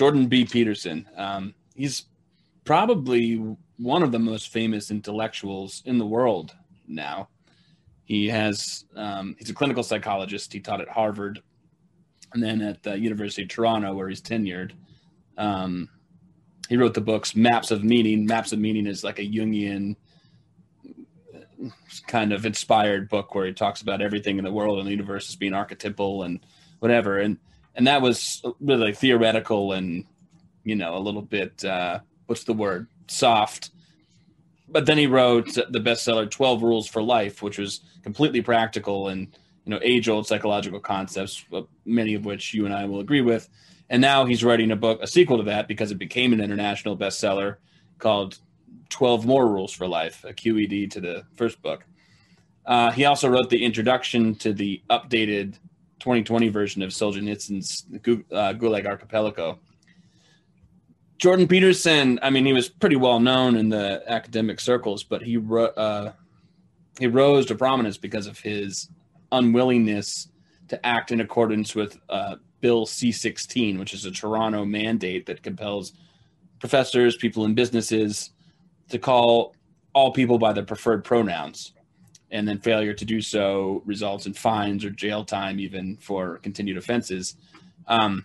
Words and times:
Jordan 0.00 0.28
B. 0.28 0.46
Peterson. 0.46 1.06
Um, 1.14 1.52
he's 1.74 2.06
probably 2.64 3.34
one 3.76 4.02
of 4.02 4.12
the 4.12 4.18
most 4.18 4.48
famous 4.48 4.90
intellectuals 4.90 5.82
in 5.84 5.98
the 5.98 6.06
world 6.06 6.54
now. 6.88 7.28
He 8.04 8.26
has 8.28 8.86
um, 8.96 9.36
he's 9.38 9.50
a 9.50 9.54
clinical 9.54 9.82
psychologist. 9.82 10.54
He 10.54 10.60
taught 10.60 10.80
at 10.80 10.88
Harvard, 10.88 11.42
and 12.32 12.42
then 12.42 12.62
at 12.62 12.82
the 12.82 12.98
University 12.98 13.42
of 13.42 13.50
Toronto, 13.50 13.92
where 13.92 14.08
he's 14.08 14.22
tenured. 14.22 14.72
Um, 15.36 15.90
he 16.70 16.78
wrote 16.78 16.94
the 16.94 17.02
books 17.02 17.36
Maps 17.36 17.70
of 17.70 17.84
Meaning. 17.84 18.24
Maps 18.24 18.52
of 18.52 18.58
Meaning 18.58 18.86
is 18.86 19.04
like 19.04 19.18
a 19.18 19.30
Jungian 19.30 19.96
kind 22.06 22.32
of 22.32 22.46
inspired 22.46 23.10
book 23.10 23.34
where 23.34 23.44
he 23.44 23.52
talks 23.52 23.82
about 23.82 24.00
everything 24.00 24.38
in 24.38 24.44
the 24.44 24.50
world 24.50 24.78
and 24.78 24.86
the 24.86 24.92
universe 24.92 25.28
as 25.28 25.36
being 25.36 25.52
archetypal 25.52 26.22
and 26.22 26.40
whatever. 26.78 27.18
And 27.18 27.36
and 27.74 27.86
that 27.86 28.02
was 28.02 28.42
really 28.60 28.86
like 28.86 28.96
theoretical 28.96 29.72
and 29.72 30.04
you 30.64 30.76
know 30.76 30.96
a 30.96 30.98
little 30.98 31.22
bit 31.22 31.64
uh, 31.64 32.00
what's 32.26 32.44
the 32.44 32.52
word 32.52 32.86
soft. 33.06 33.70
But 34.68 34.86
then 34.86 34.98
he 34.98 35.06
wrote 35.06 35.54
the 35.54 35.80
bestseller 35.80 36.30
Twelve 36.30 36.62
Rules 36.62 36.86
for 36.88 37.02
Life, 37.02 37.42
which 37.42 37.58
was 37.58 37.80
completely 38.02 38.40
practical 38.40 39.08
and 39.08 39.36
you 39.64 39.70
know 39.70 39.80
age 39.82 40.08
old 40.08 40.26
psychological 40.26 40.80
concepts, 40.80 41.44
many 41.84 42.14
of 42.14 42.24
which 42.24 42.54
you 42.54 42.64
and 42.66 42.74
I 42.74 42.84
will 42.84 43.00
agree 43.00 43.22
with. 43.22 43.48
And 43.88 44.00
now 44.00 44.24
he's 44.24 44.44
writing 44.44 44.70
a 44.70 44.76
book, 44.76 45.00
a 45.02 45.06
sequel 45.06 45.38
to 45.38 45.42
that, 45.44 45.66
because 45.66 45.90
it 45.90 45.98
became 45.98 46.32
an 46.32 46.40
international 46.40 46.96
bestseller 46.96 47.56
called 47.98 48.38
12 48.90 49.26
More 49.26 49.48
Rules 49.48 49.72
for 49.72 49.88
Life, 49.88 50.24
a 50.24 50.32
QED 50.32 50.92
to 50.92 51.00
the 51.00 51.24
first 51.34 51.60
book. 51.60 51.84
Uh, 52.64 52.92
he 52.92 53.04
also 53.04 53.28
wrote 53.28 53.50
the 53.50 53.64
introduction 53.64 54.36
to 54.36 54.52
the 54.52 54.80
updated 54.88 55.58
2020 56.00 56.48
version 56.48 56.82
of 56.82 56.90
Solzhenitsyn's 56.90 57.84
uh, 58.32 58.54
Gulag 58.54 58.86
Archipelago. 58.86 59.58
Jordan 61.18 61.46
Peterson, 61.46 62.18
I 62.22 62.30
mean, 62.30 62.46
he 62.46 62.54
was 62.54 62.70
pretty 62.70 62.96
well 62.96 63.20
known 63.20 63.56
in 63.56 63.68
the 63.68 64.02
academic 64.06 64.58
circles, 64.58 65.04
but 65.04 65.22
he 65.22 65.38
uh, 65.38 66.12
he 66.98 67.06
rose 67.06 67.46
to 67.46 67.54
prominence 67.54 67.98
because 67.98 68.26
of 68.26 68.38
his 68.38 68.88
unwillingness 69.30 70.28
to 70.68 70.86
act 70.86 71.12
in 71.12 71.20
accordance 71.20 71.74
with 71.74 71.98
uh, 72.08 72.36
Bill 72.60 72.86
C-16, 72.86 73.78
which 73.78 73.92
is 73.92 74.06
a 74.06 74.10
Toronto 74.10 74.64
mandate 74.64 75.26
that 75.26 75.42
compels 75.42 75.92
professors, 76.58 77.16
people 77.16 77.44
in 77.44 77.54
businesses, 77.54 78.30
to 78.88 78.98
call 78.98 79.54
all 79.92 80.12
people 80.12 80.38
by 80.38 80.52
their 80.52 80.64
preferred 80.64 81.04
pronouns. 81.04 81.72
And 82.32 82.46
then 82.46 82.60
failure 82.60 82.94
to 82.94 83.04
do 83.04 83.20
so 83.20 83.82
results 83.84 84.26
in 84.26 84.34
fines 84.34 84.84
or 84.84 84.90
jail 84.90 85.24
time, 85.24 85.58
even 85.58 85.96
for 85.96 86.38
continued 86.38 86.76
offenses. 86.76 87.34
Um, 87.88 88.24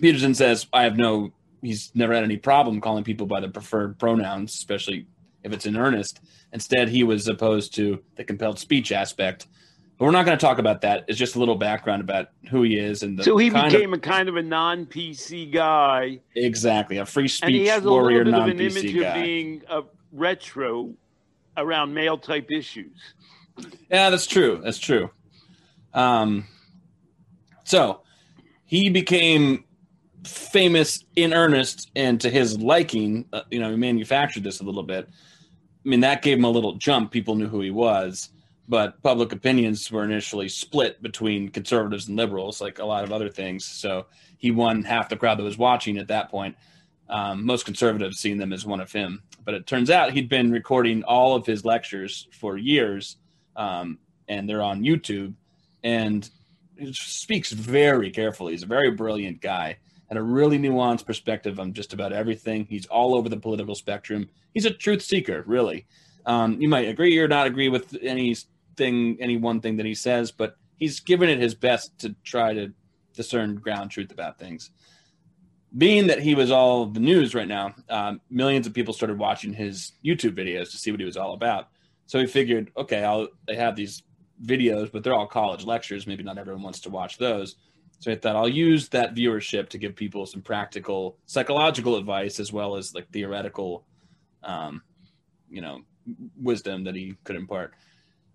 Peterson 0.00 0.34
says, 0.34 0.66
I 0.72 0.82
have 0.82 0.96
no, 0.96 1.32
he's 1.62 1.92
never 1.94 2.14
had 2.14 2.24
any 2.24 2.36
problem 2.36 2.80
calling 2.80 3.04
people 3.04 3.26
by 3.26 3.40
their 3.40 3.50
preferred 3.50 3.98
pronouns, 3.98 4.54
especially 4.54 5.06
if 5.44 5.52
it's 5.52 5.66
in 5.66 5.76
earnest. 5.76 6.20
Instead, 6.52 6.88
he 6.88 7.04
was 7.04 7.28
opposed 7.28 7.74
to 7.76 8.02
the 8.16 8.24
compelled 8.24 8.58
speech 8.58 8.92
aspect. 8.92 9.46
But 9.98 10.06
we're 10.06 10.12
not 10.12 10.24
going 10.24 10.36
to 10.36 10.44
talk 10.44 10.58
about 10.58 10.80
that. 10.80 11.04
It's 11.08 11.18
just 11.18 11.36
a 11.36 11.38
little 11.38 11.56
background 11.56 12.00
about 12.00 12.28
who 12.50 12.62
he 12.62 12.78
is 12.78 13.02
and 13.02 13.18
the 13.18 13.22
so 13.22 13.36
he 13.36 13.50
became 13.50 13.92
of, 13.92 13.98
a 13.98 14.00
kind 14.00 14.30
of 14.30 14.36
a 14.36 14.42
non-PC 14.42 15.52
guy. 15.52 16.20
Exactly, 16.34 16.96
a 16.96 17.06
free 17.06 17.28
speech 17.28 17.46
and 17.46 17.54
he 17.54 17.66
has 17.66 17.82
warrior, 17.82 18.22
a 18.22 18.24
little 18.24 18.46
bit 18.46 18.54
of 18.54 18.60
an 18.60 18.60
image 18.60 18.98
guy. 18.98 19.08
of 19.08 19.22
being 19.22 19.62
a 19.68 19.82
retro 20.10 20.94
around 21.58 21.92
male 21.92 22.16
type 22.16 22.50
issues. 22.50 23.14
Yeah, 23.90 24.10
that's 24.10 24.26
true. 24.26 24.60
That's 24.62 24.78
true. 24.78 25.10
Um, 25.94 26.46
so 27.64 28.02
he 28.64 28.90
became 28.90 29.64
famous 30.24 31.04
in 31.16 31.32
earnest 31.32 31.90
and 31.96 32.20
to 32.20 32.30
his 32.30 32.58
liking. 32.58 33.26
Uh, 33.32 33.42
you 33.50 33.58
know, 33.58 33.70
he 33.70 33.76
manufactured 33.76 34.44
this 34.44 34.60
a 34.60 34.64
little 34.64 34.82
bit. 34.82 35.08
I 35.08 35.88
mean, 35.88 36.00
that 36.00 36.22
gave 36.22 36.38
him 36.38 36.44
a 36.44 36.50
little 36.50 36.74
jump. 36.74 37.10
People 37.10 37.34
knew 37.34 37.48
who 37.48 37.60
he 37.60 37.70
was 37.70 38.30
but 38.70 39.02
public 39.02 39.32
opinions 39.32 39.90
were 39.90 40.04
initially 40.04 40.48
split 40.48 41.02
between 41.02 41.48
conservatives 41.48 42.06
and 42.06 42.16
liberals, 42.16 42.60
like 42.60 42.78
a 42.78 42.84
lot 42.84 43.02
of 43.02 43.10
other 43.10 43.28
things. 43.28 43.64
So 43.66 44.06
he 44.38 44.52
won 44.52 44.84
half 44.84 45.08
the 45.08 45.16
crowd 45.16 45.40
that 45.40 45.42
was 45.42 45.58
watching 45.58 45.98
at 45.98 46.06
that 46.06 46.30
point. 46.30 46.54
Um, 47.08 47.44
most 47.44 47.64
conservatives 47.64 48.20
seeing 48.20 48.38
them 48.38 48.52
as 48.52 48.64
one 48.64 48.80
of 48.80 48.92
him, 48.92 49.24
but 49.44 49.54
it 49.54 49.66
turns 49.66 49.90
out 49.90 50.12
he'd 50.12 50.28
been 50.28 50.52
recording 50.52 51.02
all 51.02 51.34
of 51.34 51.44
his 51.44 51.64
lectures 51.64 52.28
for 52.30 52.56
years, 52.56 53.16
um, 53.60 53.98
and 54.28 54.48
they're 54.48 54.62
on 54.62 54.82
YouTube. 54.82 55.34
And 55.82 56.28
speaks 56.92 57.52
very 57.52 58.10
carefully. 58.10 58.52
He's 58.52 58.62
a 58.62 58.66
very 58.66 58.90
brilliant 58.90 59.40
guy 59.40 59.76
and 60.08 60.18
a 60.18 60.22
really 60.22 60.58
nuanced 60.58 61.06
perspective 61.06 61.60
on 61.60 61.72
just 61.72 61.92
about 61.92 62.12
everything. 62.12 62.64
He's 62.64 62.86
all 62.86 63.14
over 63.14 63.28
the 63.28 63.36
political 63.36 63.74
spectrum. 63.74 64.28
He's 64.54 64.64
a 64.64 64.70
truth 64.70 65.02
seeker, 65.02 65.44
really. 65.46 65.86
Um, 66.26 66.60
you 66.60 66.68
might 66.68 66.88
agree 66.88 67.16
or 67.18 67.28
not 67.28 67.46
agree 67.46 67.68
with 67.68 67.96
anything, 68.02 69.16
any 69.20 69.36
one 69.36 69.60
thing 69.60 69.76
that 69.76 69.86
he 69.86 69.94
says, 69.94 70.30
but 70.32 70.56
he's 70.76 71.00
given 71.00 71.28
it 71.28 71.38
his 71.38 71.54
best 71.54 71.98
to 72.00 72.14
try 72.24 72.54
to 72.54 72.72
discern 73.14 73.56
ground 73.56 73.90
truth 73.90 74.10
about 74.10 74.38
things. 74.38 74.70
Being 75.76 76.08
that 76.08 76.20
he 76.20 76.34
was 76.34 76.50
all 76.50 76.86
the 76.86 76.98
news 76.98 77.34
right 77.34 77.46
now, 77.46 77.74
um, 77.88 78.20
millions 78.28 78.66
of 78.66 78.74
people 78.74 78.92
started 78.92 79.18
watching 79.18 79.52
his 79.52 79.92
YouTube 80.04 80.34
videos 80.34 80.70
to 80.72 80.78
see 80.78 80.90
what 80.90 80.98
he 80.98 81.06
was 81.06 81.16
all 81.16 81.34
about. 81.34 81.68
So 82.10 82.18
he 82.18 82.26
figured, 82.26 82.72
okay, 82.76 83.04
I'll, 83.04 83.28
they 83.46 83.54
have 83.54 83.76
these 83.76 84.02
videos, 84.44 84.90
but 84.90 85.04
they're 85.04 85.14
all 85.14 85.26
college 85.26 85.64
lectures. 85.64 86.06
Maybe 86.06 86.24
not 86.24 86.38
everyone 86.38 86.62
wants 86.62 86.80
to 86.80 86.90
watch 86.90 87.18
those. 87.18 87.56
So 88.00 88.10
I 88.10 88.16
thought 88.16 88.34
I'll 88.34 88.48
use 88.48 88.88
that 88.88 89.14
viewership 89.14 89.68
to 89.68 89.78
give 89.78 89.94
people 89.94 90.26
some 90.26 90.42
practical 90.42 91.18
psychological 91.26 91.96
advice 91.96 92.40
as 92.40 92.52
well 92.52 92.76
as 92.76 92.94
like 92.94 93.10
theoretical, 93.10 93.84
um, 94.42 94.82
you 95.48 95.60
know, 95.60 95.82
wisdom 96.36 96.84
that 96.84 96.96
he 96.96 97.14
could 97.22 97.36
impart 97.36 97.74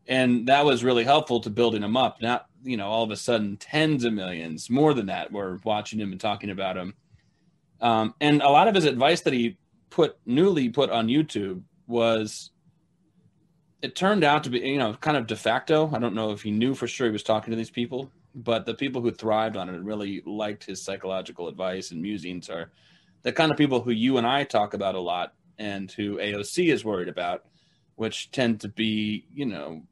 and 0.07 0.47
that 0.47 0.66
was 0.66 0.84
really 0.84 1.03
helpful 1.03 1.40
to 1.42 1.50
building 1.50 1.84
him 1.84 1.97
up. 1.97 2.22
Not 2.22 2.46
you 2.63 2.78
know 2.78 2.88
all 2.88 3.03
of 3.03 3.12
a 3.12 3.16
sudden 3.16 3.57
tens 3.57 4.06
of 4.06 4.13
millions, 4.13 4.69
more 4.69 4.94
than 4.94 5.07
that, 5.07 5.31
were 5.31 5.59
watching 5.63 6.00
him 6.00 6.12
and 6.12 6.22
talking 6.22 6.50
about 6.50 6.78
him. 6.78 6.94
Um, 7.81 8.13
and 8.22 8.42
a 8.42 8.50
lot 8.50 8.68
of 8.68 8.75
his 8.75 8.86
advice 8.86 9.22
that 9.22 9.34
he 9.34 9.57
put 9.90 10.18
newly 10.25 10.69
put 10.69 10.90
on 10.90 11.07
YouTube 11.07 11.63
was 11.88 12.52
it 13.81 13.96
turned 13.96 14.24
out 14.24 14.44
to 14.44 14.50
be 14.50 14.59
you 14.59 14.78
know 14.78 14.94
kind 14.96 15.18
of 15.18 15.28
de 15.28 15.36
facto. 15.36 15.91
I 15.94 16.00
don't 16.00 16.16
know 16.16 16.31
if 16.31 16.41
he 16.41 16.52
knew 16.52 16.75
for 16.75 16.88
sure 16.88 17.08
he 17.08 17.13
was 17.13 17.24
talking 17.24 17.52
to 17.52 17.58
these 17.58 17.69
people, 17.69 18.12
but 18.34 18.66
the 18.66 18.74
people 18.74 19.02
who 19.02 19.12
thrived 19.12 19.58
on 19.58 19.69
it 19.69 19.75
and 19.75 19.86
really 19.86 20.22
liked 20.25 20.63
his 20.66 20.81
psychological 20.81 21.47
advice 21.47 21.91
and 21.91 22.02
musings 22.02 22.50
are 22.50 22.72
the 23.24 23.31
kind 23.31 23.52
of 23.52 23.58
people 23.58 23.81
who 23.81 23.91
you 23.91 24.18
and 24.18 24.28
I 24.28 24.44
talk 24.44 24.74
about 24.74 24.96
a 24.96 25.00
lot 25.00 25.34
and 25.58 25.91
who 25.91 26.18
AOC 26.18 26.72
is 26.72 26.86
worried 26.86 27.08
about, 27.08 27.46
which 27.96 28.31
tend 28.31 28.62
to 28.62 28.69
be 28.69 29.25
you 29.34 29.46
know 29.46 29.84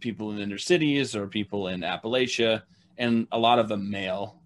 people 0.00 0.32
in 0.32 0.38
inner 0.38 0.58
cities 0.58 1.14
or 1.14 1.26
people 1.26 1.68
in 1.68 1.80
Appalachia, 1.80 2.62
and 2.98 3.26
a 3.32 3.38
lot 3.38 3.58
of 3.58 3.68
them 3.68 3.90
male 3.90 4.40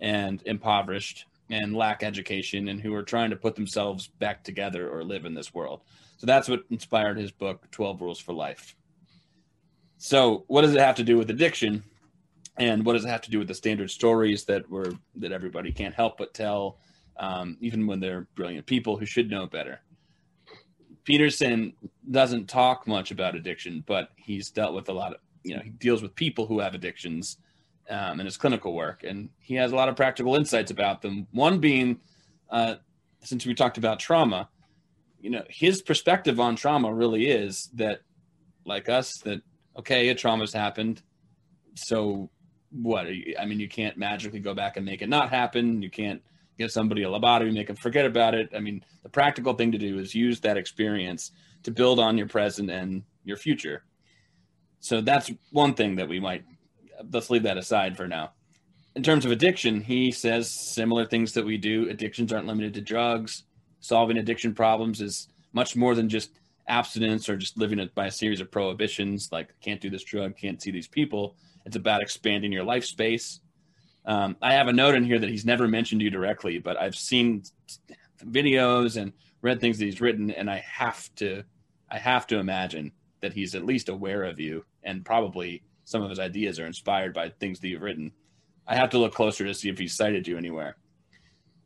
and 0.00 0.42
impoverished 0.46 1.26
and 1.50 1.74
lack 1.74 2.02
education 2.02 2.68
and 2.68 2.80
who 2.80 2.94
are 2.94 3.02
trying 3.02 3.30
to 3.30 3.36
put 3.36 3.56
themselves 3.56 4.08
back 4.18 4.44
together 4.44 4.88
or 4.88 5.02
live 5.02 5.24
in 5.24 5.34
this 5.34 5.52
world. 5.52 5.80
So 6.20 6.26
that's 6.26 6.50
what 6.50 6.64
inspired 6.68 7.16
his 7.16 7.32
book, 7.32 7.66
12 7.70 8.02
Rules 8.02 8.18
for 8.18 8.34
Life. 8.34 8.76
So, 9.96 10.44
what 10.48 10.60
does 10.60 10.74
it 10.74 10.80
have 10.80 10.96
to 10.96 11.02
do 11.02 11.16
with 11.16 11.30
addiction? 11.30 11.82
And 12.58 12.84
what 12.84 12.92
does 12.92 13.06
it 13.06 13.08
have 13.08 13.22
to 13.22 13.30
do 13.30 13.38
with 13.38 13.48
the 13.48 13.54
standard 13.54 13.90
stories 13.90 14.44
that 14.44 14.68
were 14.68 14.92
that 15.16 15.32
everybody 15.32 15.72
can't 15.72 15.94
help 15.94 16.18
but 16.18 16.34
tell, 16.34 16.76
um, 17.16 17.56
even 17.62 17.86
when 17.86 18.00
they're 18.00 18.28
brilliant 18.34 18.66
people 18.66 18.98
who 18.98 19.06
should 19.06 19.30
know 19.30 19.46
better? 19.46 19.80
Peterson 21.04 21.72
doesn't 22.10 22.50
talk 22.50 22.86
much 22.86 23.12
about 23.12 23.34
addiction, 23.34 23.82
but 23.86 24.10
he's 24.16 24.50
dealt 24.50 24.74
with 24.74 24.90
a 24.90 24.92
lot 24.92 25.14
of, 25.14 25.20
you 25.42 25.56
know, 25.56 25.62
he 25.62 25.70
deals 25.70 26.02
with 26.02 26.14
people 26.14 26.46
who 26.46 26.60
have 26.60 26.74
addictions 26.74 27.38
um, 27.88 28.20
in 28.20 28.26
his 28.26 28.36
clinical 28.36 28.74
work, 28.74 29.04
and 29.04 29.30
he 29.38 29.54
has 29.54 29.72
a 29.72 29.74
lot 29.74 29.88
of 29.88 29.96
practical 29.96 30.36
insights 30.36 30.70
about 30.70 31.00
them. 31.00 31.26
One 31.30 31.60
being, 31.60 31.98
uh, 32.50 32.74
since 33.22 33.46
we 33.46 33.54
talked 33.54 33.78
about 33.78 33.98
trauma, 34.00 34.50
you 35.20 35.30
know, 35.30 35.44
his 35.48 35.82
perspective 35.82 36.40
on 36.40 36.56
trauma 36.56 36.92
really 36.92 37.28
is 37.28 37.68
that, 37.74 38.00
like 38.64 38.88
us, 38.88 39.18
that 39.24 39.40
okay, 39.78 40.08
a 40.08 40.14
trauma's 40.14 40.52
happened, 40.52 41.02
so 41.74 42.30
what? 42.70 43.06
I 43.38 43.44
mean, 43.46 43.60
you 43.60 43.68
can't 43.68 43.96
magically 43.96 44.40
go 44.40 44.54
back 44.54 44.76
and 44.76 44.84
make 44.84 45.02
it 45.02 45.08
not 45.08 45.30
happen. 45.30 45.82
You 45.82 45.90
can't 45.90 46.22
give 46.58 46.70
somebody 46.70 47.02
a 47.02 47.08
lobotomy, 47.08 47.52
make 47.52 47.66
them 47.66 47.76
forget 47.76 48.06
about 48.06 48.34
it. 48.34 48.50
I 48.54 48.60
mean, 48.60 48.84
the 49.02 49.08
practical 49.08 49.54
thing 49.54 49.72
to 49.72 49.78
do 49.78 49.98
is 49.98 50.14
use 50.14 50.40
that 50.40 50.56
experience 50.56 51.32
to 51.62 51.70
build 51.70 51.98
on 51.98 52.18
your 52.18 52.28
present 52.28 52.70
and 52.70 53.02
your 53.24 53.36
future. 53.36 53.84
So 54.80 55.00
that's 55.00 55.30
one 55.52 55.74
thing 55.74 55.96
that 55.96 56.08
we 56.08 56.20
might 56.20 56.44
let's 57.12 57.30
leave 57.30 57.44
that 57.44 57.56
aside 57.56 57.96
for 57.96 58.06
now. 58.06 58.32
In 58.96 59.02
terms 59.02 59.24
of 59.24 59.30
addiction, 59.30 59.80
he 59.80 60.10
says 60.10 60.50
similar 60.50 61.06
things 61.06 61.32
that 61.32 61.44
we 61.44 61.56
do. 61.56 61.88
Addictions 61.88 62.32
aren't 62.32 62.46
limited 62.46 62.74
to 62.74 62.80
drugs. 62.80 63.44
Solving 63.80 64.18
addiction 64.18 64.54
problems 64.54 65.00
is 65.00 65.28
much 65.52 65.74
more 65.76 65.94
than 65.94 66.08
just 66.08 66.38
abstinence 66.68 67.28
or 67.28 67.36
just 67.36 67.58
living 67.58 67.88
by 67.94 68.06
a 68.06 68.10
series 68.10 68.40
of 68.40 68.50
prohibitions 68.50 69.30
like 69.32 69.54
can't 69.60 69.80
do 69.80 69.90
this 69.90 70.04
drug, 70.04 70.36
can't 70.36 70.62
see 70.62 70.70
these 70.70 70.88
people. 70.88 71.36
It's 71.66 71.76
about 71.76 72.02
expanding 72.02 72.52
your 72.52 72.64
life 72.64 72.84
space 72.84 73.40
Um, 74.04 74.36
I 74.40 74.52
have 74.54 74.68
a 74.68 74.72
note 74.72 74.94
in 74.94 75.04
here 75.04 75.18
that 75.18 75.28
he's 75.28 75.44
never 75.44 75.68
mentioned 75.68 76.02
you 76.02 76.10
directly, 76.10 76.58
but 76.58 76.80
I've 76.80 76.96
seen 76.96 77.42
videos 78.24 79.00
and 79.00 79.12
read 79.42 79.60
things 79.60 79.78
that 79.78 79.84
he's 79.84 80.00
written, 80.00 80.30
and 80.30 80.50
I 80.50 80.58
have 80.66 81.14
to, 81.16 81.44
I 81.90 81.98
have 81.98 82.26
to 82.28 82.38
imagine 82.38 82.92
that 83.20 83.32
he's 83.34 83.54
at 83.54 83.66
least 83.66 83.88
aware 83.88 84.24
of 84.24 84.40
you, 84.40 84.64
and 84.82 85.04
probably 85.04 85.62
some 85.84 86.02
of 86.02 86.10
his 86.10 86.18
ideas 86.18 86.58
are 86.58 86.66
inspired 86.66 87.12
by 87.12 87.28
things 87.28 87.60
that 87.60 87.68
you've 87.68 87.82
written. 87.82 88.12
I 88.66 88.76
have 88.76 88.90
to 88.90 88.98
look 88.98 89.14
closer 89.14 89.44
to 89.44 89.54
see 89.54 89.68
if 89.68 89.78
he's 89.78 89.96
cited 89.96 90.26
you 90.26 90.38
anywhere. 90.38 90.76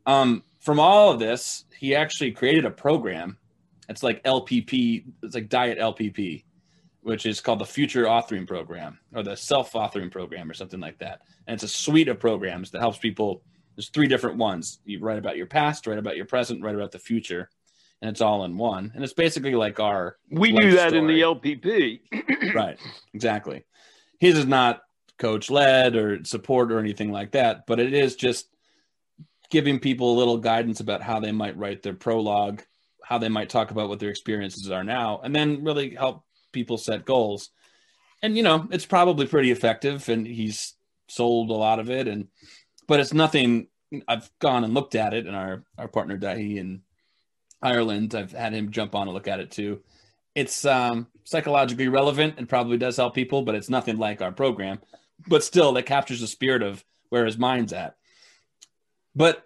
Um, 0.05 0.43
from 0.59 0.79
all 0.79 1.11
of 1.11 1.19
this, 1.19 1.65
he 1.77 1.95
actually 1.95 2.31
created 2.31 2.65
a 2.65 2.71
program. 2.71 3.37
It's 3.89 4.03
like 4.03 4.23
LPP. 4.23 5.05
It's 5.23 5.35
like 5.35 5.49
Diet 5.49 5.77
LPP, 5.77 6.43
which 7.01 7.25
is 7.25 7.41
called 7.41 7.59
the 7.59 7.65
Future 7.65 8.05
Authoring 8.05 8.47
Program 8.47 8.99
or 9.13 9.23
the 9.23 9.35
Self 9.35 9.73
Authoring 9.73 10.11
Program 10.11 10.49
or 10.49 10.53
something 10.53 10.79
like 10.79 10.99
that. 10.99 11.21
And 11.47 11.55
it's 11.55 11.63
a 11.63 11.67
suite 11.67 12.07
of 12.07 12.19
programs 12.19 12.71
that 12.71 12.79
helps 12.79 12.97
people. 12.97 13.43
There's 13.75 13.89
three 13.89 14.07
different 14.07 14.37
ones. 14.37 14.79
You 14.85 14.99
write 14.99 15.17
about 15.17 15.37
your 15.37 15.47
past, 15.47 15.85
write 15.85 15.99
about 15.99 16.15
your 16.15 16.25
present, 16.25 16.63
write 16.63 16.75
about 16.75 16.91
the 16.91 16.99
future, 16.99 17.49
and 18.01 18.09
it's 18.09 18.21
all 18.21 18.45
in 18.45 18.57
one. 18.57 18.91
And 18.95 19.03
it's 19.03 19.13
basically 19.13 19.53
like 19.53 19.79
our. 19.79 20.17
We 20.31 20.53
do 20.53 20.71
that 20.71 20.93
in 20.93 21.07
the 21.07 21.21
LPP. 21.21 21.99
right 22.53 22.77
exactly 23.13 23.65
his 24.19 24.37
is 24.37 24.45
not 24.45 24.81
coach 25.17 25.49
led 25.49 25.95
or 25.95 26.23
support 26.25 26.71
or 26.71 26.79
anything 26.79 27.11
like 27.11 27.31
that 27.31 27.65
but 27.65 27.79
it 27.79 27.93
is 27.93 28.15
just 28.15 28.47
giving 29.55 29.79
people 29.79 30.11
a 30.11 30.19
little 30.19 30.37
guidance 30.37 30.81
about 30.81 31.01
how 31.01 31.17
they 31.17 31.31
might 31.31 31.55
write 31.57 31.81
their 31.81 31.93
prologue 31.93 32.61
how 33.01 33.17
they 33.17 33.29
might 33.29 33.49
talk 33.49 33.71
about 33.71 33.87
what 33.87 34.01
their 34.01 34.09
experiences 34.09 34.69
are 34.69 34.83
now 34.83 35.21
and 35.23 35.33
then 35.33 35.63
really 35.63 35.95
help 35.95 36.25
people 36.51 36.77
set 36.77 37.05
goals 37.05 37.51
and 38.21 38.35
you 38.35 38.43
know 38.43 38.67
it's 38.69 38.85
probably 38.85 39.25
pretty 39.25 39.51
effective 39.51 40.09
and 40.09 40.27
he's 40.27 40.73
sold 41.07 41.49
a 41.49 41.53
lot 41.53 41.79
of 41.79 41.89
it 41.89 42.05
and 42.05 42.27
but 42.85 42.99
it's 42.99 43.13
nothing 43.13 43.67
i've 44.09 44.29
gone 44.39 44.65
and 44.65 44.73
looked 44.73 44.93
at 44.93 45.13
it 45.13 45.25
and 45.25 45.37
our 45.37 45.63
our 45.77 45.87
partner 45.87 46.17
dahi 46.17 46.57
in 46.57 46.81
ireland 47.61 48.13
i've 48.13 48.33
had 48.33 48.51
him 48.51 48.71
jump 48.71 48.93
on 48.93 49.07
and 49.07 49.13
look 49.13 49.29
at 49.29 49.39
it 49.39 49.51
too 49.51 49.81
it's 50.35 50.65
um, 50.65 51.07
psychologically 51.23 51.87
relevant 51.87 52.35
and 52.37 52.49
probably 52.49 52.77
does 52.77 52.97
help 52.97 53.15
people, 53.15 53.41
but 53.41 53.55
it's 53.55 53.69
nothing 53.69 53.97
like 53.97 54.21
our 54.21 54.33
program. 54.33 54.79
But 55.27 55.45
still, 55.45 55.71
that 55.73 55.85
captures 55.85 56.19
the 56.19 56.27
spirit 56.27 56.61
of 56.61 56.83
where 57.09 57.25
his 57.25 57.37
mind's 57.37 57.71
at. 57.71 57.95
But 59.15 59.45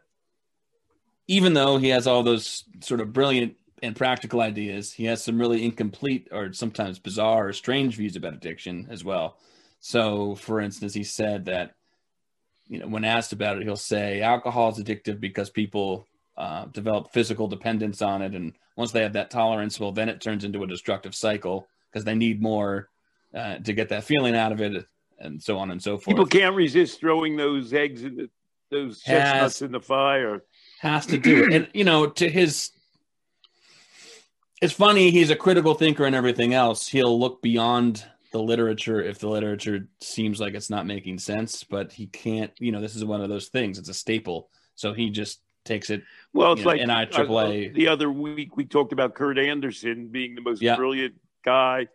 even 1.27 1.53
though 1.53 1.77
he 1.77 1.89
has 1.89 2.07
all 2.07 2.23
those 2.23 2.63
sort 2.81 3.01
of 3.01 3.13
brilliant 3.13 3.55
and 3.83 3.95
practical 3.95 4.41
ideas, 4.41 4.91
he 4.91 5.05
has 5.05 5.23
some 5.23 5.39
really 5.39 5.63
incomplete 5.63 6.27
or 6.31 6.51
sometimes 6.53 6.99
bizarre 6.99 7.49
or 7.49 7.53
strange 7.53 7.95
views 7.95 8.15
about 8.15 8.33
addiction 8.33 8.87
as 8.89 9.03
well. 9.03 9.37
So, 9.79 10.35
for 10.35 10.59
instance, 10.59 10.93
he 10.93 11.03
said 11.03 11.45
that, 11.45 11.75
you 12.67 12.79
know, 12.79 12.87
when 12.87 13.05
asked 13.05 13.31
about 13.31 13.57
it, 13.57 13.63
he'll 13.63 13.75
say 13.75 14.21
alcohol 14.21 14.69
is 14.69 14.79
addictive 14.79 15.19
because 15.19 15.49
people 15.49 16.07
uh, 16.37 16.65
develop 16.65 17.13
physical 17.13 17.47
dependence 17.47 18.01
on 18.01 18.21
it. 18.21 18.33
And 18.33 18.53
once 18.75 18.91
they 18.91 19.01
have 19.01 19.13
that 19.13 19.29
tolerance, 19.29 19.79
well, 19.79 19.91
then 19.91 20.09
it 20.09 20.21
turns 20.21 20.43
into 20.43 20.63
a 20.63 20.67
destructive 20.67 21.15
cycle 21.15 21.67
because 21.91 22.05
they 22.05 22.15
need 22.15 22.41
more 22.41 22.89
uh, 23.33 23.57
to 23.59 23.73
get 23.73 23.89
that 23.89 24.03
feeling 24.03 24.35
out 24.35 24.51
of 24.51 24.61
it, 24.61 24.85
and 25.19 25.41
so 25.41 25.57
on 25.57 25.71
and 25.71 25.81
so 25.81 25.97
forth. 25.97 26.07
People 26.07 26.25
can't 26.25 26.55
resist 26.55 26.99
throwing 26.99 27.35
those 27.35 27.73
eggs 27.73 28.03
in 28.03 28.15
the 28.15 28.29
those 28.71 29.01
chestnuts 29.01 29.61
in 29.61 29.71
the 29.71 29.79
fire. 29.81 30.43
has 30.79 31.05
to 31.07 31.17
do 31.17 31.45
it. 31.45 31.53
And 31.53 31.67
you 31.73 31.83
know, 31.83 32.07
to 32.07 32.29
his 32.29 32.71
it's 34.61 34.73
funny, 34.73 35.09
he's 35.11 35.29
a 35.29 35.35
critical 35.35 35.73
thinker 35.73 36.05
and 36.05 36.15
everything 36.15 36.53
else. 36.53 36.87
He'll 36.87 37.17
look 37.17 37.41
beyond 37.41 38.03
the 38.31 38.41
literature 38.41 39.01
if 39.01 39.17
the 39.19 39.29
literature 39.29 39.87
seems 40.01 40.39
like 40.39 40.53
it's 40.53 40.69
not 40.69 40.85
making 40.85 41.19
sense, 41.19 41.63
but 41.63 41.91
he 41.93 42.07
can't, 42.07 42.51
you 42.59 42.71
know, 42.71 42.81
this 42.81 42.95
is 42.95 43.05
one 43.05 43.21
of 43.21 43.29
those 43.29 43.47
things. 43.47 43.79
It's 43.79 43.89
a 43.89 43.93
staple. 43.93 44.49
So 44.75 44.93
he 44.93 45.09
just 45.09 45.41
takes 45.65 45.89
it 45.89 46.03
Well, 46.33 46.53
it's 46.53 46.61
know, 46.63 46.67
like 46.67 46.81
NIAAA. 46.81 47.69
uh, 47.69 47.73
the 47.73 47.87
other 47.87 48.11
week 48.11 48.57
we 48.57 48.65
talked 48.65 48.91
about 48.93 49.15
Kurt 49.15 49.39
Andersen 49.39 50.07
being 50.09 50.35
the 50.35 50.41
most 50.41 50.61
Yeah. 50.61 50.75
brilliant 50.75 51.15
guy 51.43 51.87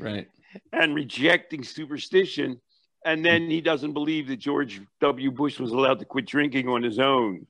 right. 0.00 0.28
and 0.72 0.94
rejecting 0.94 1.62
superstition. 1.62 2.60
And 3.04 3.24
then 3.24 3.48
he 3.48 3.60
doesn't 3.60 3.92
believe 3.92 4.28
that 4.28 4.36
George 4.36 4.80
W. 5.00 5.30
Bush 5.30 5.58
was 5.58 5.70
allowed 5.70 6.00
to 6.00 6.04
quit 6.04 6.26
drinking 6.26 6.68
on 6.68 6.82
his 6.82 6.98
own. 6.98 7.46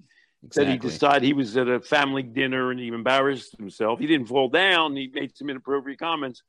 That 0.54 0.68
he 0.68 0.78
decided 0.78 1.24
he 1.24 1.32
was 1.32 1.56
at 1.56 1.68
a 1.68 1.80
family 1.80 2.22
dinner 2.22 2.70
and 2.70 2.78
he 2.78 2.88
embarrassed 2.88 3.56
himself. 3.56 3.98
He 3.98 4.06
didn't 4.06 4.26
fall 4.26 4.48
down. 4.48 4.94
He 4.94 5.10
made 5.12 5.36
some 5.36 5.50
inappropriate 5.50 5.98
comments. 5.98 6.42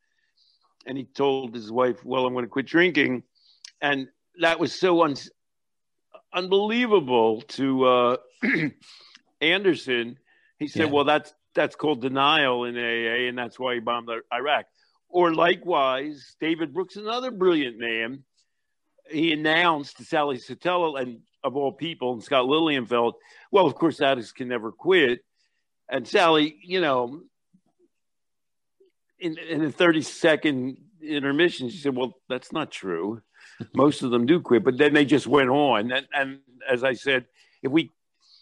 And 0.85 0.97
he 0.97 1.05
told 1.05 1.55
his 1.55 1.71
wife, 1.71 2.03
Well, 2.05 2.25
I'm 2.25 2.33
going 2.33 2.45
to 2.45 2.49
quit 2.49 2.67
drinking. 2.67 3.23
And 3.81 4.07
that 4.39 4.59
was 4.59 4.77
so 4.77 5.03
un- 5.03 5.15
unbelievable 6.33 7.41
to 7.41 7.85
uh, 7.85 8.17
Andersen. 9.41 10.17
He 10.59 10.67
said, 10.67 10.87
Yeah. 10.87 10.91
Well, 10.91 11.05
that's 11.05 11.33
that's 11.55 11.75
called 11.75 12.01
denial 12.01 12.65
in 12.65 12.77
AA, 12.77 13.27
and 13.27 13.37
that's 13.37 13.59
why 13.59 13.73
he 13.73 13.79
bombed 13.79 14.09
Iraq. 14.31 14.65
Or 15.09 15.33
likewise, 15.33 16.35
David 16.39 16.73
Brooks, 16.73 16.95
another 16.95 17.31
brilliant 17.31 17.79
man, 17.79 18.23
he 19.11 19.31
announced 19.33 19.97
to 19.97 20.05
Sally 20.05 20.37
Satel 20.37 20.95
and 20.97 21.19
of 21.43 21.55
all 21.55 21.71
people, 21.71 22.13
and 22.13 22.23
Scott 22.23 22.45
Lilienfeld, 22.45 23.13
well, 23.51 23.65
of 23.65 23.75
course, 23.75 24.01
addicts 24.01 24.31
can 24.33 24.49
never 24.49 24.71
quit. 24.71 25.21
And 25.89 26.07
Sally, 26.07 26.57
you 26.63 26.81
know, 26.81 27.21
in, 29.19 29.37
in 29.37 29.63
a 29.63 29.71
30 29.71 30.01
second 30.01 30.77
intermission, 31.01 31.69
she 31.69 31.77
said, 31.77 31.95
Well, 31.95 32.13
that's 32.27 32.51
not 32.51 32.71
true. 32.71 33.21
Most 33.73 34.03
of 34.03 34.11
them 34.11 34.25
do 34.25 34.39
quit, 34.41 34.63
but 34.63 34.77
then 34.77 34.93
they 34.93 35.05
just 35.05 35.27
went 35.27 35.49
on. 35.49 35.91
And, 35.91 36.07
and 36.13 36.39
as 36.69 36.83
I 36.83 36.93
said, 36.93 37.25
if 37.63 37.71
we 37.71 37.89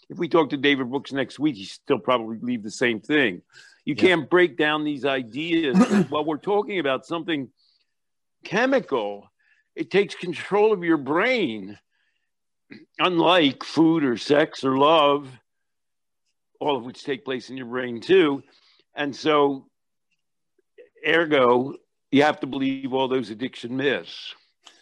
if 0.09 0.17
we 0.17 0.29
talk 0.29 0.49
to 0.51 0.57
David 0.57 0.89
Brooks 0.89 1.11
next 1.11 1.37
week, 1.37 1.55
he 1.55 1.65
still 1.65 1.99
probably 1.99 2.37
believe 2.37 2.63
the 2.63 2.71
same 2.71 2.99
thing. 3.01 3.41
You 3.83 3.93
Yeah. 3.95 4.01
can't 4.01 4.29
break 4.29 4.57
down 4.57 4.83
these 4.83 5.05
ideas 5.05 5.77
while 6.09 6.23
we're 6.25 6.37
talking 6.37 6.79
about 6.79 7.05
something 7.05 7.49
chemical. 8.43 9.29
It 9.77 9.91
takes 9.91 10.15
control 10.15 10.73
of 10.73 10.83
your 10.83 10.97
brain, 10.97 11.77
unlike 12.97 13.63
food 13.63 14.03
or 14.03 14.17
sex 14.17 14.63
or 14.63 14.75
love, 14.75 15.29
all 16.59 16.75
of 16.75 16.83
which 16.83 17.03
take 17.03 17.23
place 17.23 17.51
in 17.51 17.57
your 17.57 17.67
brain 17.67 18.01
too. 18.01 18.41
And 18.95 19.15
so, 19.15 19.67
ergo, 21.07 21.75
you 22.11 22.23
have 22.23 22.39
to 22.39 22.47
believe 22.47 22.91
all 22.91 23.07
those 23.07 23.29
addiction 23.29 23.77
myths. 23.77 24.33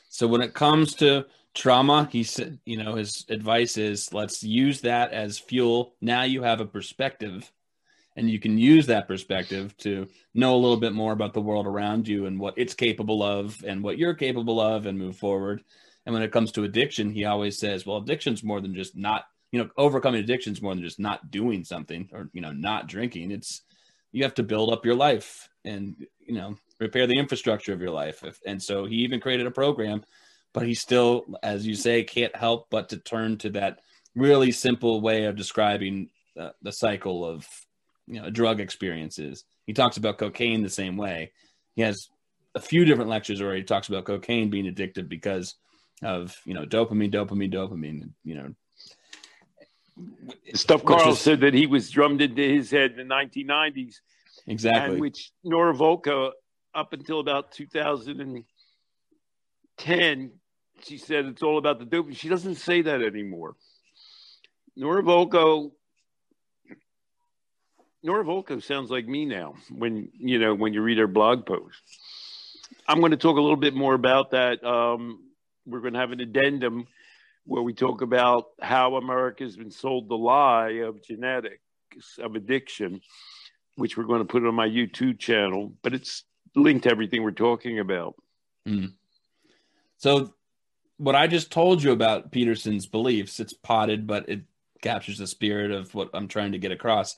So 0.08 0.28
when 0.28 0.40
it 0.40 0.54
comes 0.54 0.96
to 0.96 1.26
trauma, 1.54 2.08
he 2.10 2.24
said, 2.24 2.60
you 2.64 2.82
know, 2.82 2.96
his 2.96 3.26
advice 3.28 3.76
is 3.76 4.14
let's 4.14 4.44
use 4.44 4.80
that 4.82 5.12
as 5.12 5.38
fuel. 5.38 5.96
Now 6.00 6.24
you 6.24 6.42
have 6.44 6.62
a 6.62 6.66
perspective 6.66 7.52
and 8.16 8.30
you 8.30 8.40
can 8.40 8.58
use 8.58 8.88
that 8.88 9.08
perspective 9.08 9.76
to 9.78 10.08
know 10.34 10.56
a 10.56 10.58
little 10.58 10.78
bit 10.78 10.94
more 10.94 11.12
about 11.12 11.34
the 11.34 11.42
world 11.42 11.68
around 11.68 12.08
you 12.08 12.26
and 12.26 12.40
what 12.40 12.54
it's 12.58 12.74
capable 12.74 13.22
of 13.22 13.64
and 13.68 13.84
what 13.84 13.98
you're 13.98 14.14
capable 14.14 14.62
of 14.62 14.86
and 14.86 14.98
move 14.98 15.18
forward. 15.18 15.64
And 16.06 16.14
when 16.14 16.24
it 16.24 16.32
comes 16.32 16.52
to 16.54 16.64
addiction, 16.64 17.10
he 17.10 17.26
always 17.26 17.58
says, 17.60 17.86
well, 17.86 17.98
addiction's 17.98 18.44
more 18.44 18.62
than 18.62 18.76
just 18.76 18.96
not, 18.96 19.26
you 19.52 19.60
know, 19.60 19.70
overcoming 19.76 20.22
addiction's 20.24 20.62
more 20.62 20.74
than 20.74 20.84
just 20.84 21.00
not 21.00 21.30
doing 21.30 21.64
something 21.64 22.10
or, 22.14 22.30
you 22.32 22.42
know, 22.42 22.52
not 22.52 22.88
drinking. 22.88 23.32
It's, 23.32 23.62
you 24.12 24.24
have 24.24 24.36
to 24.36 24.44
build 24.44 24.72
up 24.72 24.86
your 24.86 24.96
life 24.96 25.50
and, 25.66 25.96
you 26.20 26.36
know, 26.36 26.56
repair 26.80 27.08
the 27.08 27.18
infrastructure 27.18 27.74
of 27.74 27.82
your 27.82 27.92
life. 27.92 28.24
And 28.46 28.62
so 28.62 28.86
he 28.86 28.98
even 28.98 29.20
created 29.20 29.48
a 29.48 29.52
program, 29.52 30.06
but 30.54 30.66
he 30.66 30.74
still, 30.74 31.26
as 31.44 31.68
you 31.68 31.76
say, 31.76 32.04
can't 32.04 32.36
help 32.36 32.68
but 32.70 32.90
to 32.90 32.98
turn 32.98 33.38
to 33.40 33.50
that 33.52 33.80
really 34.16 34.52
simple 34.52 35.02
way 35.02 35.26
of 35.26 35.36
describing 35.36 36.10
uh, 36.40 36.52
the 36.62 36.72
cycle 36.72 37.26
of, 37.26 37.46
you 38.08 38.22
know, 38.22 38.30
drug 38.30 38.60
experiences. 38.60 39.44
He 39.66 39.74
talks 39.74 39.98
about 39.98 40.18
cocaine 40.18 40.64
the 40.64 40.70
same 40.70 40.98
way. 40.98 41.32
He 41.76 41.82
has 41.82 42.10
a 42.54 42.60
few 42.60 42.86
different 42.86 43.10
lectures 43.10 43.42
where 43.42 43.56
he 43.56 43.64
talks 43.64 43.88
about 43.90 44.06
cocaine 44.06 44.50
being 44.50 44.72
addictive 44.72 45.10
because 45.10 45.56
of, 46.04 46.36
you 46.46 46.54
know, 46.54 46.66
dopamine, 46.66 47.12
dopamine, 47.14 47.54
dopamine, 47.54 48.10
you 48.24 48.36
know, 48.36 48.54
The 50.52 50.58
stuff 50.58 50.84
Carl 50.86 51.12
is- 51.14 51.20
said 51.20 51.40
that 51.42 51.54
he 51.54 51.68
was 51.68 51.90
drummed 51.90 52.22
into 52.22 52.42
his 52.42 52.70
head 52.70 52.92
in 52.92 52.98
the 52.98 53.04
1990s, 53.16 54.02
exactly. 54.46 54.92
and 54.94 55.02
which 55.02 55.32
Nora 55.44 55.74
Volkow, 55.74 56.32
up 56.74 56.92
until 56.94 57.20
about 57.22 57.52
2010, 57.54 60.32
she 60.84 60.98
said 60.98 61.26
it's 61.26 61.42
all 61.44 61.58
about 61.58 61.80
the 61.80 61.86
doping. 61.86 62.14
She 62.14 62.28
doesn't 62.30 62.56
say 62.56 62.82
that 62.82 63.02
anymore. 63.02 63.56
Nora 64.76 65.02
Volkow, 65.04 65.72
Nora 68.06 68.24
Volkow 68.24 68.62
sounds 68.62 68.92
like 68.92 69.08
me 69.08 69.26
now 69.26 69.56
when 69.76 70.10
you 70.16 70.38
know 70.38 70.54
when 70.54 70.74
you 70.74 70.84
read 70.84 71.00
her 71.00 71.08
blog 71.08 71.44
post. 71.44 71.82
I'm 72.88 73.00
going 73.00 73.12
to 73.12 73.18
talk 73.18 73.38
a 73.38 73.42
little 73.42 73.58
bit 73.58 73.74
more 73.74 73.96
about 73.96 74.30
that. 74.32 74.64
Um, 74.64 75.24
we're 75.66 75.80
going 75.80 75.94
to 75.94 76.00
have 76.00 76.12
an 76.12 76.22
addendum 76.22 76.86
where 77.46 77.64
we 77.64 77.74
talk 77.74 78.02
about 78.02 78.46
how 78.62 78.98
America 78.98 79.44
has 79.44 79.58
been 79.58 79.72
sold 79.72 80.08
the 80.08 80.16
lie 80.16 80.82
of 80.84 81.02
genetics 81.02 81.58
of 82.20 82.36
addiction, 82.36 83.02
which 83.76 83.98
we're 83.98 84.04
going 84.04 84.20
to 84.20 84.26
put 84.26 84.46
on 84.46 84.54
my 84.54 84.68
YouTube 84.68 85.18
channel. 85.18 85.74
But 85.82 85.96
it's 85.96 86.26
linked 86.56 86.84
to 86.84 86.92
everything 86.92 87.24
we're 87.24 87.32
talking 87.32 87.80
about. 87.80 88.14
So 89.98 90.32
what 90.98 91.16
I 91.16 91.26
just 91.26 91.52
told 91.52 91.82
you 91.82 91.92
about 91.92 92.32
Peterson's 92.32 92.86
beliefs, 92.86 93.40
it's 93.40 93.54
potted, 93.54 94.06
but 94.06 94.30
it 94.30 94.42
captures 94.84 95.18
the 95.18 95.26
spirit 95.26 95.72
of 95.72 95.96
what 95.96 96.12
I'm 96.14 96.28
trying 96.28 96.52
to 96.52 96.60
get 96.60 96.72
across. 96.72 97.18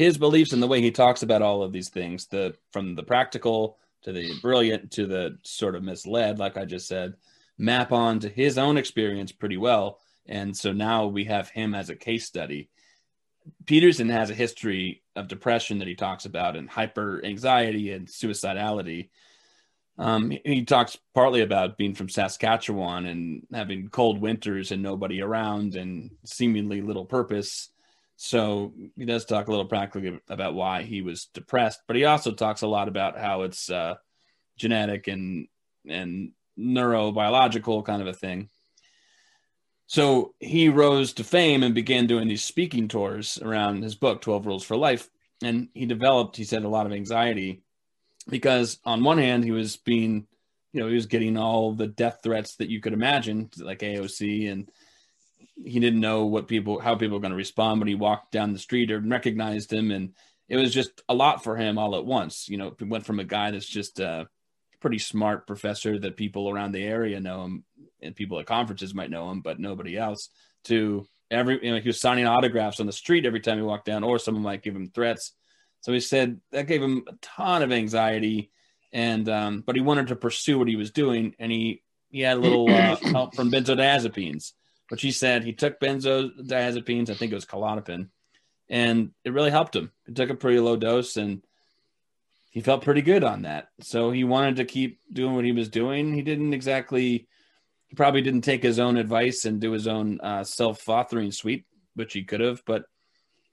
His 0.00 0.16
beliefs 0.16 0.54
and 0.54 0.62
the 0.62 0.66
way 0.66 0.80
he 0.80 0.90
talks 0.90 1.22
about 1.22 1.42
all 1.42 1.62
of 1.62 1.72
these 1.72 1.90
things, 1.90 2.24
the 2.24 2.56
from 2.72 2.94
the 2.94 3.02
practical 3.02 3.76
to 4.00 4.12
the 4.12 4.32
brilliant 4.40 4.92
to 4.92 5.06
the 5.06 5.36
sort 5.42 5.74
of 5.74 5.82
misled, 5.82 6.38
like 6.38 6.56
I 6.56 6.64
just 6.64 6.88
said, 6.88 7.16
map 7.58 7.92
on 7.92 8.18
to 8.20 8.30
his 8.30 8.56
own 8.56 8.78
experience 8.78 9.30
pretty 9.30 9.58
well. 9.58 10.00
And 10.24 10.56
so 10.56 10.72
now 10.72 11.04
we 11.06 11.24
have 11.24 11.50
him 11.50 11.74
as 11.74 11.90
a 11.90 11.94
case 11.94 12.24
study. 12.24 12.70
Peterson 13.66 14.08
has 14.08 14.30
a 14.30 14.34
history 14.34 15.02
of 15.16 15.28
depression 15.28 15.80
that 15.80 15.88
he 15.88 15.94
talks 15.94 16.24
about 16.24 16.56
and 16.56 16.70
hyper 16.70 17.22
anxiety 17.22 17.92
and 17.92 18.08
suicidality. 18.08 19.10
Um, 19.98 20.32
he 20.46 20.64
talks 20.64 20.96
partly 21.14 21.42
about 21.42 21.76
being 21.76 21.94
from 21.94 22.08
Saskatchewan 22.08 23.04
and 23.04 23.46
having 23.52 23.90
cold 23.90 24.18
winters 24.18 24.72
and 24.72 24.82
nobody 24.82 25.20
around 25.20 25.74
and 25.74 26.12
seemingly 26.24 26.80
little 26.80 27.04
purpose. 27.04 27.68
So 28.22 28.74
he 28.98 29.06
does 29.06 29.24
talk 29.24 29.48
a 29.48 29.50
little 29.50 29.64
practically 29.64 30.20
about 30.28 30.52
why 30.52 30.82
he 30.82 31.00
was 31.00 31.30
depressed, 31.32 31.80
but 31.86 31.96
he 31.96 32.04
also 32.04 32.32
talks 32.32 32.60
a 32.60 32.66
lot 32.66 32.86
about 32.86 33.18
how 33.18 33.42
it's 33.42 33.70
uh, 33.70 33.94
genetic 34.58 35.08
and 35.08 35.48
and 35.88 36.32
neurobiological 36.58 37.82
kind 37.86 38.02
of 38.02 38.08
a 38.08 38.12
thing. 38.12 38.50
So 39.86 40.34
he 40.38 40.68
rose 40.68 41.14
to 41.14 41.24
fame 41.24 41.62
and 41.62 41.74
began 41.74 42.06
doing 42.06 42.28
these 42.28 42.44
speaking 42.44 42.88
tours 42.88 43.38
around 43.40 43.82
his 43.82 43.94
book, 43.94 44.20
12 44.20 44.44
Rules 44.44 44.64
for 44.64 44.76
Life. 44.76 45.08
And 45.42 45.68
he 45.72 45.86
developed, 45.86 46.36
he 46.36 46.44
said, 46.44 46.64
a 46.64 46.68
lot 46.68 46.84
of 46.84 46.92
anxiety 46.92 47.62
because 48.28 48.80
on 48.84 49.02
one 49.02 49.16
hand, 49.16 49.44
he 49.44 49.50
was 49.50 49.78
being, 49.78 50.26
you 50.74 50.82
know, 50.82 50.88
he 50.88 50.94
was 50.94 51.06
getting 51.06 51.38
all 51.38 51.72
the 51.72 51.86
death 51.86 52.20
threats 52.22 52.56
that 52.56 52.68
you 52.68 52.82
could 52.82 52.92
imagine, 52.92 53.48
like 53.56 53.78
AOC, 53.78 54.52
and 54.52 54.70
he 55.62 55.80
didn't 55.80 56.00
know 56.00 56.26
what 56.26 56.48
people, 56.48 56.80
how 56.80 56.94
people 56.94 57.16
were 57.16 57.22
going 57.22 57.32
to 57.32 57.36
respond 57.36 57.80
when 57.80 57.88
he 57.88 57.94
walked 57.94 58.32
down 58.32 58.52
the 58.52 58.58
street 58.58 58.90
or 58.90 59.00
recognized 59.00 59.72
him. 59.72 59.90
And 59.90 60.14
it 60.48 60.56
was 60.56 60.72
just 60.72 61.02
a 61.08 61.14
lot 61.14 61.44
for 61.44 61.56
him 61.56 61.78
all 61.78 61.96
at 61.96 62.04
once. 62.04 62.48
You 62.48 62.56
know, 62.56 62.74
he 62.78 62.84
went 62.84 63.06
from 63.06 63.20
a 63.20 63.24
guy 63.24 63.50
that's 63.50 63.68
just 63.68 64.00
a 64.00 64.28
pretty 64.80 64.98
smart 64.98 65.46
professor 65.46 65.98
that 65.98 66.16
people 66.16 66.48
around 66.50 66.72
the 66.72 66.82
area 66.82 67.20
know 67.20 67.44
him 67.44 67.64
and 68.02 68.16
people 68.16 68.38
at 68.40 68.46
conferences 68.46 68.94
might 68.94 69.10
know 69.10 69.30
him, 69.30 69.40
but 69.40 69.60
nobody 69.60 69.96
else. 69.96 70.30
To 70.64 71.06
every, 71.30 71.64
you 71.64 71.72
know, 71.72 71.80
he 71.80 71.88
was 71.88 72.00
signing 72.00 72.26
autographs 72.26 72.80
on 72.80 72.86
the 72.86 72.92
street 72.92 73.26
every 73.26 73.40
time 73.40 73.56
he 73.56 73.62
walked 73.62 73.86
down, 73.86 74.04
or 74.04 74.18
someone 74.18 74.42
might 74.42 74.62
give 74.62 74.74
him 74.74 74.90
threats. 74.90 75.32
So 75.80 75.92
he 75.92 76.00
said 76.00 76.40
that 76.52 76.66
gave 76.66 76.82
him 76.82 77.04
a 77.06 77.12
ton 77.22 77.62
of 77.62 77.72
anxiety, 77.72 78.50
and 78.92 79.28
um, 79.28 79.62
but 79.66 79.76
he 79.76 79.80
wanted 79.80 80.08
to 80.08 80.16
pursue 80.16 80.58
what 80.58 80.68
he 80.68 80.76
was 80.76 80.90
doing, 80.90 81.34
and 81.38 81.50
he 81.50 81.82
he 82.10 82.20
had 82.20 82.36
a 82.36 82.40
little 82.40 82.68
uh, 82.68 82.96
help 82.96 83.34
from 83.34 83.50
benzodiazepines, 83.50 84.52
which 84.90 85.02
he 85.02 85.12
said 85.12 85.42
he 85.42 85.52
took 85.52 85.80
benzodiazepines. 85.80 87.08
I 87.08 87.14
think 87.14 87.32
it 87.32 87.36
was 87.36 87.46
Klonopin, 87.46 88.08
and 88.68 89.12
it 89.24 89.32
really 89.32 89.50
helped 89.50 89.74
him. 89.74 89.92
He 90.06 90.12
took 90.12 90.30
a 90.30 90.34
pretty 90.34 90.60
low 90.60 90.76
dose, 90.76 91.16
and 91.16 91.42
he 92.50 92.60
felt 92.60 92.82
pretty 92.82 93.02
good 93.02 93.24
on 93.24 93.42
that. 93.42 93.68
So 93.80 94.10
he 94.10 94.24
wanted 94.24 94.56
to 94.56 94.64
keep 94.64 94.98
doing 95.12 95.34
what 95.34 95.44
he 95.44 95.52
was 95.52 95.68
doing. 95.68 96.12
He 96.12 96.22
didn't 96.22 96.52
exactly 96.52 97.28
he 97.90 97.96
probably 97.96 98.22
didn't 98.22 98.42
take 98.42 98.62
his 98.62 98.78
own 98.78 98.96
advice 98.96 99.44
and 99.44 99.60
do 99.60 99.72
his 99.72 99.88
own 99.88 100.20
uh, 100.20 100.44
self-authoring 100.44 101.34
suite, 101.34 101.66
which 101.94 102.12
he 102.12 102.22
could 102.22 102.40
have. 102.40 102.62
But 102.64 102.84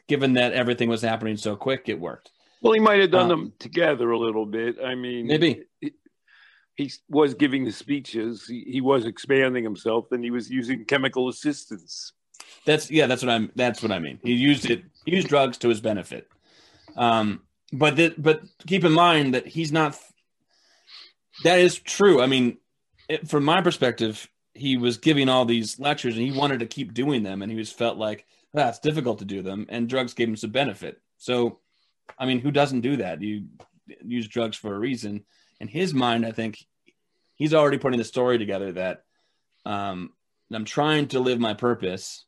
given 0.07 0.33
that 0.33 0.53
everything 0.53 0.89
was 0.89 1.01
happening 1.01 1.37
so 1.37 1.55
quick, 1.55 1.89
it 1.89 1.99
worked. 1.99 2.31
Well, 2.61 2.73
he 2.73 2.79
might 2.79 2.99
have 2.99 3.11
done 3.11 3.23
um, 3.23 3.29
them 3.29 3.53
together 3.57 4.11
a 4.11 4.19
little 4.19 4.45
bit. 4.45 4.77
I 4.83 4.93
mean, 4.93 5.25
maybe 5.25 5.63
he, 6.77 6.91
was 7.09 7.33
giving 7.33 7.65
the 7.65 7.71
speeches. 7.71 8.45
He, 8.47 8.63
he, 8.67 8.81
was 8.81 9.05
expanding 9.05 9.63
himself, 9.63 10.11
and 10.11 10.23
he 10.23 10.31
was 10.31 10.49
using 10.49 10.85
chemical 10.85 11.27
assistance. 11.27 12.13
That's 12.65 12.89
yeah. 12.89 13.07
That's 13.07 13.23
what 13.23 13.31
I'm. 13.31 13.51
That's 13.55 13.81
what 13.81 13.91
I 13.91 13.99
mean. 13.99 14.19
He 14.23 14.33
used 14.33 14.69
it. 14.69 14.83
He 15.05 15.15
used 15.15 15.27
drugs 15.27 15.57
to 15.59 15.69
his 15.69 15.81
benefit. 15.81 16.29
Um, 16.95 17.41
but 17.73 17.95
that. 17.97 18.21
But 18.21 18.43
keep 18.65 18.83
in 18.83 18.91
mind 18.91 19.33
that 19.33 19.47
he's 19.47 19.71
not. 19.71 19.97
That 21.43 21.59
is 21.59 21.79
true. 21.79 22.21
I 22.21 22.27
mean, 22.27 22.57
it, 23.09 23.27
from 23.27 23.43
my 23.43 23.61
perspective, 23.61 24.29
he 24.53 24.77
was 24.77 24.97
giving 24.97 25.29
all 25.29 25.45
these 25.45 25.79
lectures 25.79 26.15
and 26.15 26.25
he 26.25 26.31
wanted 26.31 26.59
to 26.59 26.65
keep 26.65 26.93
doing 26.93 27.23
them, 27.23 27.41
and 27.41 27.51
he 27.51 27.57
was 27.57 27.71
felt 27.71 27.97
like 27.97 28.25
that's 28.53 28.79
ah, 28.79 28.81
difficult 28.83 29.19
to 29.19 29.25
do 29.25 29.41
them, 29.41 29.65
and 29.69 29.89
drugs 29.89 30.13
gave 30.13 30.27
him 30.27 30.35
some 30.35 30.51
benefit. 30.51 31.01
So, 31.17 31.59
I 32.17 32.25
mean, 32.25 32.39
who 32.39 32.51
doesn't 32.51 32.81
do 32.81 32.97
that? 32.97 33.21
You 33.21 33.45
use 34.05 34.27
drugs 34.27 34.57
for 34.57 34.75
a 34.75 34.79
reason. 34.79 35.25
In 35.59 35.67
his 35.67 35.93
mind, 35.93 36.25
I 36.25 36.31
think 36.31 36.65
he's 37.35 37.53
already 37.53 37.77
putting 37.77 37.99
the 37.99 38.05
story 38.05 38.37
together 38.37 38.71
that 38.73 39.03
um, 39.65 40.11
I'm 40.53 40.65
trying 40.65 41.07
to 41.09 41.19
live 41.19 41.39
my 41.39 41.53
purpose, 41.53 42.25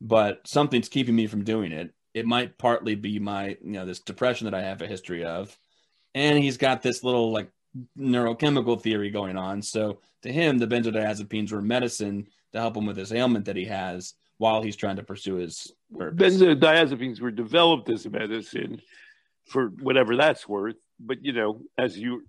but 0.00 0.46
something's 0.46 0.88
keeping 0.88 1.16
me 1.16 1.26
from 1.26 1.44
doing 1.44 1.72
it. 1.72 1.92
It 2.14 2.26
might 2.26 2.58
partly 2.58 2.94
be 2.94 3.18
my, 3.18 3.56
you 3.62 3.72
know, 3.72 3.86
this 3.86 4.00
depression 4.00 4.46
that 4.46 4.54
I 4.54 4.62
have 4.62 4.82
a 4.82 4.86
history 4.86 5.24
of. 5.24 5.56
And 6.14 6.38
he's 6.38 6.56
got 6.56 6.82
this 6.82 7.04
little 7.04 7.32
like 7.32 7.50
neurochemical 7.98 8.80
theory 8.80 9.10
going 9.10 9.36
on. 9.36 9.62
So 9.62 10.00
to 10.22 10.32
him, 10.32 10.58
the 10.58 10.66
benzodiazepines 10.66 11.52
were 11.52 11.62
medicine 11.62 12.26
to 12.52 12.58
help 12.58 12.76
him 12.76 12.86
with 12.86 12.96
this 12.96 13.12
ailment 13.12 13.44
that 13.44 13.56
he 13.56 13.66
has 13.66 14.14
while 14.38 14.62
he's 14.62 14.76
trying 14.76 14.96
to 14.96 15.02
pursue 15.02 15.36
his 15.36 15.72
purpose. 15.96 16.36
Benzodiazepines 16.36 17.20
were 17.20 17.30
developed 17.30 17.90
as 17.90 18.06
a 18.06 18.10
medicine 18.10 18.80
for 19.46 19.68
whatever 19.80 20.16
that's 20.16 20.48
worth. 20.48 20.76
But 20.98 21.24
you 21.24 21.32
know, 21.32 21.60
as 21.78 21.96
you 21.96 22.24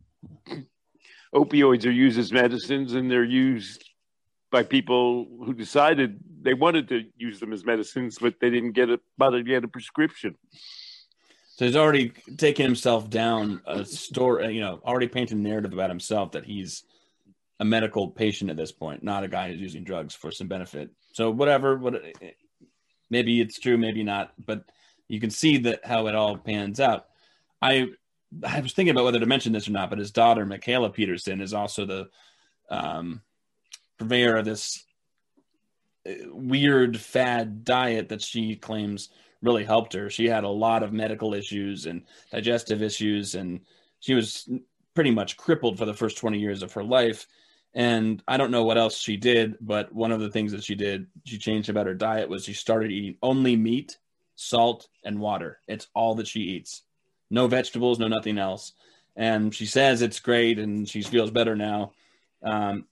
opioids 1.34 1.86
are 1.86 1.92
used 1.92 2.20
as 2.20 2.32
medicines 2.32 2.94
and 2.94 3.10
they're 3.10 3.24
used 3.24 3.84
by 4.52 4.64
people 4.64 5.28
who 5.46 5.54
decided 5.54 6.20
they 6.42 6.54
wanted 6.54 6.90
to 6.90 7.06
use 7.18 7.40
them 7.40 7.54
as 7.54 7.64
medicines, 7.64 8.18
but 8.20 8.36
they 8.42 8.50
didn't 8.50 8.74
get 8.74 8.90
a 8.90 9.00
bother 9.18 9.38
to 9.38 9.44
get 9.44 9.64
a 9.64 9.68
prescription. 9.68 10.36
So 11.56 11.66
he's 11.66 11.76
already 11.76 12.12
taken 12.38 12.66
himself 12.66 13.10
down 13.10 13.62
a 13.66 13.86
story, 13.86 14.54
you 14.54 14.62
know, 14.62 14.82
already 14.84 15.08
painted 15.08 15.38
a 15.38 15.42
narrative 15.42 15.74
about 15.74 15.90
himself 15.90 16.32
that 16.32 16.46
he's 16.46 16.84
a 17.60 17.66
medical 17.66 18.10
patient 18.10 18.50
at 18.50 18.58
this 18.58 18.72
point, 18.72 19.04
not 19.04 19.24
a 19.24 19.28
guy 19.28 19.50
who's 19.50 19.62
using 19.62 19.84
drugs 19.84 20.16
for 20.16 20.32
some 20.32 20.48
benefit. 20.48 20.90
So 21.14 21.30
whatever, 21.30 21.78
what 21.78 22.02
maybe 23.10 23.40
it's 23.40 23.60
true, 23.60 23.78
maybe 23.78 24.04
not, 24.04 24.34
but 24.46 24.64
you 25.08 25.20
can 25.20 25.30
see 25.30 25.58
that 25.60 25.86
how 25.86 26.08
it 26.08 26.16
all 26.16 26.38
pans 26.38 26.80
out. 26.80 27.06
I 27.62 27.90
I 28.44 28.62
was 28.62 28.74
thinking 28.74 28.92
about 28.92 29.06
whether 29.06 29.20
to 29.20 29.26
mention 29.26 29.54
this 29.54 29.68
or 29.68 29.72
not, 29.72 29.90
but 29.90 30.00
his 30.00 30.12
daughter 30.12 30.46
Mikhaila 30.46 30.94
Peterson 30.94 31.42
is 31.42 31.54
also 31.54 31.86
the 31.86 32.10
um, 32.70 33.22
purveyor 33.98 34.38
of 34.38 34.46
this 34.46 34.84
uh, 36.08 36.14
weird 36.28 36.98
fad 37.00 37.64
diet 37.64 38.10
that 38.10 38.22
she 38.22 38.56
claims 38.56 39.10
really 39.42 39.64
helped 39.64 39.94
her. 39.94 40.10
She 40.10 40.28
had 40.28 40.44
a 40.44 40.50
lot 40.50 40.84
of 40.84 40.94
medical 40.94 41.34
issues 41.34 41.86
and 41.86 42.04
digestive 42.32 42.82
issues, 42.82 43.36
and 43.36 43.62
she 44.00 44.14
was 44.14 44.48
pretty 44.94 45.12
much 45.12 45.38
crippled 45.38 45.78
for 45.78 45.86
the 45.86 45.94
first 45.94 46.18
20 46.18 46.40
years 46.40 46.64
of 46.64 46.74
her 46.74 46.84
life. 46.84 47.28
And 47.74 48.22
I 48.28 48.38
don't 48.38 48.52
know 48.52 48.64
what 48.64 48.78
else 48.78 48.98
she 49.00 49.18
did, 49.18 49.56
but 49.62 49.94
one 49.94 50.12
of 50.12 50.20
the 50.20 50.30
things 50.30 50.52
that 50.52 50.64
she 50.64 50.76
did, 50.76 51.08
she 51.26 51.38
changed 51.38 51.70
about 51.70 51.88
her 51.88 51.94
diet 51.94 52.30
was 52.30 52.44
she 52.44 52.54
started 52.54 52.92
eating 52.92 53.18
only 53.22 53.56
meat, 53.56 53.98
salt, 54.36 54.88
and 55.06 55.20
water. 55.20 55.60
It's 55.68 55.88
all 55.96 56.16
that 56.16 56.28
she 56.28 56.42
eats. 56.42 56.84
No 57.32 57.48
vegetables, 57.48 57.98
no 57.98 58.08
nothing 58.08 58.38
else. 58.38 58.74
And 59.16 59.56
she 59.56 59.66
says 59.66 60.02
it's 60.02 60.20
great 60.20 60.60
and 60.60 60.88
she 60.88 61.02
feels 61.02 61.32
better 61.32 61.56
now. 61.56 61.94
Um, 62.44 62.86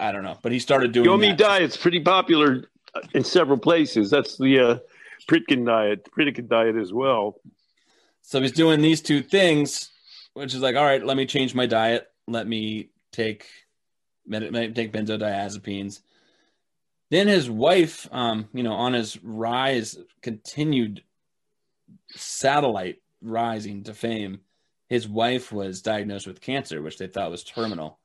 I 0.00 0.12
don't 0.12 0.22
know, 0.22 0.38
but 0.42 0.52
he 0.52 0.58
started 0.58 0.92
doing. 0.92 1.08
Yomi 1.08 1.36
diet's 1.36 1.76
pretty 1.76 2.00
popular 2.00 2.68
in 3.14 3.24
several 3.24 3.58
places. 3.58 4.10
That's 4.10 4.36
the 4.38 4.58
uh, 4.58 4.78
Pritikin 5.28 5.66
diet, 5.66 6.08
Pritikin 6.16 6.48
diet 6.48 6.76
as 6.76 6.92
well. 6.92 7.40
So 8.22 8.40
he's 8.40 8.52
doing 8.52 8.80
these 8.80 9.00
two 9.00 9.22
things, 9.22 9.90
which 10.34 10.54
is 10.54 10.60
like, 10.60 10.76
all 10.76 10.84
right, 10.84 11.04
let 11.04 11.16
me 11.16 11.26
change 11.26 11.54
my 11.54 11.66
diet. 11.66 12.06
Let 12.26 12.46
me 12.46 12.90
take 13.12 13.46
take 14.28 14.92
benzodiazepines. 14.92 16.00
Then 17.10 17.28
his 17.28 17.48
wife, 17.48 18.08
um, 18.10 18.48
you 18.52 18.62
know, 18.62 18.72
on 18.72 18.92
his 18.92 19.22
rise, 19.22 19.96
continued 20.22 21.02
satellite 22.10 23.00
rising 23.22 23.84
to 23.84 23.94
fame. 23.94 24.40
His 24.88 25.08
wife 25.08 25.52
was 25.52 25.82
diagnosed 25.82 26.26
with 26.26 26.40
cancer, 26.40 26.80
which 26.82 26.98
they 26.98 27.06
thought 27.08 27.30
was 27.30 27.44
terminal. 27.44 27.98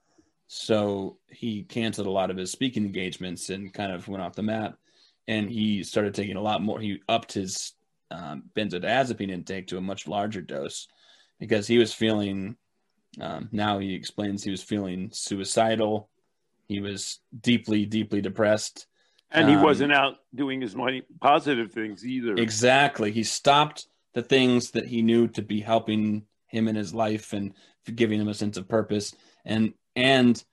So 0.48 1.18
he 1.30 1.64
canceled 1.64 2.08
a 2.08 2.12
lot 2.12 2.30
of 2.30 2.38
his 2.38 2.52
speaking 2.52 2.86
engagements 2.86 3.50
and 3.50 3.74
kind 3.74 3.92
of 3.92 4.08
went 4.08 4.22
off 4.22 4.36
the 4.36 4.44
map. 4.44 4.78
And 5.28 5.50
he 5.50 5.84
started 5.84 6.14
taking 6.14 6.36
a 6.36 6.42
lot 6.42 6.62
more. 6.62 6.80
He 6.80 7.02
upped 7.08 7.34
his 7.34 7.74
um, 8.10 8.44
benzodiazepine 8.56 9.32
intake 9.32 9.68
to 9.68 9.78
a 9.78 9.82
much 9.82 10.08
larger 10.08 10.42
dose 10.42 10.88
because 11.40 11.68
he 11.68 11.78
was 11.78 11.94
feeling. 11.94 12.58
Um, 13.20 13.50
now 13.52 13.80
he 13.80 13.94
explains 13.94 14.44
he 14.44 14.52
was 14.52 14.64
feeling 14.64 15.10
suicidal. 15.14 16.10
He 16.68 16.82
was 16.82 17.20
deeply, 17.40 17.86
deeply 17.86 18.22
depressed. 18.22 18.88
And 19.32 19.48
he 19.48 19.56
um, 19.56 19.64
wasn't 19.64 19.94
out 19.94 20.18
doing 20.36 20.64
as 20.64 20.76
many 20.76 21.04
positive 21.22 21.72
things 21.72 22.06
either. 22.06 22.36
Exactly. 22.36 23.12
He 23.12 23.24
stopped 23.24 23.88
the 24.14 24.22
things 24.22 24.72
that 24.72 24.88
he 24.88 25.02
knew 25.02 25.28
to 25.30 25.42
be 25.42 25.62
helping 25.62 26.24
him 26.48 26.68
in 26.68 26.76
his 26.76 26.94
life 26.94 27.34
and 27.34 27.54
giving 27.96 28.20
him 28.20 28.28
a 28.28 28.34
sense 28.34 28.58
of 28.58 28.68
purpose. 28.68 29.16
And 29.46 29.74
and 29.96 30.44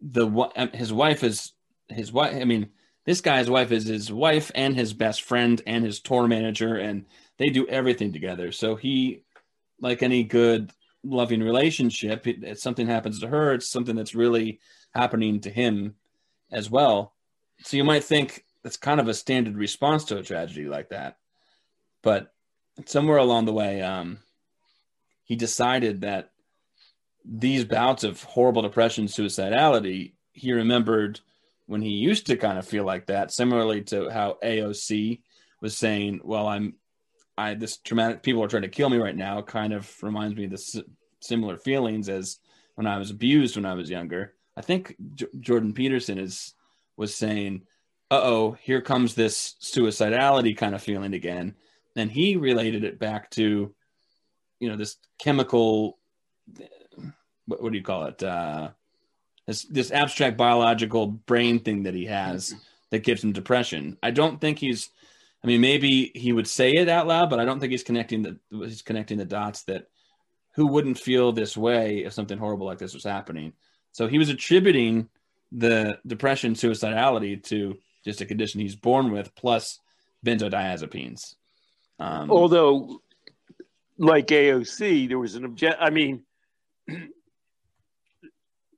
the 0.00 0.26
um, 0.56 0.70
his 0.72 0.92
wife 0.92 1.24
is 1.24 1.52
his 1.88 2.12
wife. 2.12 2.34
I 2.34 2.44
mean, 2.44 2.70
this 3.06 3.20
guy's 3.20 3.48
wife 3.50 3.72
is 3.72 3.86
his 3.86 4.12
wife 4.12 4.50
and 4.54 4.74
his 4.74 4.92
best 4.92 5.22
friend 5.22 5.60
and 5.66 5.84
his 5.84 6.00
tour 6.00 6.26
manager, 6.26 6.76
and 6.76 7.06
they 7.38 7.48
do 7.48 7.66
everything 7.68 8.12
together. 8.12 8.52
So 8.52 8.76
he, 8.76 9.22
like 9.80 10.02
any 10.02 10.24
good 10.24 10.72
loving 11.02 11.42
relationship, 11.42 12.26
if 12.26 12.58
something 12.58 12.86
happens 12.86 13.20
to 13.20 13.28
her, 13.28 13.52
it's 13.52 13.70
something 13.70 13.96
that's 13.96 14.14
really 14.14 14.60
happening 14.94 15.40
to 15.40 15.50
him 15.50 15.94
as 16.50 16.70
well. 16.70 17.14
So 17.62 17.76
you 17.76 17.84
might 17.84 18.04
think 18.04 18.44
that's 18.62 18.76
kind 18.76 19.00
of 19.00 19.08
a 19.08 19.14
standard 19.14 19.56
response 19.56 20.04
to 20.04 20.18
a 20.18 20.22
tragedy 20.22 20.66
like 20.66 20.88
that, 20.88 21.18
but 22.02 22.33
somewhere 22.86 23.18
along 23.18 23.44
the 23.46 23.52
way, 23.52 23.82
um, 23.82 24.18
he 25.24 25.36
decided 25.36 26.02
that 26.02 26.30
these 27.24 27.64
bouts 27.64 28.04
of 28.04 28.22
horrible 28.22 28.62
depression, 28.62 29.06
suicidality, 29.06 30.12
he 30.32 30.52
remembered 30.52 31.20
when 31.66 31.80
he 31.80 31.90
used 31.90 32.26
to 32.26 32.36
kind 32.36 32.58
of 32.58 32.66
feel 32.66 32.84
like 32.84 33.06
that, 33.06 33.32
similarly 33.32 33.82
to 33.82 34.10
how 34.10 34.36
AOC 34.42 35.20
was 35.60 35.76
saying, 35.76 36.20
well, 36.22 36.46
I'm, 36.46 36.74
I, 37.38 37.54
this 37.54 37.78
traumatic, 37.78 38.22
people 38.22 38.44
are 38.44 38.48
trying 38.48 38.62
to 38.62 38.68
kill 38.68 38.90
me 38.90 38.98
right 38.98 39.16
now, 39.16 39.40
kind 39.40 39.72
of 39.72 39.90
reminds 40.02 40.36
me 40.36 40.44
of 40.44 40.50
the 40.50 40.84
similar 41.20 41.56
feelings 41.56 42.08
as 42.08 42.38
when 42.74 42.86
I 42.86 42.98
was 42.98 43.10
abused 43.10 43.56
when 43.56 43.64
I 43.64 43.74
was 43.74 43.88
younger. 43.88 44.34
I 44.56 44.60
think 44.60 44.94
J- 45.14 45.26
Jordan 45.40 45.72
Peterson 45.72 46.18
is, 46.18 46.54
was 46.96 47.14
saying, 47.14 47.62
uh 48.10 48.20
oh, 48.22 48.56
here 48.60 48.82
comes 48.82 49.14
this 49.14 49.56
suicidality 49.62 50.56
kind 50.56 50.74
of 50.74 50.82
feeling 50.82 51.14
again. 51.14 51.54
And 51.96 52.10
he 52.10 52.36
related 52.36 52.84
it 52.84 52.98
back 52.98 53.30
to, 53.32 53.74
you 54.60 54.68
know, 54.68 54.76
this 54.76 54.96
chemical 55.18 55.98
what, 57.46 57.62
what 57.62 57.72
do 57.72 57.78
you 57.78 57.84
call 57.84 58.06
it? 58.06 58.22
Uh, 58.22 58.70
this 59.46 59.64
this 59.64 59.90
abstract 59.90 60.36
biological 60.36 61.06
brain 61.06 61.60
thing 61.60 61.82
that 61.84 61.94
he 61.94 62.06
has 62.06 62.54
that 62.90 63.04
gives 63.04 63.22
him 63.22 63.32
depression. 63.32 63.98
I 64.02 64.10
don't 64.10 64.40
think 64.40 64.58
he's. 64.58 64.90
I 65.42 65.46
mean, 65.46 65.60
maybe 65.60 66.10
he 66.14 66.32
would 66.32 66.48
say 66.48 66.70
it 66.70 66.88
out 66.88 67.06
loud, 67.06 67.28
but 67.28 67.38
I 67.38 67.44
don't 67.44 67.60
think 67.60 67.70
he's 67.70 67.82
connecting 67.82 68.22
the 68.22 68.38
he's 68.50 68.82
connecting 68.82 69.18
the 69.18 69.26
dots 69.26 69.64
that 69.64 69.88
who 70.54 70.66
wouldn't 70.66 70.98
feel 70.98 71.32
this 71.32 71.56
way 71.56 72.04
if 72.04 72.14
something 72.14 72.38
horrible 72.38 72.66
like 72.66 72.78
this 72.78 72.94
was 72.94 73.04
happening. 73.04 73.52
So 73.92 74.06
he 74.06 74.18
was 74.18 74.30
attributing 74.30 75.08
the 75.52 75.98
depression, 76.06 76.54
suicidality 76.54 77.42
to 77.44 77.76
just 78.04 78.20
a 78.20 78.26
condition 78.26 78.60
he's 78.60 78.76
born 78.76 79.10
with, 79.10 79.34
plus 79.34 79.80
benzodiazepines. 80.24 81.34
Um, 81.98 82.30
Although, 82.30 83.00
like 83.98 84.26
AOC, 84.28 85.08
there 85.08 85.18
was 85.18 85.34
an 85.34 85.44
object. 85.44 85.76
I 85.80 85.90
mean, 85.90 86.24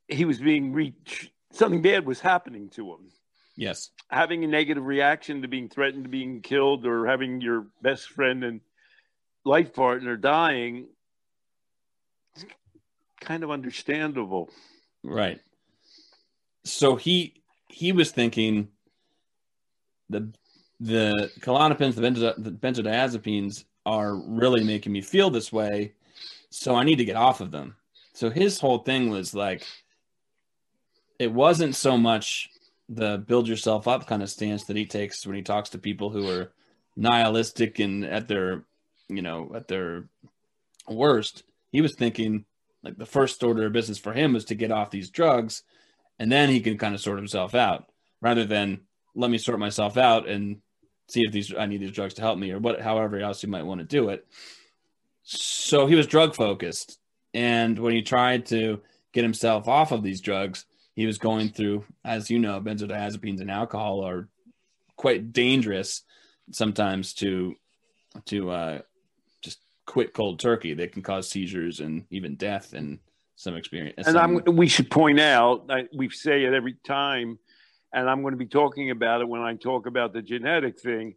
he 0.08 0.24
was 0.24 0.38
being 0.38 0.72
reached. 0.72 1.30
Something 1.52 1.82
bad 1.82 2.06
was 2.06 2.20
happening 2.20 2.68
to 2.70 2.92
him. 2.92 3.10
Yes. 3.56 3.90
Having 4.10 4.44
a 4.44 4.48
negative 4.48 4.84
reaction 4.84 5.42
to 5.42 5.48
being 5.48 5.68
threatened 5.68 6.04
to 6.04 6.10
being 6.10 6.42
killed 6.42 6.86
or 6.86 7.06
having 7.06 7.40
your 7.40 7.66
best 7.82 8.10
friend 8.10 8.44
and 8.44 8.60
life 9.44 9.72
partner 9.72 10.16
dying, 10.16 10.88
kind 13.20 13.42
of 13.42 13.50
understandable. 13.50 14.50
Right. 15.02 15.40
So 16.64 16.96
he 16.96 17.42
he 17.68 17.92
was 17.92 18.10
thinking 18.10 18.68
the 20.10 20.32
the 20.80 21.30
klonopins, 21.40 21.94
the, 21.94 22.02
benzo, 22.02 22.34
the 22.36 22.50
benzodiazepines 22.50 23.64
are 23.84 24.16
really 24.16 24.64
making 24.64 24.92
me 24.92 25.00
feel 25.00 25.30
this 25.30 25.52
way, 25.52 25.94
so 26.50 26.74
I 26.74 26.84
need 26.84 26.96
to 26.96 27.04
get 27.04 27.16
off 27.16 27.40
of 27.40 27.50
them. 27.50 27.76
So 28.12 28.30
his 28.30 28.58
whole 28.58 28.78
thing 28.78 29.10
was 29.10 29.34
like 29.34 29.64
it 31.18 31.32
wasn't 31.32 31.74
so 31.74 31.96
much 31.96 32.50
the 32.88 33.18
build 33.26 33.48
yourself 33.48 33.88
up 33.88 34.06
kind 34.06 34.22
of 34.22 34.30
stance 34.30 34.64
that 34.64 34.76
he 34.76 34.86
takes 34.86 35.26
when 35.26 35.36
he 35.36 35.42
talks 35.42 35.70
to 35.70 35.78
people 35.78 36.10
who 36.10 36.28
are 36.30 36.52
nihilistic 36.96 37.78
and 37.78 38.04
at 38.04 38.28
their 38.28 38.64
you 39.08 39.22
know 39.22 39.50
at 39.54 39.68
their 39.68 40.08
worst 40.88 41.42
he 41.72 41.80
was 41.80 41.94
thinking 41.94 42.44
like 42.82 42.96
the 42.96 43.04
first 43.04 43.42
order 43.42 43.66
of 43.66 43.72
business 43.72 43.98
for 43.98 44.12
him 44.12 44.32
was 44.32 44.44
to 44.44 44.54
get 44.54 44.70
off 44.70 44.90
these 44.90 45.10
drugs 45.10 45.62
and 46.18 46.30
then 46.30 46.48
he 46.48 46.60
can 46.60 46.78
kind 46.78 46.94
of 46.94 47.00
sort 47.00 47.18
himself 47.18 47.54
out 47.54 47.90
rather 48.20 48.44
than 48.44 48.80
let 49.14 49.30
me 49.30 49.38
sort 49.38 49.58
myself 49.58 49.96
out 49.96 50.28
and 50.28 50.58
see 51.08 51.22
if 51.22 51.32
these 51.32 51.54
i 51.58 51.66
need 51.66 51.80
these 51.80 51.92
drugs 51.92 52.14
to 52.14 52.22
help 52.22 52.38
me 52.38 52.50
or 52.50 52.58
what 52.58 52.80
however 52.80 53.18
else 53.18 53.42
you 53.42 53.48
might 53.48 53.64
want 53.64 53.80
to 53.80 53.86
do 53.86 54.08
it 54.08 54.26
so 55.22 55.86
he 55.86 55.94
was 55.94 56.06
drug 56.06 56.34
focused 56.34 56.98
and 57.34 57.78
when 57.78 57.92
he 57.92 58.02
tried 58.02 58.46
to 58.46 58.80
get 59.12 59.22
himself 59.22 59.68
off 59.68 59.92
of 59.92 60.02
these 60.02 60.20
drugs 60.20 60.66
he 60.96 61.06
was 61.06 61.18
going 61.18 61.50
through, 61.50 61.84
as 62.04 62.30
you 62.30 62.38
know, 62.38 62.60
benzodiazepines 62.60 63.40
and 63.40 63.50
alcohol 63.50 64.02
are 64.04 64.28
quite 64.96 65.32
dangerous 65.32 66.02
sometimes 66.50 67.12
to 67.12 67.54
to 68.24 68.50
uh, 68.50 68.78
just 69.42 69.58
quit 69.84 70.14
cold 70.14 70.40
turkey. 70.40 70.72
They 70.72 70.88
can 70.88 71.02
cause 71.02 71.28
seizures 71.28 71.80
and 71.80 72.06
even 72.10 72.36
death 72.36 72.72
and 72.72 72.98
some 73.36 73.56
experience. 73.56 74.08
And 74.08 74.16
I'm, 74.16 74.42
we 74.46 74.68
should 74.68 74.90
point 74.90 75.20
out, 75.20 75.66
that 75.66 75.88
we 75.94 76.08
say 76.08 76.44
it 76.44 76.54
every 76.54 76.78
time, 76.82 77.38
and 77.96 78.10
I'm 78.10 78.20
going 78.20 78.34
to 78.34 78.38
be 78.38 78.46
talking 78.46 78.90
about 78.90 79.22
it 79.22 79.28
when 79.28 79.40
I 79.40 79.54
talk 79.54 79.86
about 79.86 80.12
the 80.12 80.20
genetic 80.20 80.78
thing. 80.78 81.14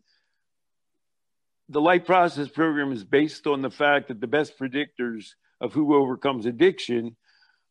The 1.68 1.82
life 1.82 2.06
process 2.06 2.48
program 2.48 2.94
is 2.94 3.04
based 3.04 3.48
on 3.48 3.62
the 3.62 3.70
fact 3.70 4.08
that 4.08 4.22
the 4.22 4.28
best 4.28 4.58
predictors 4.58 5.34
of 5.60 5.74
who 5.74 5.94
overcomes 5.94 6.46
addiction 6.46 7.18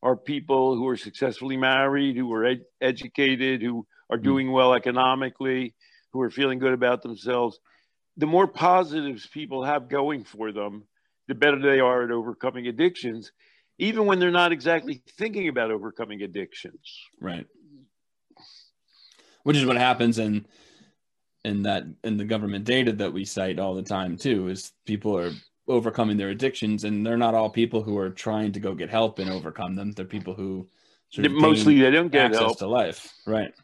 are 0.02 0.14
people 0.14 0.76
who 0.76 0.86
are 0.88 0.96
successfully 0.98 1.56
married, 1.56 2.16
who 2.16 2.30
are 2.34 2.44
ed- 2.44 2.64
educated, 2.82 3.62
who 3.62 3.86
are 4.10 4.18
hmm. 4.18 4.24
doing 4.24 4.52
well 4.52 4.74
economically, 4.74 5.74
who 6.12 6.20
are 6.20 6.30
feeling 6.30 6.58
good 6.58 6.74
about 6.74 7.00
themselves. 7.02 7.58
The 8.18 8.26
more 8.26 8.46
positives 8.46 9.26
people 9.26 9.64
have 9.64 9.88
going 9.88 10.24
for 10.24 10.52
them, 10.52 10.84
the 11.28 11.34
better 11.34 11.58
they 11.58 11.80
are 11.80 12.04
at 12.04 12.10
overcoming 12.10 12.66
addictions, 12.66 13.32
even 13.78 14.04
when 14.04 14.18
they're 14.18 14.30
not 14.30 14.52
exactly 14.52 15.02
thinking 15.16 15.48
about 15.48 15.70
overcoming 15.70 16.20
addictions. 16.20 17.08
Right. 17.20 17.46
Which 19.48 19.56
is 19.56 19.64
what 19.64 19.78
happens 19.78 20.18
in 20.18 20.44
in 21.42 21.62
that 21.62 21.84
in 22.04 22.18
the 22.18 22.26
government 22.26 22.66
data 22.66 22.92
that 22.92 23.14
we 23.14 23.24
cite 23.24 23.58
all 23.58 23.74
the 23.74 23.82
time 23.82 24.18
too 24.18 24.48
is 24.48 24.72
people 24.84 25.16
are 25.16 25.32
overcoming 25.66 26.18
their 26.18 26.28
addictions 26.28 26.84
and 26.84 27.06
they're 27.06 27.16
not 27.16 27.32
all 27.32 27.48
people 27.48 27.82
who 27.82 27.96
are 27.96 28.10
trying 28.10 28.52
to 28.52 28.60
go 28.60 28.74
get 28.74 28.90
help 28.90 29.18
and 29.18 29.30
overcome 29.30 29.74
them. 29.74 29.92
They're 29.92 30.04
people 30.04 30.34
who 30.34 30.68
mostly 31.16 31.80
they 31.80 31.90
don't 31.90 32.12
get 32.12 32.32
help. 32.32 32.58
to 32.58 32.66
life. 32.66 33.14
Right. 33.26 33.54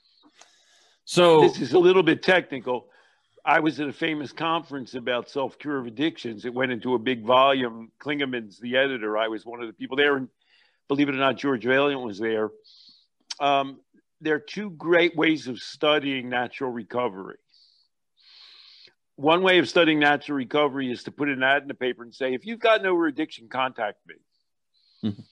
So 1.04 1.42
this 1.42 1.60
is 1.60 1.74
a 1.74 1.78
little 1.78 2.02
bit 2.02 2.22
technical. 2.22 2.86
I 3.44 3.60
was 3.60 3.78
at 3.78 3.86
a 3.86 3.92
famous 3.92 4.32
conference 4.32 4.94
about 4.94 5.28
self-cure 5.28 5.80
of 5.80 5.86
addictions. 5.86 6.46
It 6.46 6.54
went 6.54 6.72
into 6.72 6.94
a 6.94 6.98
big 6.98 7.26
volume. 7.26 7.92
Klingemann's 8.00 8.58
the 8.58 8.78
editor. 8.78 9.18
I 9.18 9.28
was 9.28 9.44
one 9.44 9.60
of 9.60 9.66
the 9.66 9.74
people 9.74 9.98
there. 9.98 10.16
And 10.16 10.30
believe 10.88 11.10
it 11.10 11.14
or 11.14 11.18
not 11.18 11.36
george 11.36 11.64
vaillant 11.64 12.02
was 12.02 12.18
there. 12.18 12.48
Um, 13.38 13.80
there 14.24 14.36
are 14.36 14.40
two 14.40 14.70
great 14.70 15.16
ways 15.16 15.46
of 15.48 15.58
studying 15.58 16.28
natural 16.28 16.70
recovery 16.70 17.36
one 19.16 19.42
way 19.42 19.58
of 19.58 19.68
studying 19.68 20.00
natural 20.00 20.36
recovery 20.36 20.90
is 20.90 21.04
to 21.04 21.12
put 21.12 21.28
an 21.28 21.42
ad 21.42 21.62
in 21.62 21.68
the 21.68 21.74
paper 21.74 22.02
and 22.02 22.14
say, 22.14 22.34
if 22.34 22.46
you've 22.46 22.60
gotten 22.60 22.86
over 22.86 23.06
addiction, 23.06 23.48
contact 23.48 23.98
me. 24.06 24.14
Mm-hmm. 25.10 25.22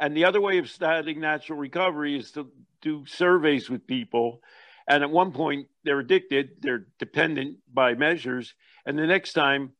And 0.00 0.16
the 0.16 0.24
other 0.24 0.40
way 0.40 0.58
of 0.58 0.68
studying 0.68 1.20
natural 1.20 1.58
recovery 1.58 2.18
is 2.18 2.32
to 2.32 2.50
do 2.82 3.06
surveys 3.06 3.70
with 3.70 3.86
people. 3.86 4.40
And 4.88 5.02
at 5.02 5.10
one 5.10 5.32
point, 5.32 5.68
they're 5.84 6.00
addicted, 6.00 6.50
they're 6.60 6.86
dependent 6.98 7.58
by 7.72 7.94
measures. 7.94 8.54
And 8.84 8.98
the 8.98 9.06
next 9.06 9.32
time, 9.32 9.72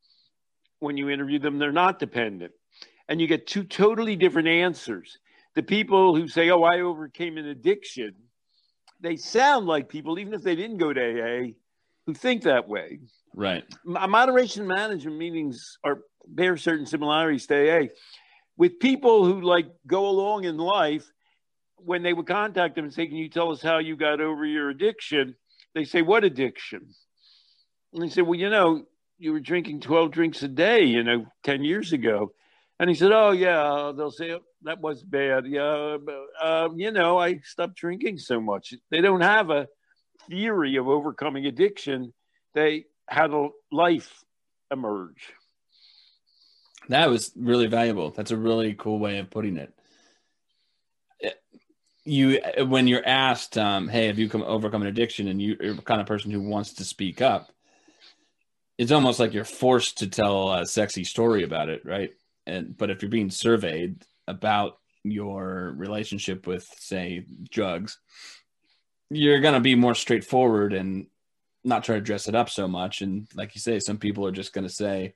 when 0.78 0.96
you 0.96 1.10
interview 1.10 1.38
them, 1.38 1.58
they're 1.58 1.72
not 1.72 1.98
dependent. 1.98 2.52
And 3.08 3.20
you 3.20 3.26
get 3.26 3.46
two 3.46 3.64
totally 3.64 4.16
different 4.16 4.48
answers. 4.48 5.18
The 5.54 5.62
people 5.62 6.16
who 6.16 6.28
say, 6.28 6.50
Oh, 6.50 6.62
I 6.62 6.80
overcame 6.80 7.36
an 7.36 7.46
addiction, 7.46 8.14
they 9.02 9.16
sound 9.16 9.66
like 9.66 9.88
people, 9.88 10.18
even 10.18 10.32
if 10.32 10.42
they 10.42 10.56
didn't 10.56 10.78
go 10.78 10.92
to 10.92 11.00
AA, 11.00 11.52
who 12.06 12.14
think 12.14 12.42
that 12.44 12.68
way. 12.68 13.00
Right. 13.34 13.64
Uh, 13.94 14.06
moderation 14.06 14.66
management 14.66 15.16
meetings 15.16 15.78
are 15.84 16.00
bear 16.26 16.56
certain 16.56 16.86
similarities 16.86 17.46
to 17.48 17.54
AA. 17.54 17.86
With 18.56 18.78
people 18.78 19.24
who 19.24 19.40
like 19.40 19.66
go 19.86 20.08
along 20.08 20.44
in 20.44 20.56
life, 20.56 21.10
when 21.76 22.02
they 22.02 22.12
would 22.12 22.26
contact 22.26 22.76
them 22.76 22.84
and 22.84 22.94
say, 22.94 23.06
Can 23.06 23.16
you 23.16 23.28
tell 23.28 23.50
us 23.50 23.60
how 23.60 23.78
you 23.78 23.96
got 23.96 24.20
over 24.20 24.44
your 24.44 24.70
addiction? 24.70 25.34
They 25.74 25.84
say, 25.84 26.02
What 26.02 26.24
addiction? 26.24 26.86
And 27.92 28.02
they 28.02 28.08
say, 28.08 28.22
Well, 28.22 28.38
you 28.38 28.50
know, 28.50 28.84
you 29.18 29.32
were 29.32 29.40
drinking 29.40 29.80
12 29.80 30.10
drinks 30.10 30.42
a 30.42 30.48
day, 30.48 30.84
you 30.84 31.02
know, 31.02 31.26
10 31.44 31.64
years 31.64 31.92
ago. 31.92 32.32
And 32.78 32.88
he 32.88 32.94
said, 32.94 33.10
Oh, 33.12 33.30
yeah. 33.30 33.62
Uh, 33.62 33.92
they'll 33.92 34.10
say, 34.10 34.38
That 34.64 34.80
was 34.80 35.02
bad. 35.02 35.46
Yeah. 35.46 35.98
Uh, 36.40 36.68
you 36.74 36.90
know, 36.90 37.18
I 37.18 37.38
stopped 37.44 37.76
drinking 37.76 38.18
so 38.18 38.40
much. 38.40 38.74
They 38.90 39.00
don't 39.00 39.20
have 39.20 39.50
a 39.50 39.68
theory 40.28 40.76
of 40.76 40.88
overcoming 40.88 41.46
addiction. 41.46 42.12
They 42.54 42.86
had 43.08 43.32
a 43.32 43.48
life 43.70 44.24
emerge. 44.70 45.32
That 46.88 47.10
was 47.10 47.32
really 47.36 47.66
valuable. 47.66 48.10
That's 48.10 48.30
a 48.30 48.36
really 48.36 48.74
cool 48.74 48.98
way 48.98 49.18
of 49.18 49.30
putting 49.30 49.56
it. 49.56 49.72
you 52.04 52.40
when 52.66 52.88
you're 52.88 53.06
asked, 53.06 53.56
um, 53.56 53.88
"Hey, 53.88 54.08
have 54.08 54.18
you 54.18 54.28
come 54.28 54.42
overcome 54.42 54.82
an 54.82 54.88
addiction?" 54.88 55.28
and 55.28 55.40
you, 55.40 55.56
you're 55.60 55.74
the 55.74 55.82
kind 55.82 56.00
of 56.00 56.06
person 56.06 56.32
who 56.32 56.40
wants 56.40 56.74
to 56.74 56.84
speak 56.84 57.22
up, 57.22 57.52
it's 58.78 58.90
almost 58.90 59.20
like 59.20 59.32
you're 59.32 59.44
forced 59.44 59.98
to 59.98 60.08
tell 60.08 60.52
a 60.52 60.66
sexy 60.66 61.04
story 61.04 61.44
about 61.44 61.68
it, 61.68 61.84
right? 61.84 62.10
And 62.46 62.76
but 62.76 62.90
if 62.90 63.02
you're 63.02 63.10
being 63.10 63.30
surveyed 63.30 64.04
about 64.28 64.78
your 65.04 65.74
relationship 65.76 66.46
with, 66.46 66.66
say, 66.78 67.26
drugs, 67.50 67.98
you're 69.10 69.40
gonna 69.40 69.60
be 69.60 69.74
more 69.74 69.94
straightforward 69.94 70.72
and 70.72 71.06
not 71.64 71.84
try 71.84 71.96
to 71.96 72.00
dress 72.00 72.28
it 72.28 72.34
up 72.34 72.48
so 72.48 72.66
much. 72.66 73.02
And 73.02 73.26
like 73.34 73.54
you 73.54 73.60
say, 73.60 73.78
some 73.78 73.98
people 73.98 74.26
are 74.26 74.32
just 74.32 74.52
gonna 74.52 74.68
say, 74.68 75.14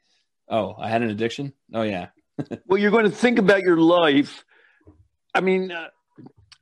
"Oh, 0.49 0.75
I 0.79 0.89
had 0.89 1.03
an 1.03 1.11
addiction. 1.11 1.53
Oh 1.73 1.83
yeah." 1.83 2.09
well, 2.67 2.79
you're 2.79 2.91
going 2.91 3.05
to 3.05 3.11
think 3.11 3.39
about 3.39 3.63
your 3.63 3.79
life. 3.79 4.45
I 5.35 5.41
mean, 5.41 5.73
uh, 5.73 5.89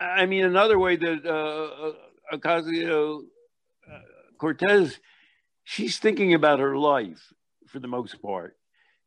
I 0.00 0.26
mean, 0.26 0.44
another 0.44 0.78
way 0.78 0.96
that 0.96 1.26
uh, 1.26 2.36
Ocasio 2.36 3.22
uh, 3.90 3.98
Cortez, 4.38 4.98
she's 5.64 5.98
thinking 5.98 6.34
about 6.34 6.60
her 6.60 6.76
life 6.76 7.32
for 7.66 7.80
the 7.80 7.88
most 7.88 8.20
part, 8.22 8.56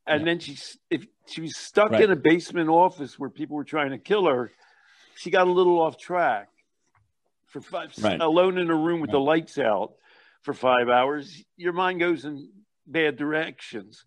and 0.08 0.22
yeah. 0.22 0.26
then 0.26 0.40
she's 0.40 0.78
if 0.90 1.06
she 1.28 1.42
was 1.42 1.56
stuck 1.58 1.92
right. 1.92 2.04
in 2.04 2.12
a 2.12 2.16
basement 2.16 2.70
office 2.70 3.20
where 3.20 3.30
people 3.30 3.58
were 3.58 3.64
trying 3.64 3.92
to 3.92 3.98
kill 3.98 4.26
her, 4.28 4.52
she 5.16 5.30
got 5.30 5.48
a 5.48 5.52
little 5.52 5.80
off 5.80 5.98
track. 5.98 6.50
For 7.48 7.62
five, 7.62 7.94
right. 8.02 8.20
alone 8.20 8.58
in 8.58 8.70
a 8.70 8.76
room 8.76 9.00
with 9.00 9.10
right. 9.10 9.14
the 9.14 9.20
lights 9.20 9.58
out 9.58 9.94
for 10.42 10.54
five 10.54 10.90
hours, 10.90 11.44
your 11.56 11.72
mind 11.72 12.02
goes 12.02 12.26
in 12.26 12.50
bad 12.86 13.16
directions. 13.16 14.04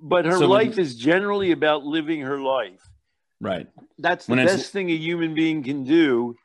But 0.00 0.24
her 0.24 0.38
so 0.38 0.46
life 0.46 0.70
when, 0.70 0.80
is 0.80 0.96
generally 0.96 1.52
about 1.52 1.84
living 1.84 2.22
her 2.22 2.40
life. 2.40 2.80
Right. 3.40 3.68
That's 3.98 4.26
the 4.26 4.36
when 4.36 4.46
best 4.46 4.72
thing 4.72 4.90
a 4.90 4.94
human 4.94 5.34
being 5.34 5.62
can 5.62 5.84
do. 5.84 6.36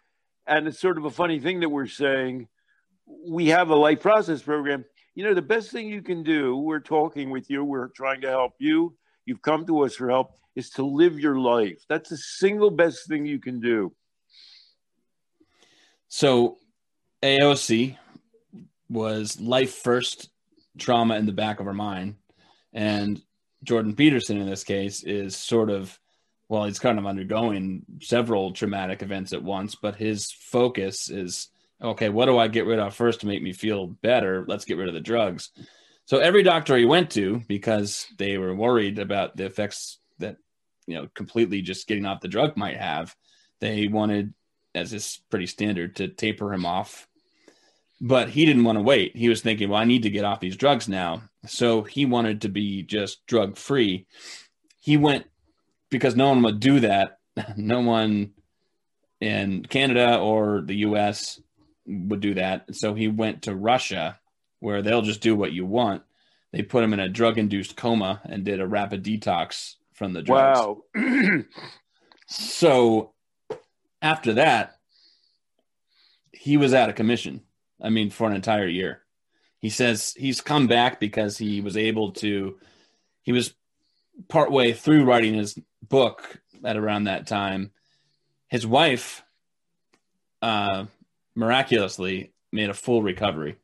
And 0.46 0.68
it's 0.68 0.80
sort 0.80 0.98
of 0.98 1.06
a 1.06 1.10
funny 1.10 1.40
thing 1.40 1.62
that 1.62 1.70
we're 1.70 1.88
saying. 1.88 2.48
We 3.28 3.48
have 3.48 3.70
a 3.70 3.76
life 3.76 4.02
process 4.02 4.42
program. 4.42 4.86
You 5.20 5.26
know, 5.26 5.34
the 5.34 5.42
best 5.42 5.72
thing 5.72 5.90
you 5.90 6.02
can 6.02 6.24
do, 6.24 6.56
we're 6.56 6.80
talking 6.80 7.30
with 7.30 7.50
you, 7.50 7.66
we're 7.66 7.90
trying 7.90 8.22
to 8.22 8.30
help 8.30 8.54
you. 8.58 8.96
You've 9.26 9.42
come 9.42 9.66
to 9.66 9.84
us 9.84 9.96
for 9.96 10.10
help, 10.10 10.32
is 10.56 10.70
to 10.70 10.86
live 10.86 11.20
your 11.20 11.38
life. 11.38 11.84
That's 11.90 12.10
the 12.10 12.16
single 12.16 12.72
best 12.72 13.06
thing 13.06 13.26
you 13.26 13.38
can 13.38 13.60
do. 13.60 13.92
So, 16.08 16.56
AOC 17.22 17.98
was 18.90 19.42
life 19.42 19.74
first 19.74 20.30
trauma 20.78 21.18
in 21.18 21.26
the 21.26 21.34
back 21.34 21.60
of 21.60 21.66
her 21.66 21.74
mind. 21.74 22.16
And 22.72 23.22
Jordan 23.62 23.98
Peterson, 23.98 24.40
in 24.40 24.50
this 24.50 24.64
case, 24.64 25.04
is 25.04 25.36
sort 25.36 25.70
of 25.70 26.00
well, 26.48 26.64
he's 26.64 26.80
kind 26.80 26.98
of 26.98 27.06
undergoing 27.06 27.84
several 28.00 28.54
traumatic 28.54 29.02
events 29.02 29.34
at 29.34 29.44
once, 29.44 29.76
but 29.76 29.98
his 29.98 30.32
focus 30.32 31.10
is 31.10 31.50
okay, 31.82 32.10
what 32.10 32.26
do 32.26 32.38
I 32.38 32.48
get 32.48 32.66
rid 32.66 32.80
of 32.80 32.96
first 32.96 33.22
to 33.22 33.28
make 33.28 33.42
me 33.42 33.54
feel 33.54 33.88
better? 33.88 34.46
Let's 34.48 34.66
get 34.66 34.78
rid 34.78 34.88
of 34.88 34.94
the 34.94 35.00
drugs. 35.00 35.50
So 36.06 36.18
every 36.18 36.44
doctor 36.44 36.76
he 36.76 36.86
went 36.86 37.12
to, 37.12 37.42
because 37.48 38.08
they 38.18 38.38
were 38.38 38.56
worried 38.56 39.00
about 39.00 39.38
the 39.38 39.46
effects 39.46 40.00
that, 40.18 40.38
you 40.88 40.96
know, 40.96 41.08
completely 41.14 41.62
just 41.62 41.88
getting 41.88 42.06
off 42.06 42.22
the 42.22 42.28
drug 42.28 42.58
might 42.58 42.78
have, 42.78 43.16
they 43.62 43.88
wanted, 43.88 44.34
as 44.74 44.92
is 44.94 45.22
pretty 45.30 45.46
standard, 45.46 45.98
to 45.98 46.08
taper 46.08 46.54
him 46.54 46.66
off. 46.66 47.08
But 48.02 48.30
he 48.30 48.46
didn't 48.46 48.64
want 48.64 48.78
to 48.78 48.84
wait. 48.84 49.16
He 49.16 49.30
was 49.30 49.42
thinking, 49.42 49.70
well, 49.70 49.82
I 49.82 49.86
need 49.86 50.04
to 50.04 50.10
get 50.10 50.26
off 50.26 50.40
these 50.40 50.56
drugs 50.56 50.88
now. 50.88 51.24
So 51.46 51.84
he 51.84 52.06
wanted 52.06 52.42
to 52.42 52.50
be 52.50 52.82
just 52.82 53.26
drug 53.28 53.58
free. 53.58 54.08
He 54.80 54.98
went 54.98 55.26
because 55.90 56.16
no 56.16 56.30
one 56.30 56.42
would 56.44 56.60
do 56.60 56.80
that. 56.82 57.18
No 57.56 57.80
one 57.80 58.32
in 59.22 59.64
Canada 59.64 60.18
or 60.18 60.62
the 60.62 60.78
US 60.78 61.40
would 61.90 62.20
do 62.20 62.36
that. 62.36 62.76
So 62.76 62.94
he 62.94 63.08
went 63.08 63.44
to 63.44 63.56
Russia 63.56 64.20
where 64.60 64.82
they'll 64.82 65.02
just 65.02 65.22
do 65.22 65.36
what 65.36 65.52
you 65.52 65.66
want. 65.66 66.04
They 66.52 66.62
put 66.62 66.84
him 66.84 66.94
in 66.94 67.00
a 67.00 67.10
drug 67.10 67.38
induced 67.38 67.76
coma 67.76 68.22
and 68.26 68.44
did 68.44 68.60
a 68.60 68.68
rapid 68.68 69.04
detox 69.04 69.76
from 69.94 70.14
the 70.14 70.22
drugs. 70.22 70.60
Wow. 70.60 70.84
so 72.28 73.14
after 74.02 74.34
that, 74.34 74.78
he 76.32 76.58
was 76.58 76.74
out 76.74 76.90
of 76.90 76.96
commission. 76.96 77.42
I 77.82 77.90
mean, 77.90 78.10
for 78.10 78.28
an 78.28 78.36
entire 78.36 78.68
year. 78.68 79.02
He 79.60 79.70
says 79.70 80.14
he's 80.18 80.42
come 80.42 80.68
back 80.68 81.00
because 81.00 81.38
he 81.38 81.62
was 81.62 81.76
able 81.76 82.14
to, 82.14 82.58
he 83.22 83.32
was 83.32 83.54
partway 84.28 84.74
through 84.74 85.06
writing 85.06 85.34
his 85.34 85.58
book 85.82 86.40
at 86.64 86.78
around 86.78 87.06
that 87.06 87.28
time, 87.28 87.72
his 88.48 88.66
wife 88.66 89.24
uh, 90.42 90.86
miraculously 91.40 92.34
made 92.52 92.70
a 92.70 92.74
full 92.74 93.02
recovery. 93.02 93.56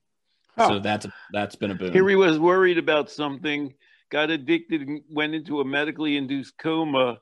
Oh. 0.58 0.70
So 0.70 0.80
that's 0.80 1.06
that's 1.34 1.56
been 1.56 1.72
a 1.72 1.76
boon. 1.76 1.92
Here 1.92 2.08
he 2.08 2.16
was 2.16 2.40
worried 2.40 2.78
about 2.78 3.12
something, 3.12 3.74
got 4.10 4.30
addicted, 4.30 4.88
and 4.88 5.02
went 5.10 5.36
into 5.36 5.60
a 5.60 5.66
medically 5.66 6.16
induced 6.16 6.58
coma, 6.58 7.20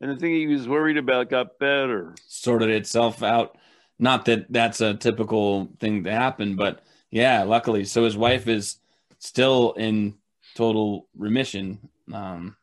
and 0.00 0.10
the 0.10 0.16
thing 0.16 0.34
he 0.34 0.46
was 0.46 0.68
worried 0.68 0.98
about 0.98 1.30
got 1.30 1.58
better. 1.58 2.14
Sorted 2.26 2.70
itself 2.70 3.22
out. 3.22 3.56
Not 3.98 4.26
that 4.26 4.46
that's 4.50 4.82
a 4.82 4.92
typical 4.94 5.70
thing 5.80 6.04
to 6.04 6.12
happen, 6.12 6.54
but 6.54 6.82
yeah, 7.10 7.44
luckily. 7.44 7.86
So 7.86 8.04
his 8.04 8.16
wife 8.16 8.46
is 8.46 8.76
still 9.18 9.72
in 9.72 10.14
total 10.54 11.08
remission. 11.16 11.88
Um, 12.12 12.56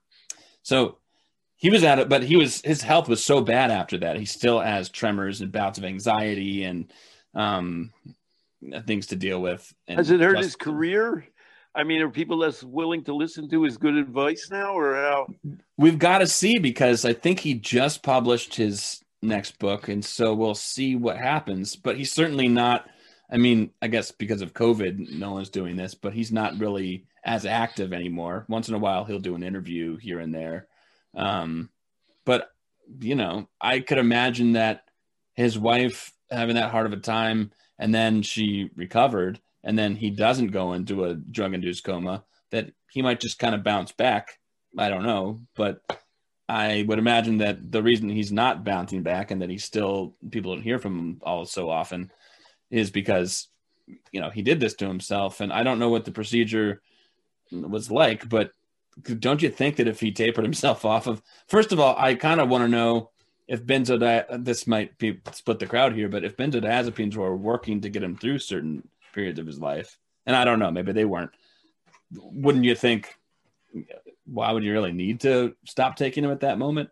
so 0.61 0.99
he 1.55 1.71
was 1.71 1.83
at 1.83 1.97
it, 1.97 2.07
but 2.07 2.21
he 2.21 2.35
was 2.35 2.61
his 2.61 2.83
health 2.83 3.09
was 3.09 3.23
so 3.23 3.41
bad 3.41 3.71
after 3.71 3.97
that. 3.99 4.17
He 4.17 4.25
still 4.25 4.59
has 4.59 4.89
tremors 4.89 5.41
and 5.41 5.51
bouts 5.51 5.79
of 5.79 5.85
anxiety 5.85 6.65
and 6.65 6.93
um, 7.33 7.91
things 8.85 9.07
to 9.07 9.15
deal 9.15 9.41
with. 9.41 9.73
Has 9.87 10.11
it 10.11 10.19
hurt 10.19 10.37
his 10.37 10.55
career? 10.55 11.25
I 11.75 11.83
mean, 11.83 12.01
are 12.01 12.09
people 12.09 12.37
less 12.37 12.63
willing 12.63 13.03
to 13.05 13.15
listen 13.15 13.49
to 13.49 13.63
his 13.63 13.77
good 13.77 13.95
advice 13.95 14.49
now, 14.51 14.77
or 14.77 14.95
how? 14.95 15.27
We've 15.77 15.97
got 15.97 16.19
to 16.19 16.27
see 16.27 16.59
because 16.59 17.03
I 17.03 17.13
think 17.13 17.39
he 17.39 17.55
just 17.55 18.03
published 18.03 18.55
his 18.55 19.03
next 19.23 19.57
book, 19.57 19.87
and 19.87 20.05
so 20.05 20.33
we'll 20.33 20.55
see 20.55 20.95
what 20.95 21.17
happens. 21.17 21.75
But 21.75 21.97
he's 21.97 22.11
certainly 22.11 22.47
not. 22.47 22.87
I 23.31 23.37
mean, 23.37 23.71
I 23.81 23.87
guess 23.87 24.11
because 24.11 24.43
of 24.43 24.53
COVID, 24.53 25.17
no 25.17 25.31
one's 25.33 25.49
doing 25.49 25.75
this, 25.75 25.95
but 25.95 26.13
he's 26.13 26.31
not 26.31 26.59
really 26.59 27.05
as 27.25 27.45
active 27.45 27.91
anymore. 27.91 28.45
Once 28.47 28.69
in 28.69 28.75
a 28.75 28.79
while, 28.79 29.05
he'll 29.05 29.19
do 29.19 29.35
an 29.35 29.43
interview 29.43 29.97
here 29.97 30.19
and 30.19 30.33
there. 30.33 30.67
Um, 31.15 31.69
but 32.25 32.49
you 32.99 33.15
know, 33.15 33.47
I 33.59 33.79
could 33.79 33.97
imagine 33.97 34.53
that 34.53 34.83
his 35.33 35.57
wife 35.57 36.12
having 36.33 36.55
that 36.55 36.71
hard 36.71 36.85
of 36.85 36.93
a 36.93 36.97
time, 36.97 37.51
and 37.79 37.93
then 37.93 38.21
she 38.21 38.69
recovered, 38.75 39.39
and 39.63 39.77
then 39.77 39.95
he 39.95 40.09
doesn't 40.09 40.47
go 40.47 40.73
into 40.73 41.05
a 41.05 41.15
drug-induced 41.15 41.83
coma. 41.83 42.23
That 42.51 42.71
he 42.91 43.01
might 43.01 43.19
just 43.19 43.39
kind 43.39 43.55
of 43.55 43.63
bounce 43.63 43.91
back. 43.91 44.39
I 44.77 44.89
don't 44.89 45.03
know, 45.03 45.41
but 45.55 45.81
I 46.49 46.85
would 46.87 46.99
imagine 46.99 47.37
that 47.39 47.71
the 47.71 47.81
reason 47.81 48.09
he's 48.09 48.31
not 48.31 48.63
bouncing 48.63 49.01
back 49.01 49.31
and 49.31 49.41
that 49.41 49.49
he's 49.49 49.63
still 49.63 50.15
people 50.29 50.53
don't 50.53 50.63
hear 50.63 50.79
from 50.79 50.99
him 50.99 51.21
all 51.23 51.45
so 51.45 51.69
often 51.69 52.11
is 52.69 52.91
because 52.91 53.47
you 54.11 54.19
know 54.19 54.29
he 54.29 54.41
did 54.41 54.59
this 54.59 54.73
to 54.75 54.87
himself, 54.87 55.41
and 55.41 55.53
I 55.53 55.63
don't 55.63 55.79
know 55.79 55.89
what 55.89 56.05
the 56.05 56.11
procedure 56.11 56.81
was 57.51 57.89
like, 57.89 58.27
but 58.29 58.51
don't 59.19 59.41
you 59.41 59.49
think 59.49 59.77
that 59.77 59.87
if 59.87 59.99
he 59.99 60.11
tapered 60.11 60.45
himself 60.45 60.85
off 60.85 61.07
of 61.07 61.21
first 61.47 61.71
of 61.71 61.79
all, 61.79 61.95
I 61.97 62.15
kind 62.15 62.39
of 62.39 62.49
want 62.49 62.63
to 62.63 62.67
know 62.67 63.09
if 63.47 63.63
benzodiazepines 63.63 64.45
this 64.45 64.67
might 64.67 64.97
be 64.97 65.19
split 65.31 65.59
the 65.59 65.65
crowd 65.65 65.93
here, 65.93 66.09
but 66.09 66.23
if 66.23 66.37
benzodiazepines 66.37 67.15
were 67.15 67.35
working 67.35 67.81
to 67.81 67.89
get 67.89 68.03
him 68.03 68.15
through 68.15 68.39
certain 68.39 68.87
periods 69.13 69.39
of 69.39 69.47
his 69.47 69.59
life, 69.59 69.97
and 70.25 70.35
I 70.35 70.45
don't 70.45 70.59
know, 70.59 70.71
maybe 70.71 70.91
they 70.91 71.05
weren't. 71.05 71.31
Wouldn't 72.11 72.65
you 72.65 72.75
think? 72.75 73.17
Why 74.25 74.51
would 74.51 74.63
you 74.63 74.71
really 74.71 74.93
need 74.93 75.21
to 75.21 75.55
stop 75.65 75.95
taking 75.95 76.23
them 76.23 76.31
at 76.31 76.41
that 76.41 76.57
moment? 76.57 76.89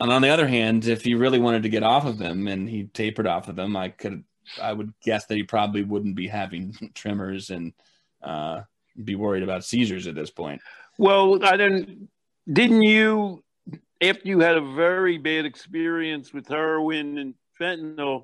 And 0.00 0.12
on 0.12 0.22
the 0.22 0.28
other 0.28 0.46
hand, 0.46 0.86
if 0.86 1.02
he 1.02 1.14
really 1.14 1.38
wanted 1.38 1.64
to 1.64 1.68
get 1.68 1.82
off 1.82 2.04
of 2.04 2.18
them 2.18 2.46
and 2.46 2.68
he 2.68 2.84
tapered 2.84 3.26
off 3.26 3.48
of 3.48 3.56
them, 3.56 3.76
I 3.76 3.88
could, 3.88 4.22
I 4.60 4.72
would 4.72 4.92
guess 5.02 5.26
that 5.26 5.36
he 5.36 5.42
probably 5.42 5.82
wouldn't 5.82 6.14
be 6.14 6.28
having 6.28 6.76
tremors 6.94 7.50
and 7.50 7.72
uh, 8.22 8.62
be 9.02 9.14
worried 9.14 9.42
about 9.42 9.64
seizures 9.64 10.06
at 10.06 10.14
this 10.14 10.30
point. 10.30 10.60
Well, 10.98 11.44
I 11.44 11.56
didn't. 11.56 12.08
Didn't 12.50 12.82
you, 12.82 13.44
after 14.02 14.28
you 14.28 14.40
had 14.40 14.56
a 14.56 14.74
very 14.74 15.18
bad 15.18 15.44
experience 15.44 16.32
with 16.32 16.48
heroin 16.48 17.18
and 17.18 17.34
fentanyl, 17.60 18.22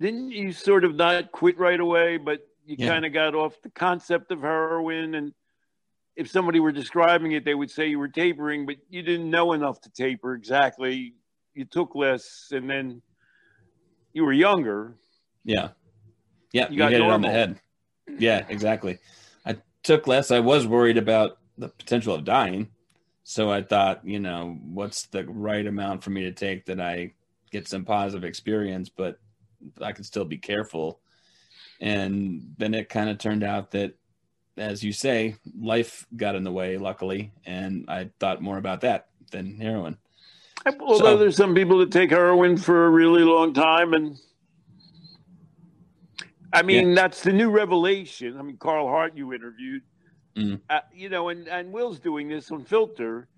didn't 0.00 0.30
you 0.30 0.52
sort 0.52 0.84
of 0.84 0.94
not 0.94 1.32
quit 1.32 1.58
right 1.58 1.80
away, 1.80 2.16
but 2.16 2.40
you 2.64 2.76
yeah. 2.78 2.88
kind 2.88 3.06
of 3.06 3.12
got 3.12 3.34
off 3.34 3.54
the 3.62 3.70
concept 3.70 4.32
of 4.32 4.40
heroin 4.40 5.14
and 5.14 5.32
if 6.16 6.30
somebody 6.30 6.60
were 6.60 6.72
describing 6.72 7.32
it, 7.32 7.44
they 7.44 7.54
would 7.54 7.70
say 7.70 7.86
you 7.86 7.98
were 7.98 8.08
tapering, 8.08 8.64
but 8.64 8.76
you 8.88 9.02
didn't 9.02 9.30
know 9.30 9.52
enough 9.52 9.80
to 9.82 9.90
taper 9.90 10.34
exactly. 10.34 11.14
You 11.54 11.66
took 11.66 11.94
less, 11.94 12.48
and 12.50 12.68
then 12.68 13.02
you 14.12 14.24
were 14.24 14.32
younger. 14.32 14.96
Yeah, 15.44 15.68
yeah, 16.52 16.68
you, 16.70 16.82
you 16.82 16.88
hit 16.88 16.98
normal. 16.98 17.10
it 17.10 17.14
on 17.14 17.20
the 17.20 17.30
head. 17.30 17.60
Yeah, 18.18 18.46
exactly 18.48 18.98
I 19.44 19.56
took 19.82 20.06
less. 20.06 20.30
I 20.30 20.40
was 20.40 20.66
worried 20.66 20.96
about 20.96 21.38
the 21.58 21.68
potential 21.68 22.14
of 22.14 22.24
dying. 22.24 22.68
So 23.28 23.50
I 23.50 23.60
thought, 23.60 24.06
you 24.06 24.20
know, 24.20 24.56
what's 24.62 25.06
the 25.06 25.24
right 25.24 25.66
amount 25.66 26.04
for 26.04 26.10
me 26.10 26.22
to 26.22 26.32
take 26.32 26.66
that 26.66 26.80
I 26.80 27.14
get 27.50 27.66
some 27.66 27.84
positive 27.84 28.22
experience, 28.22 28.88
but 28.88 29.18
I 29.82 29.90
can 29.90 30.04
still 30.04 30.24
be 30.24 30.38
careful. 30.38 31.00
And 31.80 32.54
then 32.56 32.72
it 32.72 32.88
kind 32.88 33.10
of 33.10 33.18
turned 33.18 33.42
out 33.42 33.72
that, 33.72 33.94
as 34.56 34.84
you 34.84 34.92
say, 34.92 35.34
life 35.60 36.06
got 36.16 36.36
in 36.36 36.44
the 36.44 36.52
way, 36.52 36.78
luckily, 36.78 37.32
and 37.44 37.86
I 37.88 38.10
thought 38.20 38.42
more 38.42 38.58
about 38.58 38.82
that 38.82 39.08
than 39.32 39.58
heroin. 39.58 39.98
Although 40.78 40.98
so, 40.98 41.16
there's 41.16 41.36
some 41.36 41.52
people 41.52 41.78
that 41.78 41.90
take 41.90 42.10
heroin 42.10 42.56
for 42.56 42.86
a 42.86 42.90
really 42.90 43.24
long 43.24 43.52
time, 43.52 43.92
and 43.92 44.16
I 46.52 46.62
mean 46.62 46.90
yeah. 46.90 46.94
that's 46.94 47.24
the 47.24 47.32
new 47.32 47.50
revelation. 47.50 48.38
I 48.38 48.42
mean, 48.42 48.56
Carl 48.56 48.86
Hart 48.86 49.16
you 49.16 49.32
interviewed, 49.32 49.82
mm. 50.36 50.60
uh, 50.68 50.80
you 50.92 51.08
know, 51.08 51.28
and 51.28 51.48
and 51.48 51.72
Will's 51.72 51.98
doing 51.98 52.28
this 52.28 52.50
on 52.50 52.64
Filter. 52.64 53.28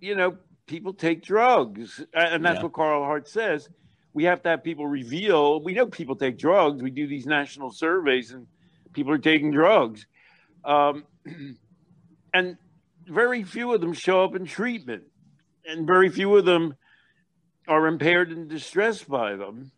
You 0.00 0.14
know, 0.14 0.36
people 0.66 0.92
take 0.92 1.22
drugs, 1.22 2.04
and 2.12 2.44
that's 2.44 2.56
yeah. 2.56 2.62
what 2.62 2.72
Carl 2.72 3.04
Hart 3.04 3.28
says. 3.28 3.68
We 4.14 4.24
have 4.24 4.42
to 4.42 4.50
have 4.50 4.62
people 4.62 4.86
reveal. 4.86 5.62
We 5.62 5.72
know 5.72 5.86
people 5.86 6.16
take 6.16 6.36
drugs. 6.36 6.82
We 6.82 6.90
do 6.90 7.06
these 7.06 7.24
national 7.24 7.70
surveys, 7.70 8.32
and 8.32 8.46
people 8.92 9.12
are 9.12 9.18
taking 9.18 9.52
drugs, 9.52 10.06
um, 10.64 11.04
and 12.34 12.58
very 13.06 13.42
few 13.42 13.72
of 13.72 13.80
them 13.80 13.92
show 13.92 14.22
up 14.24 14.34
in 14.34 14.44
treatment 14.44 15.04
and 15.66 15.86
very 15.86 16.08
few 16.08 16.36
of 16.36 16.44
them 16.44 16.74
are 17.68 17.86
impaired 17.86 18.30
and 18.30 18.48
distressed 18.48 19.08
by 19.08 19.36
them. 19.36 19.70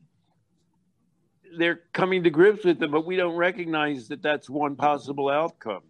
They're 1.56 1.80
coming 1.92 2.24
to 2.24 2.30
grips 2.30 2.64
with 2.64 2.78
them, 2.78 2.90
but 2.90 3.06
we 3.06 3.16
don't 3.16 3.36
recognize 3.36 4.08
that 4.08 4.22
that's 4.22 4.50
one 4.50 4.76
possible 4.76 5.28
outcome. 5.28 5.82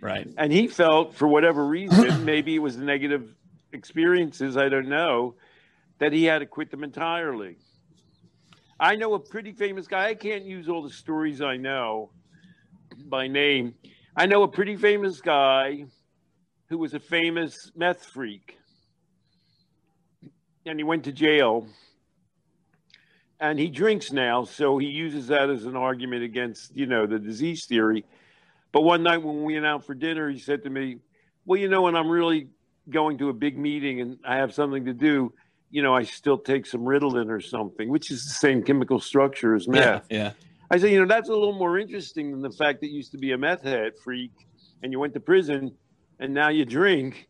Right. 0.00 0.28
And 0.36 0.52
he 0.52 0.68
felt, 0.68 1.14
for 1.14 1.28
whatever 1.28 1.64
reason, 1.64 2.24
maybe 2.24 2.54
it 2.54 2.58
was 2.58 2.76
the 2.76 2.84
negative 2.84 3.34
experiences, 3.72 4.56
I 4.56 4.68
don't 4.68 4.88
know, 4.88 5.34
that 5.98 6.12
he 6.12 6.24
had 6.24 6.40
to 6.40 6.46
quit 6.46 6.70
them 6.70 6.84
entirely. 6.84 7.56
I 8.78 8.96
know 8.96 9.14
a 9.14 9.20
pretty 9.20 9.52
famous 9.52 9.86
guy. 9.86 10.08
I 10.08 10.14
can't 10.14 10.44
use 10.44 10.68
all 10.68 10.82
the 10.82 10.90
stories 10.90 11.40
I 11.40 11.56
know 11.56 12.10
by 13.06 13.28
name. 13.28 13.74
I 14.16 14.26
know 14.26 14.42
a 14.42 14.48
pretty 14.48 14.76
famous 14.76 15.20
guy 15.20 15.84
who 16.68 16.78
was 16.78 16.94
a 16.94 17.00
famous 17.00 17.70
meth 17.76 18.04
freak 18.06 18.58
and 20.66 20.78
he 20.78 20.84
went 20.84 21.04
to 21.04 21.12
jail 21.12 21.66
and 23.40 23.58
he 23.58 23.68
drinks 23.68 24.12
now 24.12 24.44
so 24.44 24.78
he 24.78 24.86
uses 24.86 25.26
that 25.26 25.50
as 25.50 25.64
an 25.64 25.76
argument 25.76 26.22
against 26.22 26.74
you 26.74 26.86
know 26.86 27.06
the 27.06 27.18
disease 27.18 27.66
theory 27.66 28.04
but 28.72 28.82
one 28.82 29.02
night 29.02 29.22
when 29.22 29.44
we 29.44 29.54
went 29.54 29.66
out 29.66 29.84
for 29.84 29.94
dinner 29.94 30.30
he 30.30 30.38
said 30.38 30.62
to 30.62 30.70
me 30.70 30.96
well 31.44 31.58
you 31.58 31.68
know 31.68 31.82
when 31.82 31.96
i'm 31.96 32.08
really 32.08 32.48
going 32.90 33.16
to 33.18 33.28
a 33.28 33.32
big 33.32 33.56
meeting 33.56 34.00
and 34.00 34.18
i 34.24 34.36
have 34.36 34.52
something 34.52 34.84
to 34.84 34.92
do 34.92 35.32
you 35.70 35.82
know 35.82 35.94
i 35.94 36.02
still 36.02 36.38
take 36.38 36.66
some 36.66 36.82
ritalin 36.82 37.30
or 37.30 37.40
something 37.40 37.88
which 37.88 38.10
is 38.10 38.24
the 38.24 38.32
same 38.32 38.62
chemical 38.62 38.98
structure 38.98 39.54
as 39.54 39.68
meth 39.68 40.04
yeah, 40.10 40.18
yeah. 40.18 40.32
i 40.70 40.78
said 40.78 40.90
you 40.90 40.98
know 40.98 41.06
that's 41.06 41.28
a 41.28 41.32
little 41.32 41.52
more 41.52 41.78
interesting 41.78 42.32
than 42.32 42.42
the 42.42 42.50
fact 42.50 42.80
that 42.80 42.88
you 42.88 42.96
used 42.96 43.12
to 43.12 43.18
be 43.18 43.32
a 43.32 43.38
meth 43.38 43.62
head 43.62 43.92
freak 44.02 44.32
and 44.82 44.92
you 44.92 44.98
went 44.98 45.14
to 45.14 45.20
prison 45.20 45.72
and 46.18 46.32
now 46.32 46.48
you 46.48 46.64
drink 46.64 47.28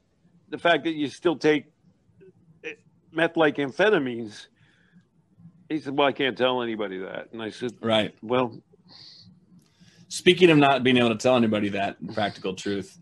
the 0.52 0.58
fact 0.58 0.84
that 0.84 0.94
you 0.94 1.08
still 1.08 1.36
take 1.36 1.64
eh, 2.62 2.74
meth 3.10 3.36
like 3.36 3.56
amphetamines. 3.56 4.46
He 5.68 5.80
said, 5.80 5.96
Well, 5.96 6.06
I 6.06 6.12
can't 6.12 6.36
tell 6.36 6.62
anybody 6.62 6.98
that. 6.98 7.32
And 7.32 7.42
I 7.42 7.50
said, 7.50 7.72
Right. 7.80 8.14
Well, 8.22 8.62
speaking 10.12 10.50
of 10.50 10.58
not 10.58 10.84
being 10.84 10.98
able 10.98 11.08
to 11.08 11.14
tell 11.14 11.36
anybody 11.36 11.70
that 11.70 11.96
practical 12.12 12.52
truth. 12.54 12.98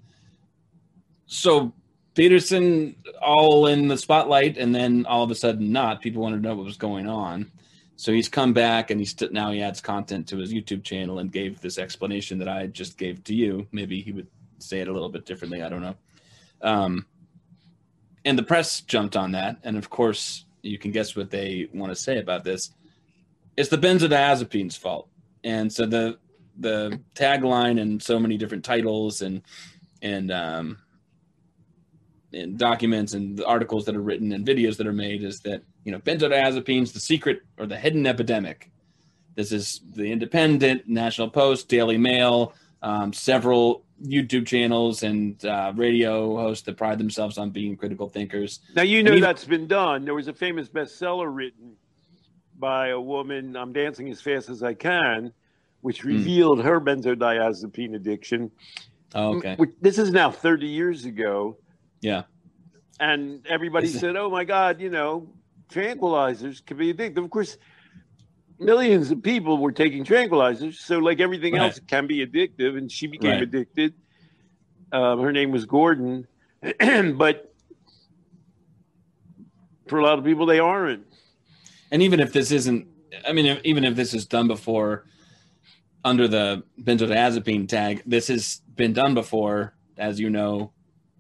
So 1.27 1.73
Peterson 2.15 2.95
all 3.21 3.67
in 3.67 3.89
the 3.89 3.99
spotlight, 3.99 4.57
and 4.57 4.73
then 4.73 5.07
all 5.07 5.25
of 5.25 5.31
a 5.33 5.35
sudden 5.35 5.73
not. 5.73 6.01
People 6.03 6.23
wanted 6.23 6.37
to 6.37 6.43
know 6.49 6.55
what 6.55 6.65
was 6.65 6.77
going 6.77 7.09
on. 7.09 7.51
So 7.97 8.13
he's 8.13 8.29
come 8.29 8.53
back, 8.53 8.93
and 8.93 9.01
he's 9.01 9.21
now 9.33 9.51
he 9.51 9.61
adds 9.61 9.81
content 9.81 10.29
to 10.29 10.37
his 10.37 10.53
YouTube 10.53 10.85
channel 10.85 11.19
and 11.19 11.33
gave 11.33 11.61
this 11.61 11.79
explanation 11.79 12.39
that 12.39 12.49
I 12.49 12.69
just 12.69 12.97
gave 12.97 13.25
to 13.25 13.35
you. 13.35 13.67
Maybe 13.73 14.01
he 14.03 14.13
would 14.13 14.29
say 14.59 14.79
it 14.79 14.87
a 14.87 14.93
little 14.93 15.09
bit 15.09 15.27
differently. 15.27 15.65
I 15.65 15.69
don't 15.69 15.83
know. 15.83 15.97
Um, 16.63 17.07
and 18.25 18.39
the 18.39 18.45
press 18.45 18.83
jumped 18.83 19.17
on 19.17 19.33
that, 19.33 19.57
and 19.65 19.77
of 19.77 19.91
course, 19.91 20.45
you 20.63 20.79
can 20.79 20.93
guess 20.93 21.17
what 21.17 21.31
they 21.31 21.69
want 21.75 21.91
to 21.91 21.97
say 22.01 22.19
about 22.19 22.45
this. 22.45 22.71
It's 23.57 23.69
the 23.69 23.79
benzodiazepine's 23.79 24.77
fault, 24.77 25.09
and 25.43 25.73
so 25.73 25.87
the 25.87 26.17
the 26.59 27.01
tagline 27.15 27.81
and 27.81 28.03
so 28.03 28.19
many 28.19 28.37
different 28.37 28.65
titles 28.65 29.23
and 29.23 29.43
and 30.03 30.31
um, 30.31 30.79
and 32.33 32.59
documents 32.59 33.13
and 33.15 33.43
articles 33.45 33.85
that 33.87 33.97
are 33.97 34.03
written 34.03 34.33
and 34.33 34.47
videos 34.47 34.77
that 34.77 34.87
are 34.87 34.93
made 34.93 35.23
is 35.23 35.41
that 35.41 35.63
you 35.85 35.93
know 35.93 35.99
benzodiazepines 35.99 36.93
the 36.93 37.01
secret 37.01 37.41
or 37.59 37.67
the 37.67 37.77
hidden 37.77 38.07
epidemic. 38.07 38.71
This 39.37 39.53
is 39.53 39.81
the 39.95 40.11
Independent, 40.11 40.89
National 40.89 41.31
Post, 41.31 41.69
Daily 41.69 41.97
Mail, 41.97 42.53
um, 42.83 43.13
several 43.13 43.85
YouTube 44.03 44.47
channels 44.47 45.03
and 45.03 45.43
uh, 45.45 45.73
radio 45.75 46.37
hosts 46.37 46.65
that 46.65 46.77
pride 46.77 46.99
themselves 46.99 47.39
on 47.39 47.51
being 47.51 47.77
critical 47.77 48.09
thinkers. 48.09 48.61
Now 48.75 48.83
you 48.83 49.03
know 49.03 49.13
even, 49.13 49.23
that's 49.23 49.45
been 49.45 49.67
done. 49.67 50.05
There 50.05 50.15
was 50.15 50.29
a 50.29 50.33
famous 50.33 50.69
bestseller 50.69 51.33
written 51.33 51.77
by 52.59 52.89
a 52.89 53.01
woman, 53.01 53.57
"I'm 53.57 53.73
Dancing 53.73 54.09
as 54.11 54.21
Fast 54.21 54.49
as 54.49 54.63
I 54.63 54.75
Can," 54.75 55.33
which 55.81 56.03
hmm. 56.03 56.09
revealed 56.09 56.59
mm. 56.59 56.65
her 56.65 56.81
benzodiazepine 56.81 57.95
addiction. 57.95 58.51
Oh, 59.15 59.37
okay. 59.37 59.57
Which, 59.57 59.71
this 59.81 59.99
is 59.99 60.11
now 60.11 60.31
30 60.31 60.67
years 60.67 61.05
ago. 61.05 61.57
Yeah. 62.01 62.23
And 63.01 63.47
everybody 63.47 63.87
said, 63.87 64.17
"Oh 64.17 64.31
my 64.31 64.45
God, 64.45 64.81
you 64.81 64.91
know, 64.91 65.33
tranquilizers 65.73 66.65
can 66.65 66.77
be 66.77 66.93
addictive." 66.93 67.25
Of 67.25 67.31
course, 67.31 67.57
millions 68.59 69.11
of 69.11 69.23
people 69.23 69.57
were 69.57 69.73
taking 69.73 70.05
tranquilizers. 70.05 70.75
So, 70.75 70.99
like 70.99 71.19
everything 71.19 71.55
right. 71.55 71.63
else, 71.63 71.79
it 71.79 71.89
can 71.89 72.07
be 72.07 72.25
addictive, 72.25 72.77
and 72.77 72.93
she 72.93 73.07
became 73.07 73.31
right. 73.31 73.43
addicted. 73.43 73.95
Um, 74.93 75.21
her 75.21 75.33
name 75.33 75.51
was 75.51 75.65
Gordon, 75.65 76.27
but 76.63 77.55
for 79.89 79.99
a 79.99 80.03
lot 80.03 80.19
of 80.19 80.25
people, 80.25 80.45
they 80.45 80.59
aren't. 80.59 81.07
And 81.91 82.03
even 82.03 82.21
if 82.21 82.33
this 82.33 82.53
isn't, 82.53 82.87
I 83.27 83.33
mean, 83.33 83.47
if, 83.47 83.61
even 83.65 83.85
if 83.85 83.97
this 83.97 84.13
is 84.13 84.27
done 84.27 84.47
before 84.47 85.07
under 86.05 86.29
the 86.29 86.63
benzodiazepine 86.83 87.69
tag, 87.69 88.03
this 88.07 88.29
has 88.29 88.63
been 88.77 88.93
done 88.93 89.15
before, 89.15 89.75
as 89.97 90.19
you 90.19 90.31
know. 90.31 90.73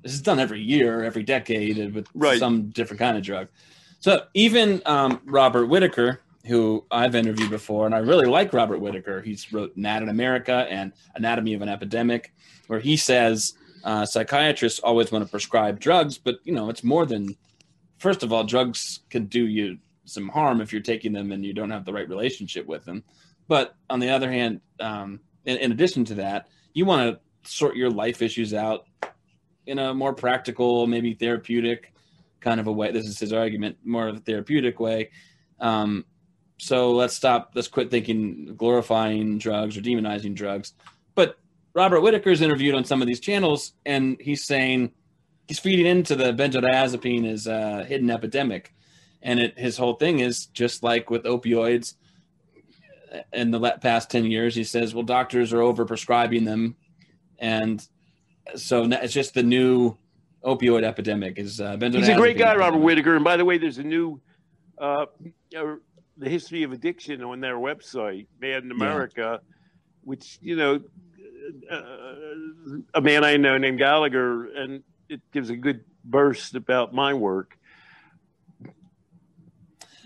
This 0.02 0.14
is 0.14 0.22
done 0.22 0.40
every 0.40 0.62
year, 0.62 1.04
every 1.04 1.22
decade, 1.22 1.94
with 1.94 2.08
right. 2.14 2.38
some 2.38 2.70
different 2.70 2.98
kind 2.98 3.16
of 3.16 3.22
drug. 3.22 3.48
So 3.98 4.24
even 4.32 4.80
um, 4.86 5.20
Robert 5.26 5.66
Whitaker, 5.66 6.20
who 6.46 6.86
I've 6.90 7.14
interviewed 7.14 7.50
before, 7.50 7.84
and 7.84 7.94
I 7.94 7.98
really 7.98 8.24
like 8.24 8.54
Robert 8.54 8.78
Whitaker. 8.78 9.20
He's 9.20 9.52
wrote 9.52 9.76
Mad 9.76 10.02
in 10.02 10.08
America 10.08 10.66
and 10.70 10.92
Anatomy 11.14 11.52
of 11.52 11.60
an 11.60 11.68
Epidemic, 11.68 12.32
where 12.66 12.80
he 12.80 12.96
says 12.96 13.54
uh, 13.84 14.06
psychiatrists 14.06 14.80
always 14.80 15.12
want 15.12 15.24
to 15.24 15.30
prescribe 15.30 15.80
drugs, 15.80 16.16
but 16.16 16.36
you 16.44 16.52
know 16.52 16.70
it's 16.70 16.84
more 16.84 17.06
than. 17.06 17.36
First 17.98 18.22
of 18.22 18.32
all, 18.32 18.44
drugs 18.44 19.00
can 19.10 19.26
do 19.26 19.46
you 19.46 19.76
some 20.06 20.28
harm 20.28 20.60
if 20.60 20.72
you're 20.72 20.82
taking 20.82 21.12
them 21.12 21.32
and 21.32 21.44
you 21.44 21.52
don't 21.52 21.70
have 21.70 21.84
the 21.84 21.92
right 21.92 22.08
relationship 22.08 22.66
with 22.66 22.84
them. 22.84 23.04
But 23.50 23.74
on 23.90 23.98
the 23.98 24.10
other 24.10 24.30
hand, 24.30 24.60
um, 24.78 25.18
in, 25.44 25.56
in 25.56 25.72
addition 25.72 26.04
to 26.04 26.14
that, 26.14 26.46
you 26.72 26.84
want 26.84 27.20
to 27.42 27.50
sort 27.50 27.74
your 27.74 27.90
life 27.90 28.22
issues 28.22 28.54
out 28.54 28.86
in 29.66 29.80
a 29.80 29.92
more 29.92 30.14
practical, 30.14 30.86
maybe 30.86 31.14
therapeutic 31.14 31.92
kind 32.38 32.60
of 32.60 32.68
a 32.68 32.72
way. 32.72 32.92
This 32.92 33.08
is 33.08 33.18
his 33.18 33.32
argument, 33.32 33.78
more 33.84 34.06
of 34.06 34.18
a 34.18 34.20
therapeutic 34.20 34.78
way. 34.78 35.10
Um, 35.58 36.04
so 36.58 36.92
let's 36.92 37.14
stop. 37.14 37.50
Let's 37.56 37.66
quit 37.66 37.90
thinking 37.90 38.54
glorifying 38.56 39.38
drugs 39.38 39.76
or 39.76 39.80
demonizing 39.80 40.36
drugs. 40.36 40.74
But 41.16 41.36
Robert 41.74 42.02
Whitaker 42.02 42.30
is 42.30 42.42
interviewed 42.42 42.76
on 42.76 42.84
some 42.84 43.02
of 43.02 43.08
these 43.08 43.18
channels, 43.18 43.72
and 43.84 44.16
he's 44.20 44.46
saying 44.46 44.92
he's 45.48 45.58
feeding 45.58 45.86
into 45.86 46.14
the 46.14 46.32
benzodiazepine 46.32 47.28
as 47.28 47.48
a 47.48 47.82
hidden 47.82 48.10
epidemic, 48.10 48.72
and 49.22 49.40
it, 49.40 49.58
his 49.58 49.76
whole 49.76 49.94
thing 49.94 50.20
is 50.20 50.46
just 50.46 50.84
like 50.84 51.10
with 51.10 51.24
opioids. 51.24 51.94
In 53.32 53.50
the 53.50 53.76
past 53.80 54.10
ten 54.10 54.24
years, 54.26 54.54
he 54.54 54.64
says, 54.64 54.94
"Well, 54.94 55.02
doctors 55.02 55.52
are 55.52 55.60
over 55.60 55.84
prescribing 55.84 56.44
them, 56.44 56.76
and 57.38 57.86
so 58.54 58.84
it's 58.84 59.12
just 59.12 59.34
the 59.34 59.42
new 59.42 59.96
opioid 60.44 60.84
epidemic." 60.84 61.38
Is 61.38 61.60
uh, 61.60 61.76
he's 61.80 62.08
a 62.08 62.14
great 62.14 62.38
guy, 62.38 62.54
Robert 62.54 62.78
Whitaker. 62.78 63.16
And 63.16 63.24
by 63.24 63.36
the 63.36 63.44
way, 63.44 63.58
there's 63.58 63.78
a 63.78 63.82
new 63.82 64.20
uh, 64.78 65.06
the 65.52 66.28
history 66.28 66.62
of 66.62 66.72
addiction 66.72 67.22
on 67.22 67.40
their 67.40 67.56
website, 67.56 68.26
Mad 68.40 68.62
in 68.62 68.70
America, 68.70 69.40
yeah. 69.42 69.54
which 70.02 70.38
you 70.40 70.54
know, 70.54 70.80
uh, 71.70 71.78
a 72.94 73.00
man 73.00 73.24
I 73.24 73.36
know 73.36 73.58
named 73.58 73.78
Gallagher, 73.78 74.54
and 74.54 74.82
it 75.08 75.20
gives 75.32 75.50
a 75.50 75.56
good 75.56 75.84
burst 76.04 76.54
about 76.54 76.94
my 76.94 77.14
work. 77.14 77.56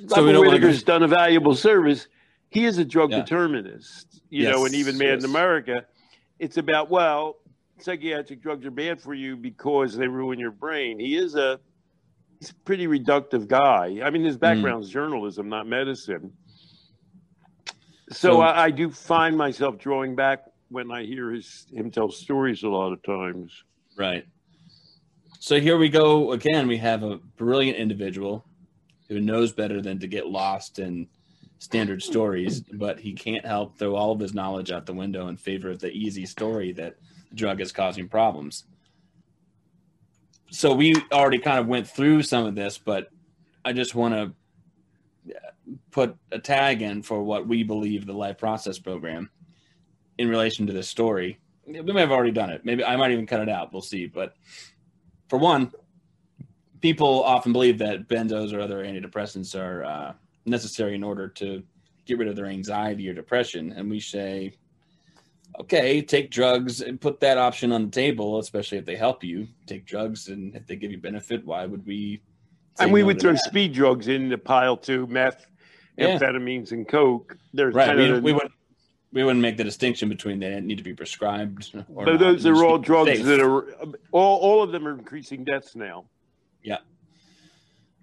So 0.08 0.24
Robert 0.24 0.38
Whitaker's 0.38 0.82
done 0.82 1.02
a 1.02 1.08
valuable 1.08 1.54
service. 1.54 2.08
He 2.54 2.66
is 2.66 2.78
a 2.78 2.84
drug 2.84 3.10
yeah. 3.10 3.18
determinist, 3.18 4.22
you 4.30 4.44
yes. 4.44 4.54
know, 4.54 4.64
and 4.64 4.74
even 4.76 4.96
Mad 4.96 5.06
yes. 5.06 5.24
in 5.24 5.30
America, 5.30 5.84
it's 6.38 6.56
about 6.56 6.88
well, 6.88 7.38
psychiatric 7.80 8.40
drugs 8.40 8.64
are 8.64 8.70
bad 8.70 9.00
for 9.00 9.12
you 9.12 9.36
because 9.36 9.96
they 9.96 10.06
ruin 10.06 10.38
your 10.38 10.52
brain. 10.52 11.00
He 11.00 11.16
is 11.16 11.34
a 11.34 11.58
he's 12.38 12.50
a 12.50 12.54
pretty 12.64 12.86
reductive 12.86 13.48
guy. 13.48 14.00
I 14.04 14.10
mean, 14.10 14.22
his 14.22 14.36
hmm. 14.36 14.40
background 14.40 14.84
is 14.84 14.90
journalism, 14.90 15.48
not 15.48 15.66
medicine. 15.66 16.32
So, 18.10 18.14
So- 18.14 18.40
I, 18.42 18.66
I 18.66 18.70
do 18.70 18.88
find 18.88 19.36
myself 19.36 19.76
drawing 19.76 20.14
back 20.14 20.44
when 20.68 20.92
I 20.92 21.02
hear 21.02 21.32
his 21.32 21.66
him 21.72 21.90
tell 21.90 22.08
stories 22.08 22.62
a 22.62 22.68
lot 22.68 22.92
of 22.92 23.02
times. 23.02 23.64
Right. 23.96 24.26
So 25.40 25.58
here 25.60 25.76
we 25.76 25.88
go 25.88 26.30
again. 26.30 26.68
We 26.68 26.76
have 26.76 27.02
a 27.02 27.16
brilliant 27.36 27.78
individual 27.78 28.46
who 29.08 29.18
knows 29.18 29.52
better 29.52 29.82
than 29.82 29.98
to 29.98 30.06
get 30.06 30.28
lost 30.28 30.78
in 30.78 31.08
standard 31.64 32.02
stories, 32.02 32.60
but 32.60 33.00
he 33.00 33.14
can't 33.14 33.44
help 33.46 33.78
throw 33.78 33.94
all 33.94 34.12
of 34.12 34.20
his 34.20 34.34
knowledge 34.34 34.70
out 34.70 34.84
the 34.84 34.92
window 34.92 35.28
in 35.28 35.36
favor 35.38 35.70
of 35.70 35.80
the 35.80 35.90
easy 35.90 36.26
story 36.26 36.72
that 36.72 36.96
the 37.30 37.36
drug 37.36 37.58
is 37.62 37.72
causing 37.72 38.06
problems. 38.06 38.64
So 40.50 40.74
we 40.74 40.94
already 41.10 41.38
kind 41.38 41.58
of 41.58 41.66
went 41.66 41.88
through 41.88 42.22
some 42.22 42.44
of 42.44 42.54
this, 42.54 42.76
but 42.76 43.08
I 43.64 43.72
just 43.72 43.94
want 43.94 44.14
to 44.14 45.32
put 45.90 46.16
a 46.30 46.38
tag 46.38 46.82
in 46.82 47.02
for 47.02 47.22
what 47.22 47.48
we 47.48 47.62
believe 47.62 48.04
the 48.04 48.12
life 48.12 48.36
process 48.36 48.78
program 48.78 49.30
in 50.18 50.28
relation 50.28 50.66
to 50.66 50.72
this 50.74 50.86
story. 50.86 51.38
We 51.66 51.80
may 51.80 52.00
have 52.00 52.12
already 52.12 52.30
done 52.30 52.50
it. 52.50 52.62
Maybe 52.62 52.84
I 52.84 52.96
might 52.96 53.12
even 53.12 53.26
cut 53.26 53.40
it 53.40 53.48
out. 53.48 53.72
We'll 53.72 53.80
see. 53.80 54.06
But 54.06 54.34
for 55.28 55.38
one, 55.38 55.72
people 56.82 57.24
often 57.24 57.54
believe 57.54 57.78
that 57.78 58.06
benzos 58.06 58.52
or 58.52 58.60
other 58.60 58.84
antidepressants 58.84 59.58
are 59.58 59.82
uh, 59.82 60.12
necessary 60.46 60.94
in 60.94 61.02
order 61.04 61.28
to 61.28 61.62
get 62.06 62.18
rid 62.18 62.28
of 62.28 62.36
their 62.36 62.46
anxiety 62.46 63.08
or 63.08 63.14
depression. 63.14 63.72
And 63.72 63.90
we 63.90 64.00
say, 64.00 64.52
okay, 65.60 66.02
take 66.02 66.30
drugs 66.30 66.80
and 66.80 67.00
put 67.00 67.20
that 67.20 67.38
option 67.38 67.72
on 67.72 67.86
the 67.86 67.90
table, 67.90 68.38
especially 68.38 68.78
if 68.78 68.84
they 68.84 68.96
help 68.96 69.24
you. 69.24 69.46
Take 69.66 69.86
drugs, 69.86 70.28
and 70.28 70.54
if 70.54 70.66
they 70.66 70.76
give 70.76 70.90
you 70.90 70.98
benefit, 70.98 71.44
why 71.44 71.66
would 71.66 71.86
we? 71.86 72.20
and 72.80 72.92
we 72.92 73.00
no 73.00 73.06
would 73.06 73.20
throw 73.20 73.32
that? 73.32 73.38
speed 73.40 73.72
drugs 73.72 74.08
in 74.08 74.28
the 74.28 74.36
pile 74.38 74.76
too, 74.76 75.06
meth, 75.06 75.46
Yeah. 75.96 76.18
amphetamines, 76.18 76.72
and 76.72 76.86
coke. 76.88 77.36
They're 77.52 77.70
right. 77.70 77.96
We, 77.96 78.18
we 78.20 78.32
would 78.32 78.48
we 79.12 79.22
wouldn't 79.22 79.40
make 79.42 79.56
the 79.56 79.62
distinction 79.62 80.08
between 80.08 80.40
they 80.40 80.60
need 80.60 80.78
to 80.78 80.82
be 80.82 80.92
prescribed. 80.92 81.70
Or 81.94 82.04
but 82.04 82.12
not. 82.12 82.20
those 82.20 82.42
they're 82.42 82.56
all 82.56 82.78
need 82.78 82.78
to 82.78 82.78
be 82.80 82.86
drugs 82.86 83.10
safe. 83.18 83.26
that 83.26 83.40
are 83.40 83.72
all. 84.10 84.38
All 84.38 84.62
of 84.62 84.72
them 84.72 84.86
are 84.88 84.92
increasing 84.98 85.44
deaths 85.44 85.76
now. 85.76 86.04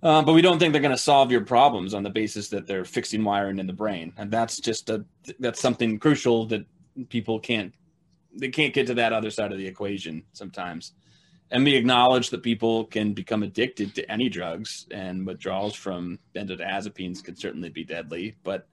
Um, 0.03 0.25
but 0.25 0.33
we 0.33 0.41
don't 0.41 0.57
think 0.57 0.73
they're 0.73 0.81
going 0.81 0.95
to 0.95 0.97
solve 0.97 1.31
your 1.31 1.41
problems 1.41 1.93
on 1.93 2.01
the 2.01 2.09
basis 2.09 2.49
that 2.49 2.65
they're 2.65 2.85
fixing 2.85 3.23
wiring 3.23 3.59
in 3.59 3.67
the 3.67 3.73
brain, 3.73 4.13
and 4.17 4.31
that's 4.31 4.59
just 4.59 4.89
a 4.89 5.05
that's 5.39 5.61
something 5.61 5.99
crucial 5.99 6.45
that 6.47 6.65
people 7.09 7.39
can't 7.39 7.73
they 8.37 8.49
can't 8.49 8.73
get 8.73 8.87
to 8.87 8.93
that 8.95 9.13
other 9.13 9.29
side 9.29 9.51
of 9.51 9.57
the 9.57 9.67
equation 9.67 10.23
sometimes. 10.33 10.93
And 11.51 11.65
we 11.65 11.75
acknowledge 11.75 12.29
that 12.29 12.43
people 12.43 12.85
can 12.85 13.13
become 13.13 13.43
addicted 13.43 13.93
to 13.95 14.09
any 14.09 14.29
drugs, 14.29 14.87
and 14.89 15.27
withdrawals 15.27 15.75
from 15.75 16.17
benzodiazepines 16.33 17.23
can 17.23 17.35
certainly 17.35 17.69
be 17.69 17.83
deadly, 17.83 18.35
but 18.43 18.67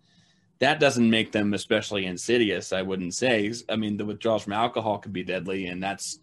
that 0.61 0.81
doesn't 0.81 1.11
make 1.11 1.33
them 1.33 1.55
especially 1.55 2.07
insidious. 2.07 2.73
I 2.73 2.83
wouldn't 2.83 3.15
say. 3.15 3.53
I 3.69 3.77
mean, 3.77 3.97
the 3.97 4.07
withdrawals 4.07 4.45
from 4.45 4.55
alcohol 4.55 4.99
could 4.99 5.13
be 5.13 5.25
deadly, 5.25 5.67
and 5.67 5.83
that's 5.83 6.21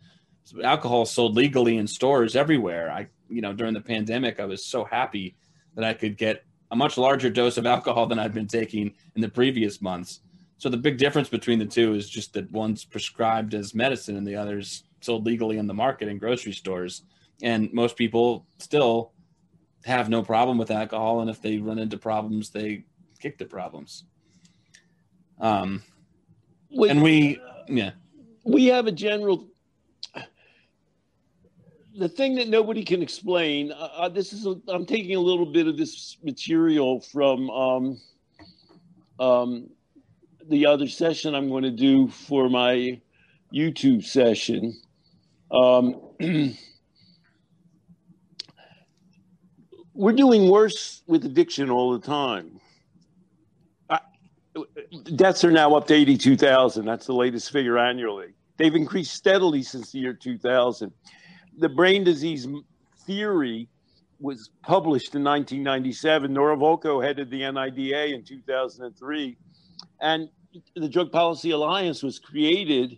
alcohol 0.63 1.05
sold 1.05 1.35
legally 1.35 1.77
in 1.77 1.87
stores 1.87 2.35
everywhere. 2.35 2.91
I, 2.91 3.07
you 3.29 3.41
know, 3.41 3.53
during 3.53 3.73
the 3.73 3.81
pandemic, 3.81 4.39
I 4.39 4.45
was 4.45 4.65
so 4.65 4.83
happy 4.83 5.35
that 5.75 5.83
I 5.83 5.93
could 5.93 6.17
get 6.17 6.43
a 6.71 6.75
much 6.75 6.97
larger 6.97 7.29
dose 7.29 7.57
of 7.57 7.65
alcohol 7.65 8.07
than 8.07 8.19
I'd 8.19 8.33
been 8.33 8.47
taking 8.47 8.93
in 9.15 9.21
the 9.21 9.29
previous 9.29 9.81
months. 9.81 10.21
So 10.57 10.69
the 10.69 10.77
big 10.77 10.97
difference 10.97 11.29
between 11.29 11.59
the 11.59 11.65
two 11.65 11.93
is 11.93 12.09
just 12.09 12.33
that 12.33 12.51
one's 12.51 12.85
prescribed 12.85 13.53
as 13.53 13.75
medicine 13.75 14.15
and 14.15 14.25
the 14.25 14.35
other's 14.35 14.83
sold 15.01 15.25
legally 15.25 15.57
in 15.57 15.67
the 15.67 15.73
market 15.73 16.07
in 16.07 16.17
grocery 16.17 16.53
stores. 16.53 17.03
And 17.41 17.71
most 17.73 17.97
people 17.97 18.45
still 18.57 19.11
have 19.83 20.09
no 20.09 20.23
problem 20.23 20.57
with 20.57 20.71
alcohol, 20.71 21.21
and 21.21 21.29
if 21.29 21.41
they 21.41 21.57
run 21.57 21.77
into 21.77 21.97
problems, 21.97 22.49
they 22.49 22.85
kick 23.19 23.37
the 23.37 23.45
problems. 23.45 24.05
Um, 25.39 25.83
Wait, 26.71 26.89
and 26.89 27.03
we, 27.03 27.39
yeah, 27.67 27.91
we 28.43 28.65
have 28.65 28.87
a 28.87 28.91
general 28.91 29.47
the 31.97 32.09
thing 32.09 32.35
that 32.35 32.47
nobody 32.47 32.83
can 32.83 33.01
explain 33.01 33.71
uh, 33.71 33.89
uh, 33.95 34.09
this 34.09 34.33
is 34.33 34.47
i'm 34.67 34.85
taking 34.85 35.15
a 35.15 35.19
little 35.19 35.45
bit 35.45 35.67
of 35.67 35.77
this 35.77 36.17
material 36.23 36.99
from 36.99 37.49
um, 37.49 38.01
um, 39.19 39.69
the 40.49 40.65
other 40.65 40.87
session 40.87 41.35
i'm 41.35 41.49
going 41.49 41.63
to 41.63 41.71
do 41.71 42.07
for 42.07 42.49
my 42.49 42.99
youtube 43.53 44.03
session. 44.03 44.75
Um, 45.51 46.01
we're 49.93 50.13
doing 50.13 50.49
worse 50.49 51.01
with 51.07 51.25
addiction 51.25 51.69
all 51.69 51.93
the 51.97 52.05
time. 52.05 52.59
Deaths 55.15 55.43
are 55.43 55.51
now 55.51 55.75
up 55.75 55.85
to 55.87 55.93
82000 55.93 56.85
that's 56.85 57.05
the 57.05 57.13
latest 57.13 57.51
figure 57.51 57.77
annually. 57.77 58.33
They've 58.55 58.73
increased 58.73 59.13
steadily 59.13 59.61
since 59.63 59.91
the 59.91 59.99
year 59.99 60.13
2000 60.13 60.93
the 61.57 61.69
brain 61.69 62.03
disease 62.03 62.47
theory 63.05 63.67
was 64.19 64.49
published 64.63 65.15
in 65.15 65.23
1997. 65.23 66.31
Nora 66.33 66.57
Volkow 66.57 67.03
headed 67.03 67.29
the 67.29 67.41
NIDA 67.41 68.13
in 68.13 68.23
2003. 68.23 69.37
And 70.01 70.29
the 70.75 70.87
Drug 70.87 71.11
Policy 71.11 71.51
Alliance 71.51 72.01
was 72.01 72.19
created 72.19 72.97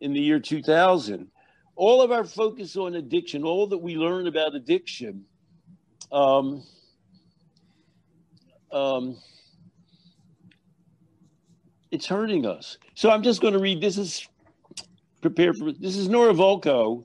in 0.00 0.12
the 0.12 0.20
year 0.20 0.38
2000. 0.38 1.28
All 1.74 2.00
of 2.00 2.10
our 2.10 2.24
focus 2.24 2.76
on 2.76 2.94
addiction, 2.94 3.44
all 3.44 3.66
that 3.66 3.78
we 3.78 3.96
learn 3.96 4.28
about 4.28 4.54
addiction, 4.54 5.24
um, 6.12 6.62
um, 8.72 9.16
it's 11.90 12.06
hurting 12.06 12.46
us. 12.46 12.78
So 12.94 13.10
I'm 13.10 13.22
just 13.22 13.40
going 13.40 13.52
to 13.52 13.58
read. 13.58 13.80
This 13.80 13.98
is 13.98 14.26
prepared 15.20 15.56
for. 15.56 15.72
This 15.72 15.96
is 15.96 16.08
Nora 16.08 16.32
Volkow 16.32 17.04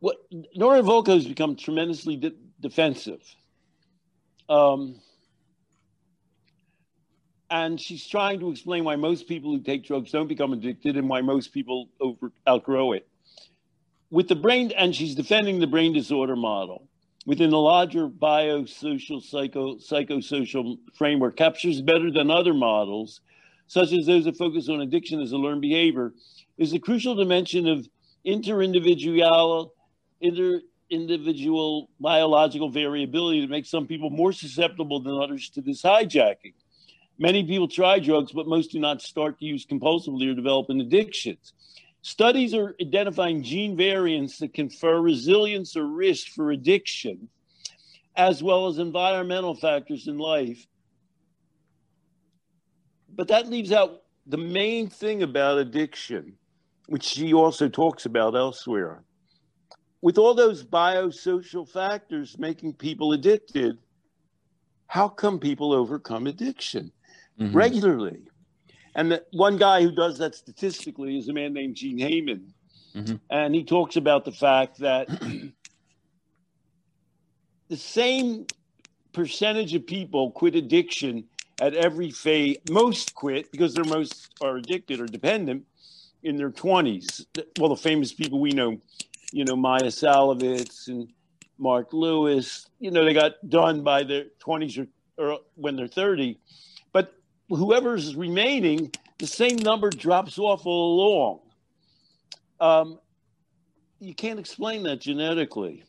what 0.00 0.16
Nora 0.54 0.82
Volkow 0.82 1.14
has 1.14 1.26
become 1.26 1.56
tremendously 1.56 2.16
de- 2.16 2.34
defensive. 2.60 3.22
Um, 4.48 5.00
and 7.50 7.80
she's 7.80 8.06
trying 8.06 8.40
to 8.40 8.50
explain 8.50 8.84
why 8.84 8.96
most 8.96 9.26
people 9.26 9.50
who 9.50 9.60
take 9.60 9.84
drugs 9.84 10.10
don't 10.10 10.28
become 10.28 10.52
addicted 10.52 10.96
and 10.96 11.08
why 11.08 11.20
most 11.20 11.52
people 11.52 11.88
over 12.00 12.32
outgrow 12.46 12.92
it. 12.92 13.08
With 14.10 14.28
the 14.28 14.36
brain, 14.36 14.72
and 14.76 14.94
she's 14.94 15.14
defending 15.14 15.58
the 15.58 15.66
brain 15.66 15.92
disorder 15.92 16.36
model 16.36 16.88
within 17.26 17.50
the 17.50 17.58
larger 17.58 18.08
biosocial 18.08 19.22
psycho 19.22 19.76
psychosocial 19.76 20.78
framework 20.94 21.36
captures 21.36 21.82
better 21.82 22.10
than 22.10 22.30
other 22.30 22.54
models, 22.54 23.20
such 23.66 23.92
as 23.92 24.06
those 24.06 24.24
that 24.24 24.36
focus 24.36 24.68
on 24.70 24.80
addiction 24.80 25.20
as 25.20 25.32
a 25.32 25.36
learned 25.36 25.60
behavior, 25.60 26.14
is 26.56 26.72
a 26.72 26.78
crucial 26.78 27.14
dimension 27.14 27.68
of 27.68 27.86
interindividual, 28.26 29.70
inter 30.20 30.60
individual 30.90 31.90
biological 32.00 32.70
variability 32.70 33.40
that 33.42 33.50
makes 33.50 33.70
some 33.70 33.86
people 33.86 34.10
more 34.10 34.32
susceptible 34.32 35.00
than 35.00 35.20
others 35.20 35.50
to 35.50 35.60
this 35.60 35.82
hijacking. 35.82 36.54
Many 37.18 37.44
people 37.44 37.68
try 37.68 37.98
drugs, 37.98 38.32
but 38.32 38.46
most 38.46 38.70
do 38.70 38.78
not 38.78 39.02
start 39.02 39.38
to 39.40 39.44
use 39.44 39.66
compulsively 39.66 40.30
or 40.30 40.34
develop 40.34 40.70
an 40.70 40.80
addictions. 40.80 41.52
Studies 42.02 42.54
are 42.54 42.76
identifying 42.80 43.42
gene 43.42 43.76
variants 43.76 44.38
that 44.38 44.54
confer 44.54 45.00
resilience 45.00 45.76
or 45.76 45.86
risk 45.86 46.28
for 46.28 46.52
addiction, 46.52 47.28
as 48.16 48.42
well 48.42 48.68
as 48.68 48.78
environmental 48.78 49.54
factors 49.54 50.06
in 50.06 50.16
life. 50.16 50.64
But 53.14 53.28
that 53.28 53.48
leaves 53.48 53.72
out 53.72 54.02
the 54.26 54.38
main 54.38 54.88
thing 54.88 55.24
about 55.24 55.58
addiction, 55.58 56.34
which 56.86 57.02
she 57.02 57.34
also 57.34 57.68
talks 57.68 58.06
about 58.06 58.36
elsewhere. 58.36 59.02
With 60.00 60.18
all 60.18 60.34
those 60.34 60.64
biosocial 60.64 61.68
factors 61.68 62.38
making 62.38 62.74
people 62.74 63.12
addicted, 63.12 63.78
how 64.86 65.08
come 65.08 65.38
people 65.38 65.72
overcome 65.72 66.26
addiction 66.26 66.92
Mhm. 67.38 67.54
regularly? 67.54 68.22
And 68.94 69.12
the 69.12 69.24
one 69.32 69.58
guy 69.58 69.82
who 69.82 69.90
does 69.90 70.18
that 70.18 70.34
statistically 70.34 71.18
is 71.18 71.28
a 71.28 71.32
man 71.32 71.52
named 71.52 71.76
Gene 71.76 71.98
Heyman. 71.98 72.52
Mhm. 72.94 73.20
And 73.30 73.54
he 73.54 73.64
talks 73.64 73.96
about 73.96 74.24
the 74.24 74.32
fact 74.32 74.78
that 74.78 75.08
the 77.68 77.76
same 77.76 78.46
percentage 79.12 79.74
of 79.74 79.86
people 79.86 80.30
quit 80.30 80.54
addiction 80.54 81.28
at 81.60 81.74
every 81.74 82.10
phase. 82.10 82.56
Most 82.70 83.14
quit 83.14 83.50
because 83.50 83.74
they're 83.74 83.84
most 83.84 84.32
are 84.40 84.56
addicted 84.56 85.00
or 85.00 85.06
dependent 85.06 85.66
in 86.22 86.36
their 86.36 86.50
20s. 86.50 87.26
Well, 87.58 87.70
the 87.70 87.76
famous 87.76 88.12
people 88.12 88.40
we 88.40 88.50
know, 88.50 88.80
you 89.32 89.44
know, 89.44 89.56
Maia 89.56 89.84
Szalavitz 89.84 90.88
and 90.88 91.08
Marc 91.58 91.92
Lewis, 91.92 92.66
you 92.78 92.90
know, 92.90 93.04
they 93.04 93.12
got 93.12 93.34
done 93.48 93.82
by 93.82 94.02
their 94.04 94.24
20s 94.40 94.78
or, 94.78 95.22
or 95.22 95.38
when 95.54 95.76
they're 95.76 95.88
30. 95.88 96.38
But 96.92 97.12
whoever's 97.48 98.14
remaining, 98.14 98.92
the 99.18 99.26
same 99.26 99.56
number 99.56 99.90
drops 99.90 100.38
off 100.38 100.66
all 100.66 100.94
along. 101.00 101.40
Um, 102.60 102.98
you 104.00 104.14
can't 104.14 104.38
explain 104.38 104.84
that 104.84 105.00
genetically. 105.00 105.84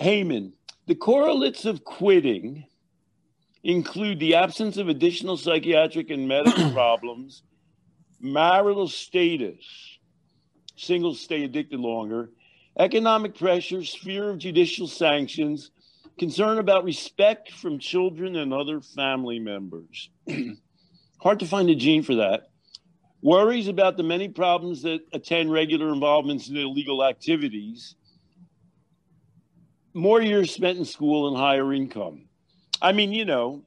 Heyman, 0.00 0.52
the 0.86 0.94
correlates 0.94 1.64
of 1.64 1.84
quitting 1.84 2.64
include 3.64 4.18
the 4.18 4.34
absence 4.34 4.76
of 4.76 4.88
additional 4.88 5.36
psychiatric 5.36 6.10
and 6.10 6.26
medical 6.26 6.70
problems, 6.72 7.42
marital 8.20 8.88
status, 8.88 9.91
singles 10.76 11.20
stay 11.20 11.44
addicted 11.44 11.80
longer, 11.80 12.30
economic 12.78 13.36
pressures, 13.36 13.94
fear 13.94 14.30
of 14.30 14.38
judicial 14.38 14.86
sanctions, 14.86 15.70
concern 16.18 16.58
about 16.58 16.84
respect 16.84 17.52
from 17.52 17.78
children 17.78 18.36
and 18.36 18.52
other 18.52 18.80
family 18.80 19.38
members. 19.38 20.10
Hard 21.22 21.40
to 21.40 21.46
find 21.46 21.70
a 21.70 21.74
gene 21.74 22.02
for 22.02 22.16
that. 22.16 22.50
Worries 23.22 23.68
about 23.68 23.96
the 23.96 24.02
many 24.02 24.28
problems 24.28 24.82
that 24.82 25.00
attend 25.12 25.52
regular 25.52 25.92
involvements 25.92 26.48
in 26.48 26.56
illegal 26.56 27.04
activities. 27.04 27.94
More 29.94 30.20
years 30.20 30.52
spent 30.52 30.78
in 30.78 30.84
school 30.84 31.28
and 31.28 31.36
higher 31.36 31.72
income. 31.72 32.24
I 32.80 32.92
mean, 32.92 33.12
you 33.12 33.24
know, 33.24 33.62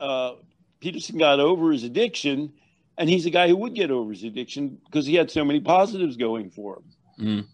uh, 0.00 0.36
Peterson 0.80 1.18
got 1.18 1.38
over 1.38 1.70
his 1.70 1.84
addiction, 1.84 2.54
and 3.02 3.10
he's 3.10 3.26
a 3.26 3.30
guy 3.30 3.48
who 3.48 3.56
would 3.56 3.74
get 3.74 3.90
over 3.90 4.12
his 4.12 4.22
addiction 4.22 4.78
because 4.84 5.04
he 5.04 5.16
had 5.16 5.28
so 5.28 5.44
many 5.44 5.58
positives 5.58 6.16
going 6.16 6.48
for 6.50 6.76
him. 6.76 6.84
Mm. 7.18 7.46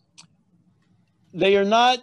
They 1.32 1.57
are 1.57 1.64
not 1.64 2.01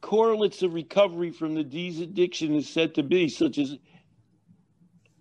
correlates 0.00 0.62
of 0.62 0.72
recovery 0.72 1.30
from 1.30 1.54
the 1.54 1.62
disease 1.62 2.00
addiction 2.00 2.54
is 2.54 2.66
said 2.66 2.94
to 2.94 3.02
be, 3.02 3.28
such 3.28 3.58
as 3.58 3.76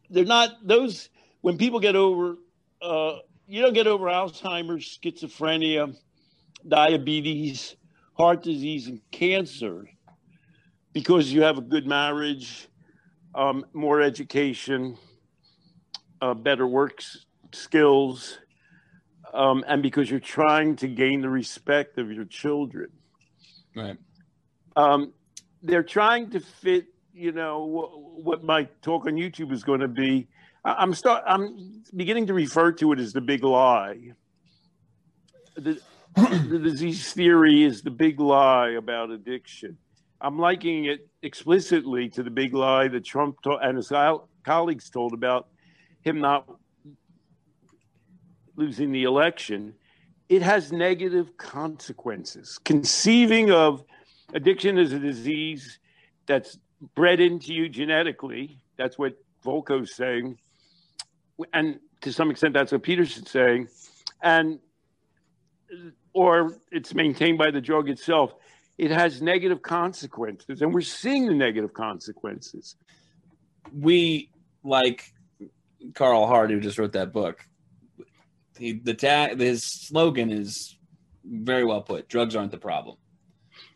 they're 0.09 0.23
not 0.23 0.51
those 0.65 1.09
when 1.41 1.57
people 1.57 1.81
get 1.81 1.97
over 1.97 2.37
uh, 2.81 3.17
you 3.45 3.61
don't 3.61 3.73
get 3.73 3.87
over 3.87 4.05
Alzheimer's, 4.05 4.97
schizophrenia, 5.03 5.93
diabetes, 6.65 7.75
heart 8.13 8.41
disease, 8.41 8.87
and 8.87 9.01
cancer 9.11 9.89
because 10.93 11.29
you 11.33 11.41
have 11.41 11.57
a 11.57 11.61
good 11.61 11.87
marriage, 11.87 12.69
um, 13.35 13.65
more 13.73 14.01
education, 14.01 14.97
uh, 16.21 16.33
better 16.33 16.65
work 16.65 17.01
skills, 17.53 18.39
um, 19.33 19.63
and 19.67 19.81
because 19.81 20.09
you're 20.09 20.19
trying 20.19 20.75
to 20.77 20.87
gain 20.87 21.21
the 21.21 21.29
respect 21.29 21.97
of 21.97 22.11
your 22.11 22.25
children. 22.25 22.89
Right. 23.75 23.97
Um, 24.75 25.13
they're 25.61 25.83
trying 25.83 26.29
to 26.31 26.39
fit, 26.39 26.85
you 27.13 27.31
know, 27.31 27.65
what 28.15 28.43
my 28.43 28.67
talk 28.81 29.05
on 29.05 29.13
YouTube 29.13 29.51
is 29.51 29.63
going 29.63 29.79
to 29.79 29.87
be. 29.87 30.27
I'm 30.65 30.93
start. 30.93 31.23
I'm 31.27 31.83
beginning 31.95 32.27
to 32.27 32.33
refer 32.33 32.71
to 32.73 32.91
it 32.93 32.99
as 32.99 33.13
the 33.13 33.21
big 33.21 33.43
lie. 33.43 34.13
The, 35.55 35.79
the 36.15 36.59
disease 36.59 37.11
theory 37.13 37.63
is 37.63 37.81
the 37.81 37.91
big 37.91 38.19
lie 38.19 38.71
about 38.71 39.11
addiction. 39.11 39.77
I'm 40.21 40.39
likening 40.39 40.85
it 40.85 41.07
explicitly 41.21 42.07
to 42.09 42.23
the 42.23 42.29
big 42.29 42.53
lie 42.53 42.87
that 42.87 43.03
Trump 43.03 43.37
and 43.45 43.75
his 43.75 43.91
colleagues 44.45 44.89
told 44.89 45.13
about 45.13 45.47
him 46.01 46.19
not 46.19 46.47
losing 48.55 48.91
the 48.91 49.03
election. 49.03 49.73
It 50.29 50.41
has 50.41 50.71
negative 50.71 51.37
consequences. 51.37 52.59
Conceiving 52.63 53.51
of 53.51 53.83
addiction 54.33 54.77
as 54.77 54.93
a 54.93 54.99
disease 54.99 55.79
that's 56.25 56.57
bred 56.95 57.19
into 57.19 57.53
you 57.53 57.69
genetically, 57.69 58.59
that's 58.77 58.97
what 58.97 59.17
Volkow's 59.45 59.93
saying, 59.93 60.37
and 61.53 61.79
to 62.01 62.13
some 62.13 62.31
extent 62.31 62.53
that's 62.53 62.71
what 62.71 62.83
Peterson's 62.83 63.29
saying, 63.29 63.67
and 64.21 64.59
or 66.13 66.57
it's 66.71 66.93
maintained 66.93 67.37
by 67.37 67.51
the 67.51 67.61
drug 67.61 67.89
itself. 67.89 68.35
It 68.77 68.91
has 68.91 69.21
negative 69.21 69.61
consequences, 69.61 70.61
and 70.61 70.73
we're 70.73 70.81
seeing 70.81 71.27
the 71.27 71.33
negative 71.33 71.73
consequences. 71.73 72.75
We 73.71 74.29
like 74.63 75.13
Carl 75.93 76.25
Hart, 76.27 76.49
who 76.49 76.59
just 76.59 76.77
wrote 76.77 76.93
that 76.93 77.11
book. 77.11 77.45
He, 78.57 78.73
the 78.73 78.93
tag, 78.93 79.39
his 79.39 79.63
slogan 79.63 80.31
is 80.31 80.77
very 81.25 81.63
well 81.63 81.81
put. 81.81 82.09
Drugs 82.09 82.35
aren't 82.35 82.51
the 82.51 82.57
problem. 82.57 82.97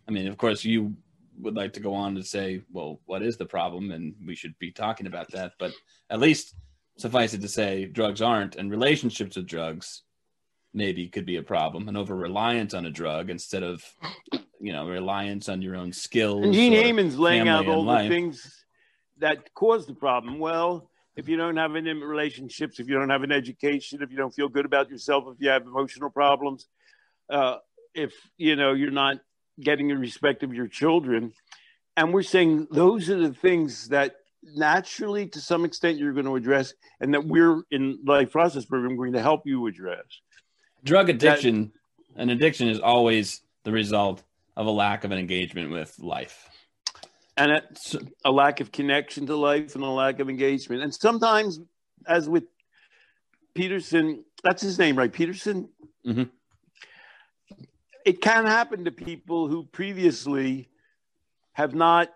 I 0.08 0.12
mean, 0.12 0.28
of 0.28 0.38
course, 0.38 0.64
you 0.64 0.96
would 1.40 1.56
like 1.56 1.74
to 1.74 1.80
go 1.80 1.94
on 1.94 2.16
to 2.16 2.24
say, 2.24 2.62
well, 2.72 3.00
what 3.06 3.22
is 3.22 3.38
the 3.38 3.46
problem? 3.46 3.92
And 3.92 4.16
we 4.26 4.36
should 4.36 4.58
be 4.60 4.72
talking 4.72 5.08
about 5.08 5.32
that. 5.32 5.54
But 5.60 5.72
at 6.10 6.20
least 6.20 6.56
suffice 6.98 7.34
it 7.34 7.42
to 7.42 7.48
say, 7.48 7.86
drugs 7.86 8.22
aren't, 8.22 8.56
and 8.56 8.72
relationships 8.72 9.36
with 9.36 9.46
drugs 9.46 10.04
maybe 10.74 11.08
could 11.08 11.26
be 11.26 11.38
a 11.38 11.44
problem. 11.44 11.88
And 11.88 11.98
over 11.98 12.16
reliance 12.16 12.74
on 12.74 12.86
a 12.86 12.92
drug 12.92 13.30
instead 13.30 13.64
of, 13.64 13.84
you 14.60 14.74
know, 14.74 14.88
reliance 14.88 15.50
on 15.50 15.62
your 15.62 15.76
own 15.76 15.92
skills. 15.92 16.44
And 16.44 16.54
Gene 16.54 16.74
Heyman's 16.74 17.18
laying 17.18 17.48
out 17.48 17.68
all 17.68 17.86
the 17.86 18.08
things 18.08 18.66
that 19.20 19.54
cause 19.54 19.88
the 19.88 19.94
problem. 19.94 20.40
Well, 20.40 20.90
if 21.18 21.28
you 21.28 21.36
don't 21.36 21.58
have 21.58 21.76
intimate 21.76 22.06
relationships, 22.06 22.80
if 22.80 22.88
you 22.88 22.94
don't 22.94 23.10
have 23.10 23.24
an 23.24 23.32
education, 23.32 24.04
if 24.04 24.12
you 24.12 24.18
don't 24.18 24.34
feel 24.34 24.48
good 24.48 24.66
about 24.66 24.90
yourself, 24.90 25.24
if 25.28 25.42
you 25.42 25.50
have 25.50 25.64
emotional 25.64 26.12
problems, 26.12 26.68
uh, 27.30 27.58
if 27.96 28.14
you 28.38 28.56
know 28.56 28.74
you're 28.74 28.92
not 28.92 29.18
getting 29.60 29.88
the 29.88 29.98
respect 29.98 30.44
of 30.44 30.54
your 30.54 30.68
children, 30.68 31.34
and 31.98 32.14
we're 32.14 32.22
saying 32.22 32.68
those 32.70 33.10
are 33.10 33.20
the 33.20 33.34
things 33.34 33.90
that 33.90 34.18
naturally, 34.44 35.28
to 35.28 35.42
some 35.42 35.66
extent, 35.66 35.98
you're 35.98 36.14
going 36.14 36.28
to 36.28 36.36
address, 36.36 36.74
and 37.02 37.16
that 37.16 37.26
we're 37.26 37.64
in 37.72 37.98
life 38.06 38.32
process 38.32 38.64
program 38.64 38.96
going 38.96 39.14
to 39.14 39.22
help 39.22 39.42
you 39.46 39.66
address. 39.66 40.06
Drug 40.84 41.10
addiction, 41.10 41.74
that, 42.16 42.22
an 42.22 42.30
addiction 42.30 42.70
is 42.70 42.80
always 42.80 43.42
the 43.64 43.72
result 43.72 44.22
of 44.56 44.68
a 44.68 44.72
lack 44.72 45.04
of 45.04 45.12
an 45.12 45.18
engagement 45.18 45.72
with 45.72 45.98
life 45.98 46.48
and 47.38 47.52
it's 47.52 47.96
a 48.26 48.32
lack 48.32 48.60
of 48.60 48.72
connection 48.72 49.28
to 49.28 49.36
life 49.36 49.76
and 49.76 49.84
a 49.84 49.88
lack 49.88 50.20
of 50.20 50.30
engagement. 50.30 50.82
And 50.82 50.94
sometimes, 50.94 51.60
as 52.08 52.28
with 52.28 52.46
Peterson, 53.54 54.26
that's 54.44 54.62
his 54.62 54.80
name, 54.80 54.98
right? 54.98 55.14
Peterson. 55.14 55.70
Mm-hmm. 56.06 56.24
It 58.06 58.22
can 58.22 58.46
happen 58.46 58.86
to 58.86 58.92
people 58.92 59.48
who 59.48 59.66
previously 59.66 60.70
have 61.54 61.76
not 61.76 62.10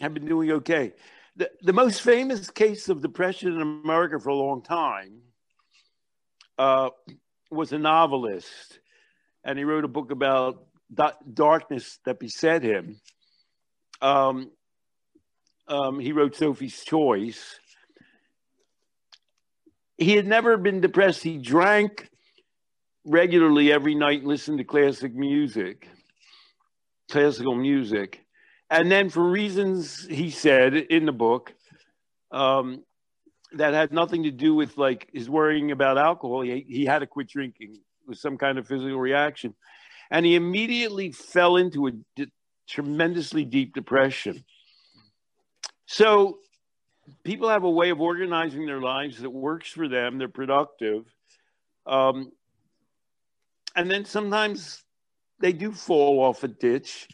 have 0.00 0.14
been 0.14 0.26
doing 0.26 0.52
okay. 0.52 0.92
The, 1.36 1.50
the 1.62 1.72
most 1.72 2.02
famous 2.02 2.50
case 2.50 2.88
of 2.88 3.02
depression 3.02 3.52
in 3.52 3.60
America 3.60 4.20
for 4.20 4.28
a 4.28 4.34
long 4.34 4.62
time 4.62 5.22
uh, 6.58 6.90
was 7.50 7.72
a 7.72 7.78
novelist, 7.78 8.78
and 9.42 9.58
he 9.58 9.64
wrote 9.64 9.84
a 9.84 9.88
book 9.88 10.10
about 10.10 10.66
darkness 10.92 11.98
that 12.04 12.18
beset 12.18 12.62
him. 12.62 13.00
Um, 14.00 14.50
um, 15.68 15.98
he 15.98 16.12
wrote 16.12 16.36
Sophie's 16.36 16.84
Choice. 16.84 17.58
He 19.98 20.14
had 20.14 20.26
never 20.26 20.56
been 20.56 20.80
depressed. 20.80 21.22
He 21.22 21.38
drank 21.38 22.08
regularly 23.04 23.72
every 23.72 23.94
night 23.94 24.24
listened 24.24 24.58
to 24.58 24.64
classic 24.64 25.14
music, 25.14 25.88
classical 27.10 27.54
music. 27.54 28.24
And 28.68 28.90
then, 28.90 29.08
for 29.08 29.22
reasons 29.22 30.04
he 30.06 30.30
said 30.30 30.74
in 30.74 31.06
the 31.06 31.12
book 31.12 31.54
um, 32.30 32.84
that 33.52 33.74
had 33.74 33.92
nothing 33.92 34.24
to 34.24 34.30
do 34.30 34.54
with 34.54 34.76
like 34.76 35.08
his 35.12 35.30
worrying 35.30 35.70
about 35.70 35.98
alcohol, 35.98 36.42
he, 36.42 36.64
he 36.68 36.84
had 36.84 36.98
to 36.98 37.06
quit 37.06 37.28
drinking. 37.28 37.74
It 37.74 38.08
was 38.08 38.20
some 38.20 38.36
kind 38.36 38.58
of 38.58 38.66
physical 38.66 38.98
reaction 38.98 39.54
and 40.10 40.24
he 40.24 40.34
immediately 40.34 41.12
fell 41.12 41.56
into 41.56 41.88
a 41.88 41.92
tremendously 42.68 43.44
deep 43.44 43.74
depression. 43.74 44.44
So 45.86 46.38
people 47.24 47.48
have 47.48 47.64
a 47.64 47.70
way 47.70 47.90
of 47.90 48.00
organizing 48.00 48.66
their 48.66 48.80
lives 48.80 49.18
that 49.18 49.30
works 49.30 49.70
for 49.70 49.88
them. 49.88 50.18
They're 50.18 50.28
productive, 50.28 51.04
um, 51.86 52.32
and 53.74 53.90
then 53.90 54.04
sometimes 54.04 54.82
they 55.40 55.52
do 55.52 55.72
fall 55.72 56.20
off 56.20 56.42
a 56.42 56.48
ditch 56.48 57.08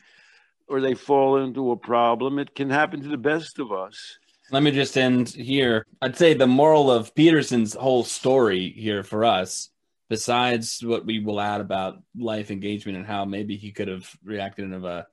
or 0.68 0.80
they 0.80 0.94
fall 0.94 1.42
into 1.42 1.72
a 1.72 1.76
problem. 1.76 2.38
It 2.38 2.54
can 2.54 2.70
happen 2.70 3.02
to 3.02 3.08
the 3.08 3.16
best 3.16 3.58
of 3.58 3.72
us. 3.72 4.18
Let 4.50 4.62
me 4.62 4.70
just 4.70 4.96
end 4.96 5.30
here. 5.30 5.86
I'd 6.00 6.16
say 6.16 6.34
the 6.34 6.46
moral 6.46 6.90
of 6.90 7.14
Peterson's 7.14 7.74
whole 7.74 8.04
story 8.04 8.72
here 8.76 9.02
for 9.02 9.24
us 9.24 9.70
besides 10.12 10.84
what 10.84 11.06
we 11.06 11.20
will 11.20 11.40
add 11.40 11.62
about 11.62 12.02
life 12.14 12.50
engagement 12.50 12.98
and 12.98 13.06
how 13.06 13.24
maybe 13.24 13.56
he 13.56 13.72
could 13.72 13.88
have 13.88 14.06
reacted 14.22 14.66
in 14.66 14.84
a 14.84 15.06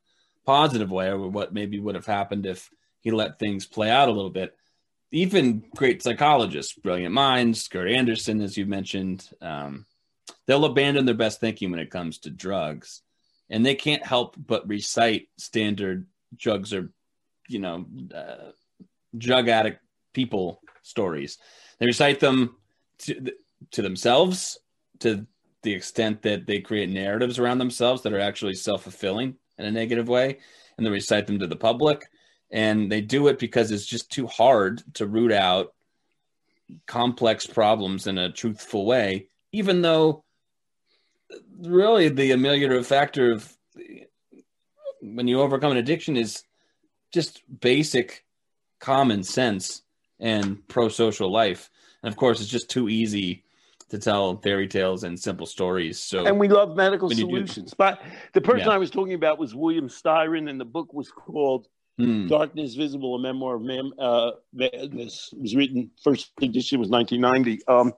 positive 0.45 0.91
way 0.91 1.08
or 1.08 1.30
what 1.30 1.54
maybe 1.54 1.80
would 1.80 1.95
have 1.95 2.06
happened 2.06 2.45
if 2.45 2.70
he 3.00 3.10
let 3.10 3.39
things 3.39 3.66
play 3.66 3.89
out 3.89 4.10
a 4.10 4.12
little 4.12 4.30
bit. 4.30 4.58
Even 5.14 5.64
great 5.74 6.04
psychologists 6.04 6.74
brilliant 6.74 7.14
minds 7.14 7.66
Kurt 7.70 7.89
Andersen 7.89 8.41
as 8.41 8.58
you 8.58 8.66
mentioned 8.66 9.26
um, 9.41 9.86
they'll 10.47 10.66
abandon 10.66 11.06
their 11.06 11.16
best 11.16 11.39
thinking 11.39 11.72
when 11.72 11.80
it 11.80 11.89
comes 11.89 12.18
to 12.18 12.30
drugs. 12.30 13.02
And 13.50 13.66
they 13.66 13.76
can't 13.76 14.06
help 14.06 14.36
but 14.38 14.68
recite 14.68 15.30
standard 15.38 16.08
drugs 16.36 16.74
or 16.74 16.91
you 17.47 17.60
know 17.60 17.86
uh, 18.14 18.52
drug 19.18 19.47
addict 19.47 19.80
people 20.12 20.60
stories. 20.82 21.38
They 21.80 21.86
recite 21.86 22.20
them 22.20 22.58
to, 23.04 23.32
to 23.72 23.82
themselves 23.82 24.60
to 25.00 25.26
the 25.62 25.74
extent 25.74 26.22
that 26.22 26.45
they 26.45 26.60
create 26.60 26.89
narratives 26.89 27.39
around 27.39 27.58
themselves 27.58 28.02
that 28.04 28.14
are 28.14 28.20
actually 28.20 28.56
self 28.56 28.84
fulfilling 28.84 29.36
in 29.58 29.66
a 29.66 29.72
negative 29.72 30.08
way, 30.08 30.39
and 30.78 30.86
they 30.86 30.91
recite 30.91 31.28
them 31.28 31.39
to 31.39 31.47
the 31.47 31.56
public. 31.56 32.10
And 32.52 32.91
they 32.91 33.02
do 33.02 33.28
it 33.28 33.38
because 33.38 33.72
it's 33.72 33.86
just 33.86 34.12
too 34.12 34.26
hard 34.26 34.82
to 34.95 35.06
root 35.06 35.32
out 35.32 35.74
complex 36.88 37.45
problems 37.45 38.08
in 38.08 38.18
a 38.18 38.32
truthful 38.32 38.86
way, 38.86 39.28
even 39.52 39.82
though 39.82 40.24
really 41.62 42.10
the 42.10 42.32
ameliorative 42.32 42.86
factor 42.86 43.32
of 43.32 43.56
when 45.02 45.28
you 45.28 45.41
overcome 45.41 45.72
an 45.72 45.78
addiction 45.78 46.18
is 46.18 46.43
just 47.12 47.41
basic 47.60 48.26
common 48.80 49.24
sense 49.24 49.84
and 50.20 50.68
pro 50.68 50.89
social 50.89 51.32
life. 51.32 51.70
And 52.02 52.12
of 52.12 52.18
course, 52.18 52.41
it's 52.41 52.50
just 52.50 52.70
too 52.70 52.89
easy 52.89 53.43
to 53.90 53.98
tell 53.98 54.38
fairy 54.38 54.68
tales 54.68 55.04
and 55.04 55.20
simple 55.20 55.46
stories. 55.46 56.00
So, 56.00 56.26
and 56.26 56.40
we 56.40 56.48
love 56.48 56.76
medical 56.76 57.10
solutions. 57.10 57.74
But 57.74 58.02
the 58.34 58.42
person 58.42 58.68
yeah. 58.68 58.74
I 58.74 58.78
was 58.78 58.92
talking 58.92 59.14
about 59.14 59.40
was 59.40 59.56
William 59.56 59.90
Styron, 59.90 60.50
and 60.50 60.60
the 60.60 60.66
book 60.66 60.94
was 60.94 61.12
called 61.12 61.68
hmm. 61.98 62.28
"Darkness 62.28 62.76
Visible: 62.76 63.16
A 63.16 63.20
Memoir 63.20 63.56
of 63.56 63.62
Man." 63.64 63.92
Uh, 64.00 64.32
this 64.54 65.34
was 65.38 65.56
written 65.56 65.92
first 66.04 66.32
edition 66.42 66.80
was 66.80 66.90
1990. 66.90 67.66
Um, 67.68 67.94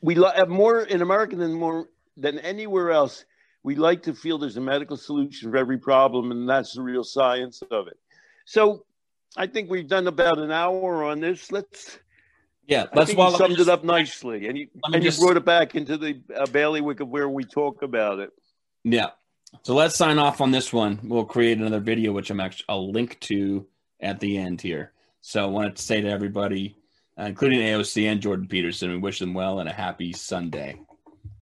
we 0.00 0.14
lo- 0.14 0.32
have 0.34 0.48
more 0.48 0.80
in 0.80 1.02
America 1.02 1.36
than 1.36 1.52
more 1.52 1.88
than 2.16 2.38
anywhere 2.38 2.90
else. 2.90 3.24
We 3.62 3.74
like 3.74 4.04
to 4.04 4.14
feel 4.14 4.38
there's 4.38 4.56
a 4.56 4.60
medical 4.60 4.96
solution 4.96 5.50
for 5.50 5.56
every 5.56 5.78
problem, 5.78 6.30
and 6.30 6.48
that's 6.48 6.74
the 6.74 6.82
real 6.82 7.04
science 7.04 7.62
of 7.70 7.88
it. 7.88 7.98
So, 8.46 8.86
I 9.36 9.46
think 9.46 9.68
we've 9.68 9.88
done 9.88 10.06
about 10.06 10.38
an 10.38 10.50
hour 10.50 11.04
on 11.04 11.20
this. 11.20 11.52
Let's. 11.52 11.98
Yeah, 12.68 12.84
let's. 12.94 13.14
Well, 13.14 13.36
summed 13.36 13.56
just, 13.56 13.68
it 13.68 13.72
up 13.72 13.82
nicely, 13.82 14.46
and 14.46 14.58
you 14.58 14.68
and 14.84 15.02
just, 15.02 15.18
you 15.18 15.26
brought 15.26 15.38
it 15.38 15.44
back 15.46 15.74
into 15.74 15.96
the 15.96 16.20
uh, 16.36 16.46
bailiwick 16.46 17.00
of 17.00 17.08
where 17.08 17.28
we 17.28 17.42
talk 17.42 17.82
about 17.82 18.18
it. 18.18 18.30
Yeah. 18.84 19.08
So 19.62 19.74
let's 19.74 19.96
sign 19.96 20.18
off 20.18 20.42
on 20.42 20.50
this 20.50 20.70
one. 20.70 21.00
We'll 21.02 21.24
create 21.24 21.56
another 21.56 21.80
video, 21.80 22.12
which 22.12 22.28
I'm 22.28 22.40
actually 22.40 22.66
I'll 22.68 22.92
link 22.92 23.18
to 23.20 23.66
at 24.00 24.20
the 24.20 24.36
end 24.36 24.60
here. 24.60 24.92
So 25.22 25.42
I 25.42 25.46
wanted 25.46 25.76
to 25.76 25.82
say 25.82 26.02
to 26.02 26.08
everybody, 26.10 26.76
uh, 27.18 27.24
including 27.24 27.60
AOC 27.60 28.04
and 28.04 28.20
Jordan 28.20 28.46
Peterson, 28.46 28.90
we 28.90 28.98
wish 28.98 29.18
them 29.18 29.32
well 29.32 29.60
and 29.60 29.68
a 29.68 29.72
happy 29.72 30.12
Sunday. 30.12 30.78